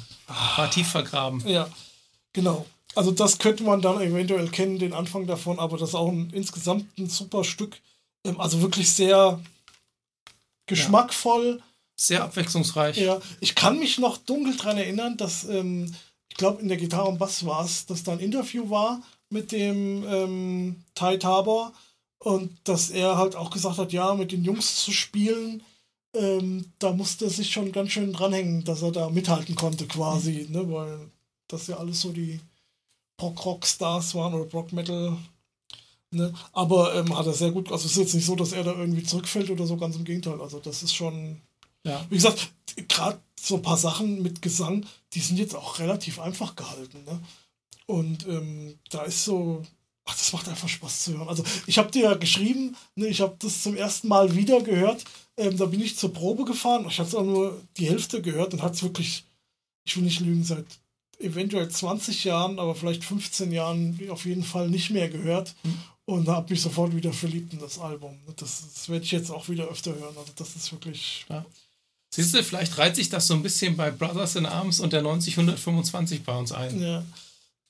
War 0.56 0.70
tief 0.70 0.88
vergraben. 0.88 1.42
Ja, 1.46 1.68
genau. 2.32 2.64
Also 2.94 3.10
das 3.10 3.38
könnte 3.38 3.62
man 3.62 3.80
dann 3.80 4.00
eventuell 4.00 4.48
kennen, 4.48 4.78
den 4.78 4.92
Anfang 4.92 5.26
davon, 5.26 5.58
aber 5.58 5.78
das 5.78 5.90
ist 5.90 5.94
auch 5.94 6.10
ein, 6.10 6.30
insgesamt 6.32 6.86
ein 6.98 7.08
super 7.08 7.42
Stück. 7.44 7.80
Ähm, 8.24 8.40
Also 8.40 8.60
wirklich 8.62 8.90
sehr 8.90 9.40
geschmackvoll. 10.66 11.62
Sehr 11.96 12.24
abwechslungsreich. 12.24 12.96
Ja, 12.96 13.20
ich 13.40 13.54
kann 13.54 13.78
mich 13.78 13.98
noch 13.98 14.16
dunkel 14.16 14.56
daran 14.56 14.78
erinnern, 14.78 15.16
dass, 15.16 15.44
ähm, 15.44 15.94
ich 16.28 16.36
glaube, 16.36 16.62
in 16.62 16.68
der 16.68 16.78
Gitarre 16.78 17.08
und 17.08 17.18
Bass 17.18 17.44
war 17.44 17.64
es, 17.64 17.86
dass 17.86 18.02
da 18.02 18.12
ein 18.12 18.20
Interview 18.20 18.70
war 18.70 19.02
mit 19.28 19.52
dem 19.52 20.04
ähm, 20.06 20.84
Ty 20.94 21.18
Tabor 21.18 21.72
und 22.18 22.56
dass 22.64 22.90
er 22.90 23.16
halt 23.16 23.36
auch 23.36 23.50
gesagt 23.50 23.78
hat, 23.78 23.92
ja, 23.92 24.14
mit 24.14 24.32
den 24.32 24.44
Jungs 24.44 24.82
zu 24.84 24.92
spielen, 24.92 25.62
ähm, 26.14 26.72
da 26.78 26.92
musste 26.92 27.26
er 27.26 27.30
sich 27.30 27.50
schon 27.50 27.72
ganz 27.72 27.90
schön 27.90 28.12
dranhängen, 28.12 28.64
dass 28.64 28.82
er 28.82 28.92
da 28.92 29.08
mithalten 29.10 29.54
konnte 29.54 29.86
quasi, 29.86 30.46
ne, 30.50 30.70
weil 30.70 31.10
das 31.48 31.66
ja 31.66 31.76
alles 31.76 32.00
so 32.00 32.12
die 32.12 32.40
Prog-Rock-Stars 33.16 34.14
waren 34.14 34.34
oder 34.34 34.44
Prog-Metal. 34.44 35.16
Ne? 36.12 36.32
Aber 36.52 36.94
ähm, 36.94 37.16
hat 37.16 37.26
er 37.26 37.32
sehr 37.32 37.50
gut, 37.50 37.72
also 37.72 37.86
es 37.86 37.92
ist 37.92 37.98
jetzt 37.98 38.14
nicht 38.14 38.26
so, 38.26 38.36
dass 38.36 38.52
er 38.52 38.64
da 38.64 38.72
irgendwie 38.72 39.02
zurückfällt 39.02 39.50
oder 39.50 39.66
so, 39.66 39.76
ganz 39.76 39.96
im 39.96 40.04
Gegenteil. 40.04 40.40
Also 40.40 40.58
das 40.60 40.82
ist 40.82 40.94
schon, 40.94 41.40
Ja. 41.84 42.04
wie 42.10 42.16
gesagt, 42.16 42.52
gerade 42.88 43.18
so 43.40 43.56
ein 43.56 43.62
paar 43.62 43.76
Sachen 43.78 44.22
mit 44.22 44.42
Gesang, 44.42 44.86
die 45.14 45.20
sind 45.20 45.38
jetzt 45.38 45.54
auch 45.56 45.78
relativ 45.78 46.20
einfach 46.20 46.54
gehalten. 46.54 47.02
Ne? 47.04 47.20
Und 47.86 48.26
ähm, 48.28 48.78
da 48.90 49.02
ist 49.02 49.24
so, 49.24 49.62
ach, 50.04 50.16
das 50.16 50.32
macht 50.32 50.48
einfach 50.48 50.68
Spaß 50.68 51.04
zu 51.04 51.16
hören. 51.18 51.28
Also 51.28 51.42
ich 51.66 51.78
habe 51.78 51.90
dir 51.90 52.02
ja 52.04 52.14
geschrieben, 52.14 52.76
ne, 52.94 53.06
ich 53.08 53.20
habe 53.20 53.34
das 53.38 53.62
zum 53.62 53.76
ersten 53.76 54.08
Mal 54.08 54.36
wieder 54.36 54.60
gehört. 54.62 55.04
Ähm, 55.36 55.56
da 55.56 55.64
bin 55.66 55.80
ich 55.80 55.96
zur 55.96 56.12
Probe 56.12 56.44
gefahren. 56.44 56.86
Ich 56.88 56.98
hatte 57.00 57.18
auch 57.18 57.24
nur 57.24 57.60
die 57.78 57.88
Hälfte 57.88 58.22
gehört 58.22 58.52
und 58.54 58.62
hat 58.62 58.74
es 58.74 58.82
wirklich, 58.82 59.24
ich 59.84 59.96
will 59.96 60.04
nicht 60.04 60.20
lügen, 60.20 60.44
seit 60.44 60.66
eventuell 61.18 61.68
20 61.68 62.24
Jahren, 62.24 62.58
aber 62.58 62.74
vielleicht 62.74 63.04
15 63.04 63.52
Jahren 63.52 63.98
auf 64.10 64.24
jeden 64.24 64.42
Fall 64.42 64.68
nicht 64.68 64.90
mehr 64.90 65.08
gehört. 65.08 65.54
Und 66.04 66.26
da 66.26 66.36
habe 66.36 66.50
mich 66.50 66.60
sofort 66.60 66.94
wieder 66.94 67.12
verliebt 67.12 67.52
in 67.52 67.60
das 67.60 67.78
Album. 67.78 68.18
Das, 68.36 68.62
das 68.74 68.88
werde 68.88 69.04
ich 69.04 69.12
jetzt 69.12 69.30
auch 69.30 69.48
wieder 69.48 69.68
öfter 69.68 69.94
hören. 69.94 70.16
Also 70.16 70.32
das 70.36 70.56
ist 70.56 70.72
wirklich 70.72 71.26
Ja. 71.28 71.44
Siehst 72.14 72.34
du, 72.34 72.44
vielleicht 72.44 72.76
reiht 72.76 72.94
sich 72.94 73.08
das 73.08 73.26
so 73.26 73.32
ein 73.32 73.42
bisschen 73.42 73.74
bei 73.74 73.90
Brothers 73.90 74.36
in 74.36 74.44
Arms 74.44 74.80
und 74.80 74.92
der 74.92 75.02
90-125 75.02 76.24
bei 76.24 76.36
uns 76.36 76.52
ein. 76.52 76.78
Ja, 76.78 77.02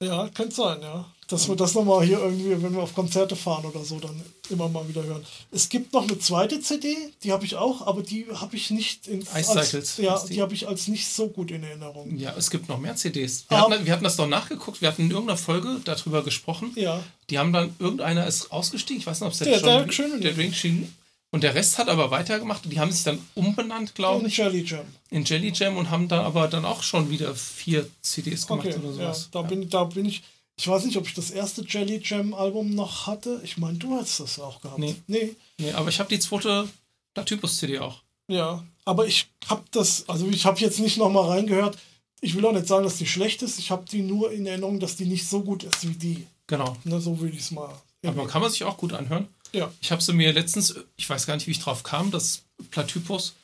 ja 0.03 0.29
könnte 0.31 0.57
sein, 0.57 0.83
ja. 0.83 1.09
Dass 1.33 1.49
wir 1.49 1.57
das 1.57 1.75
nochmal 1.75 2.05
hier 2.05 2.19
irgendwie, 2.19 2.63
wenn 2.63 2.75
wir 2.75 2.83
auf 2.83 2.95
Konzerte 2.95 3.35
fahren 3.37 3.65
oder 3.65 3.85
so, 3.85 3.99
dann 3.99 4.21
immer 4.51 4.69
mal 4.69 4.87
wieder 4.89 5.03
hören. 5.03 5.25
Es 5.51 5.69
gibt 5.69 5.93
noch 5.93 6.03
eine 6.03 6.19
zweite 6.19 6.61
CD, 6.61 6.95
die 7.25 7.33
habe 7.33 7.45
ich 7.45 7.57
auch, 7.57 7.87
aber 7.87 8.03
die 8.03 8.27
habe 8.35 8.55
ich 8.55 8.71
nicht 8.71 9.09
in 9.09 9.23
Ice 9.23 9.35
als, 9.57 9.71
Cycles 9.71 9.97
Ja, 9.97 10.19
die. 10.29 10.35
die 10.35 10.43
habe 10.43 10.53
ich 10.55 10.69
als 10.69 10.89
nicht 10.89 11.09
so 11.09 11.29
gut 11.29 11.51
in 11.51 11.63
Erinnerung. 11.65 12.17
Ja, 12.19 12.35
es 12.37 12.51
gibt 12.51 12.69
noch 12.69 12.79
mehr 12.79 12.97
CDs. 12.97 13.47
Wir, 13.49 13.57
Ah. 13.59 13.71
hatten, 13.71 13.87
wir 13.87 13.93
hatten 13.93 14.05
das 14.05 14.17
doch 14.17 14.29
nachgeguckt. 14.29 14.81
Wir 14.83 14.89
hatten 14.89 15.03
in 15.03 15.11
irgendeiner 15.11 15.39
Folge 15.39 15.81
darüber 15.85 16.23
gesprochen. 16.23 16.73
Ja, 16.77 17.03
Die 17.31 17.39
haben 17.39 17.53
dann, 17.53 17.75
irgendeiner 17.79 18.27
ist 18.27 18.53
ausgestiegen. 18.53 19.01
Ich 19.01 19.07
weiß 19.07 19.21
nicht, 19.21 19.27
ob 19.27 19.33
es 19.33 19.39
Der 19.39 19.53
jetzt 19.53 19.65
Derek 19.65 19.93
Sherinian. 19.93 20.21
der 20.21 20.33
Derek 20.35 20.55
Sherinian. 20.55 20.93
Und 21.35 21.43
der 21.45 21.55
Rest 21.55 21.79
hat 21.79 21.89
aber 21.89 22.11
weitergemacht. 22.11 22.61
Die 22.71 22.79
haben 22.79 22.93
sich 22.93 23.05
dann 23.05 23.19
umbenannt, 23.35 23.95
glaube 23.95 24.27
ich, 24.29 24.37
Jelly 24.37 24.65
Jam. 24.67 24.85
in 25.09 25.25
Jelly 25.25 25.51
Jam 25.55 25.79
und 25.79 25.89
haben 25.91 26.07
dann 26.07 26.27
aber 26.27 26.47
dann 26.47 26.67
auch 26.67 26.83
schon 26.83 27.09
wieder 27.09 27.35
vier 27.35 27.89
CDs 28.03 28.47
gemacht 28.47 28.67
Okay, 28.67 28.77
oder 28.77 28.89
ja, 28.89 28.93
sowas. 29.15 29.29
da, 29.33 29.41
Ja. 29.41 29.47
Bin, 29.47 29.71
da 29.71 29.85
bin 29.85 30.05
ich. 30.05 30.23
Ich 30.57 30.69
weiß 30.69 30.85
nicht, 30.85 30.97
ob 30.97 31.07
ich 31.07 31.15
das 31.15 31.31
erste 31.31 31.65
Jelly 31.67 32.01
Jam 32.05 32.35
Album 32.35 32.75
noch 32.75 33.07
hatte. 33.07 33.41
Ich 33.43 33.57
meine, 33.57 33.79
du 33.79 33.95
hast 33.95 34.21
das 34.21 34.39
auch 34.39 34.61
gehabt. 34.61 34.79
Nee. 34.79 34.95
nee. 35.07 35.35
Nee, 35.59 35.73
aber 35.73 35.89
ich 35.89 35.99
habe 35.99 36.09
die 36.09 36.19
zweite 36.19 36.69
Platypus-CD 37.15 37.79
auch. 37.79 38.03
Ja, 38.29 38.65
aber 38.85 39.07
ich 39.07 39.29
habe 39.47 39.65
das, 39.71 40.09
also 40.09 40.29
ich 40.29 40.45
habe 40.45 40.61
jetzt 40.61 40.79
nicht 40.79 40.99
nochmal 40.99 41.29
reingehört. 41.29 41.79
Ich 42.21 42.37
will 42.37 42.47
auch 42.47 42.53
nicht 42.53 42.69
sagen, 42.69 42.85
dass 42.85 42.99
die 42.99 43.07
schlecht 43.07 43.43
ist. 43.43 43.59
Ich 43.59 43.71
habe 43.71 43.85
die 43.91 44.03
nur 44.03 44.31
in 44.33 44.47
Erinnerung, 44.47 44.79
dass 44.79 44.97
die 44.97 45.07
nicht 45.07 45.27
so 45.27 45.41
gut 45.43 45.65
ist 45.65 45.89
wie 45.89 45.95
die. 45.95 46.27
Genau. 46.47 46.77
Ne, 46.85 47.01
so 47.01 47.19
würde 47.19 47.35
ich 47.35 47.43
es 47.43 47.51
mal. 47.51 47.75
Aber 48.05 48.27
kann 48.27 48.43
man 48.43 48.51
sich 48.51 48.65
auch 48.65 48.77
gut 48.77 48.93
anhören. 48.93 49.29
Ja. 49.53 49.71
Ich 49.81 49.93
habe 49.93 50.03
sie 50.03 50.13
mir 50.13 50.33
letztens, 50.33 50.75
ich 50.97 51.09
weiß 51.09 51.27
gar 51.27 51.35
nicht, 51.35 51.47
wie 51.47 51.53
ich 51.53 51.61
drauf 51.61 51.83
kam, 51.83 52.11
das 52.11 52.43
Platypus. 52.71 53.35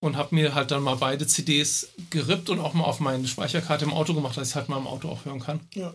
Und 0.00 0.16
habe 0.16 0.34
mir 0.34 0.54
halt 0.54 0.70
dann 0.70 0.82
mal 0.82 0.94
beide 0.96 1.26
CDs 1.26 1.88
gerippt 2.10 2.50
und 2.50 2.60
auch 2.60 2.72
mal 2.72 2.84
auf 2.84 3.00
meine 3.00 3.26
Speicherkarte 3.26 3.84
im 3.84 3.92
Auto 3.92 4.14
gemacht, 4.14 4.36
dass 4.36 4.50
ich 4.50 4.54
halt 4.54 4.68
mal 4.68 4.78
im 4.78 4.86
Auto 4.86 5.08
auch 5.08 5.24
hören 5.24 5.40
kann. 5.40 5.60
Ja, 5.74 5.92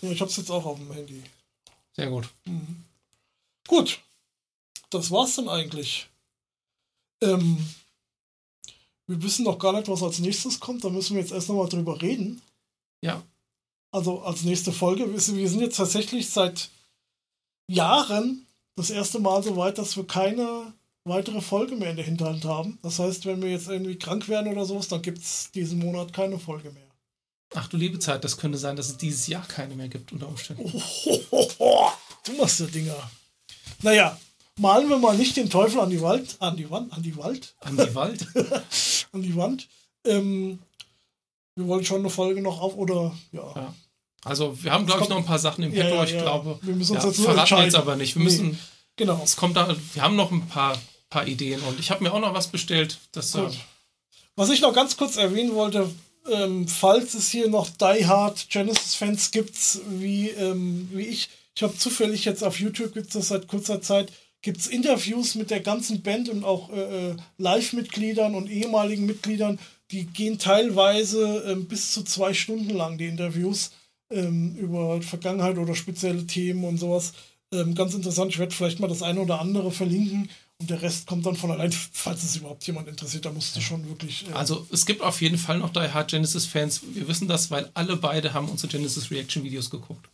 ja 0.00 0.10
ich 0.10 0.20
habe 0.20 0.30
es 0.30 0.36
jetzt 0.38 0.50
auch 0.50 0.64
auf 0.64 0.78
dem 0.78 0.90
Handy. 0.92 1.22
Sehr 1.94 2.08
gut. 2.08 2.30
Gut, 3.68 4.00
das 4.90 5.10
war's 5.10 5.36
dann 5.36 5.48
eigentlich. 5.48 6.08
Ähm, 7.20 7.66
wir 9.06 9.22
wissen 9.22 9.44
noch 9.44 9.58
gar 9.58 9.72
nicht, 9.72 9.88
was 9.88 10.02
als 10.02 10.18
nächstes 10.18 10.60
kommt. 10.60 10.84
Da 10.84 10.88
müssen 10.88 11.14
wir 11.14 11.22
jetzt 11.22 11.32
erst 11.32 11.48
nochmal 11.48 11.68
drüber 11.68 12.00
reden. 12.00 12.40
Ja, 13.02 13.22
Also 13.90 14.22
als 14.22 14.42
nächste 14.42 14.72
Folge. 14.72 15.12
Wir 15.12 15.20
sind 15.20 15.60
jetzt 15.60 15.76
tatsächlich 15.76 16.30
seit 16.30 16.70
Jahren 17.68 18.46
das 18.76 18.90
erste 18.90 19.18
Mal 19.20 19.42
so 19.42 19.56
weit, 19.56 19.78
dass 19.78 19.96
wir 19.96 20.06
keine 20.06 20.72
weitere 21.04 21.40
Folge 21.40 21.76
mehr 21.76 21.90
in 21.90 21.96
der 21.96 22.04
Hinterhand 22.04 22.44
haben. 22.44 22.78
Das 22.82 22.98
heißt, 22.98 23.26
wenn 23.26 23.42
wir 23.42 23.50
jetzt 23.50 23.68
irgendwie 23.68 23.98
krank 23.98 24.28
werden 24.28 24.52
oder 24.52 24.64
sowas, 24.64 24.88
dann 24.88 25.02
gibt 25.02 25.18
es 25.18 25.50
diesen 25.52 25.78
Monat 25.80 26.12
keine 26.12 26.38
Folge 26.38 26.70
mehr. 26.70 26.86
ach 27.54 27.68
du 27.68 27.76
liebe 27.76 27.98
Zeit, 27.98 28.24
das 28.24 28.36
könnte 28.36 28.56
sein, 28.58 28.76
dass 28.76 28.88
es 28.88 28.96
dieses 28.98 29.26
Jahr 29.26 29.46
keine 29.46 29.74
mehr 29.74 29.88
gibt 29.88 30.12
unter 30.12 30.28
Umständen. 30.28 30.70
Du 32.24 32.32
machst 32.38 32.60
ja 32.60 32.66
Dinger. 32.66 33.10
Naja, 33.82 34.16
malen 34.56 34.88
wir 34.88 34.96
mal 34.98 35.16
nicht 35.16 35.36
den 35.36 35.50
Teufel 35.50 35.80
an 35.80 35.90
die 35.90 36.00
Wald, 36.00 36.36
an 36.38 36.56
die 36.56 36.70
Wand, 36.70 36.92
an 36.92 37.02
die 37.02 37.16
Wald, 37.16 37.54
An 37.60 37.76
die 37.76 37.94
Wald. 37.96 38.26
an 39.12 39.22
die 39.22 39.34
Wand. 39.34 39.68
Ähm, 40.06 40.60
wir 41.56 41.66
wollen 41.66 41.84
schon 41.84 41.98
eine 42.00 42.10
Folge 42.10 42.40
noch 42.40 42.60
auf 42.60 42.76
oder 42.76 43.12
ja. 43.32 43.52
Ja. 43.56 43.74
Also 44.24 44.62
wir 44.62 44.70
haben, 44.72 44.86
glaube 44.86 45.02
ich, 45.02 45.08
noch 45.08 45.16
ein 45.16 45.24
paar 45.24 45.40
Sachen 45.40 45.64
im 45.64 45.74
Ja, 45.74 45.82
Petto. 45.82 45.96
ja, 45.96 46.04
ich 46.04 46.12
ja. 46.12 46.22
glaube, 46.22 46.58
Wir 46.62 46.76
müssen 46.76 46.94
uns 46.94 47.02
ja, 47.02 47.08
jetzt 47.10 47.18
nur 47.18 47.32
verraten 47.32 47.56
wir 47.56 47.64
jetzt 47.64 47.74
aber 47.74 47.96
nicht. 47.96 48.14
Wir 48.14 48.20
Nee. 48.20 48.24
müssen, 48.24 48.58
Genau. 48.94 49.20
es 49.24 49.34
kommt 49.34 49.56
da, 49.56 49.74
wir 49.94 50.02
haben 50.02 50.14
noch 50.14 50.30
ein 50.30 50.46
paar, 50.46 50.78
paar 51.12 51.28
Ideen 51.28 51.60
und 51.62 51.78
ich 51.78 51.90
habe 51.90 52.02
mir 52.02 52.12
auch 52.12 52.20
noch 52.20 52.34
was 52.34 52.48
bestellt. 52.48 52.98
Das, 53.12 53.34
äh, 53.34 53.42
Gut. 53.42 53.58
Was 54.34 54.50
ich 54.50 54.62
noch 54.62 54.72
ganz 54.72 54.96
kurz 54.96 55.16
erwähnen 55.16 55.54
wollte, 55.54 55.90
ähm, 56.30 56.66
falls 56.66 57.14
es 57.14 57.30
hier 57.30 57.48
noch 57.48 57.68
Die 57.68 58.06
Hard 58.06 58.48
Genesis-Fans 58.48 59.30
gibt, 59.30 59.54
wie, 59.90 60.30
ähm, 60.30 60.88
wie 60.92 61.02
ich, 61.02 61.28
ich 61.54 61.62
habe 61.62 61.76
zufällig 61.76 62.24
jetzt 62.24 62.42
auf 62.42 62.58
YouTube, 62.58 62.94
gibt 62.94 63.08
es 63.08 63.12
das 63.12 63.28
seit 63.28 63.46
kurzer 63.46 63.82
Zeit, 63.82 64.10
gibt 64.40 64.58
es 64.58 64.68
Interviews 64.68 65.34
mit 65.34 65.50
der 65.50 65.60
ganzen 65.60 66.02
Band 66.02 66.28
und 66.30 66.44
auch 66.44 66.70
äh, 66.70 67.10
äh, 67.10 67.16
Live-Mitgliedern 67.38 68.34
und 68.34 68.50
ehemaligen 68.50 69.04
Mitgliedern, 69.04 69.58
die 69.90 70.06
gehen 70.06 70.38
teilweise 70.38 71.44
ähm, 71.46 71.66
bis 71.66 71.92
zu 71.92 72.02
zwei 72.02 72.32
Stunden 72.32 72.70
lang, 72.70 72.96
die 72.96 73.08
Interviews, 73.08 73.72
ähm, 74.10 74.56
über 74.56 75.02
Vergangenheit 75.02 75.58
oder 75.58 75.74
spezielle 75.74 76.26
Themen 76.26 76.64
und 76.64 76.78
sowas. 76.78 77.12
Ähm, 77.52 77.74
ganz 77.74 77.92
interessant, 77.92 78.32
ich 78.32 78.38
werde 78.38 78.54
vielleicht 78.54 78.80
mal 78.80 78.88
das 78.88 79.02
eine 79.02 79.20
oder 79.20 79.40
andere 79.40 79.70
verlinken 79.70 80.30
und 80.62 80.70
der 80.70 80.80
Rest 80.82 81.06
kommt 81.06 81.26
dann 81.26 81.36
von 81.36 81.50
allein, 81.50 81.70
falls 81.92 82.22
es 82.22 82.36
überhaupt 82.36 82.66
jemand 82.66 82.88
interessiert, 82.88 83.24
da 83.26 83.30
musst 83.30 83.54
du 83.54 83.60
schon 83.60 83.86
wirklich. 83.88 84.26
Äh, 84.28 84.32
Also 84.32 84.66
es 84.72 84.86
gibt 84.86 85.02
auf 85.02 85.20
jeden 85.20 85.36
Fall 85.38 85.58
noch 85.58 85.70
Die 85.70 85.80
Hard 85.80 86.10
Genesis 86.10 86.46
Fans. 86.46 86.80
Wir 86.94 87.06
wissen 87.08 87.28
das, 87.28 87.50
weil 87.50 87.70
alle 87.74 87.96
beide 87.96 88.32
haben 88.32 88.48
unsere 88.48 88.68
Genesis 88.72 89.10
Reaction 89.10 89.44
Videos 89.44 89.68
geguckt. 89.70 90.08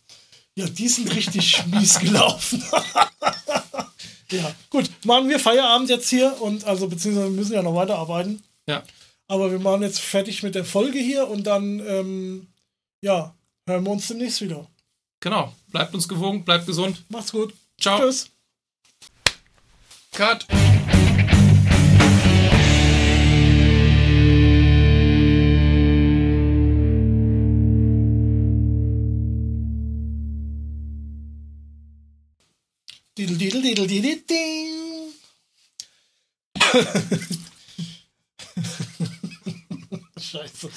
ja, 0.55 0.67
die 0.67 0.87
sind 0.89 1.13
richtig 1.15 1.65
mies 1.71 1.99
gelaufen. 1.99 2.61
Ja, 4.31 4.53
gut. 4.69 4.91
Machen 5.05 5.27
wir 5.27 5.39
Feierabend 5.39 5.89
jetzt 5.89 6.07
hier 6.07 6.39
und 6.39 6.63
also 6.63 6.87
beziehungsweise 6.87 7.29
wir 7.31 7.35
müssen 7.35 7.53
ja 7.53 7.63
noch 7.63 7.73
weiterarbeiten. 7.73 8.43
Ja. 8.67 8.83
Aber 9.27 9.49
wir 9.49 9.57
machen 9.57 9.81
jetzt 9.81 9.99
fertig 9.99 10.43
mit 10.43 10.53
der 10.53 10.65
Folge 10.65 10.99
hier 10.99 11.27
und 11.27 11.47
dann, 11.47 11.79
ähm, 11.79 12.45
ja, 13.01 13.33
hören 13.67 13.83
wir 13.85 13.91
uns 13.91 14.07
demnächst 14.07 14.41
wieder. 14.41 14.67
Genau. 15.21 15.51
Bleibt 15.71 15.95
uns 15.95 16.07
gewogen, 16.07 16.45
bleibt 16.45 16.67
gesund. 16.67 17.03
Macht's 17.09 17.31
gut. 17.31 17.55
Ciao. 17.81 17.99
Tschüss. 17.99 18.29
Cut. 20.19 20.43
Didel, 33.17 33.37
didel, 33.37 33.61
didel, 33.61 33.87
didel, 33.87 34.23
ding. 34.27 35.13
Scheiße. 40.19 40.69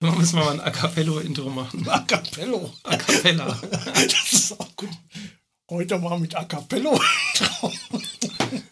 Wir 0.00 0.12
müssen 0.12 0.38
wir 0.38 0.44
mal 0.46 0.52
ein 0.52 0.60
A 0.60 0.70
Cappello-Intro 0.70 1.50
machen. 1.50 1.86
A 1.90 1.98
Cappello. 1.98 2.72
A 2.84 2.96
Cappella. 2.96 3.60
Das 3.94 4.32
ist 4.32 4.58
auch 4.58 4.74
gut. 4.76 4.88
Heute 5.72 5.98
mal 5.98 6.18
mit 6.18 6.36
A 6.36 6.44
Cappello. 6.44 7.00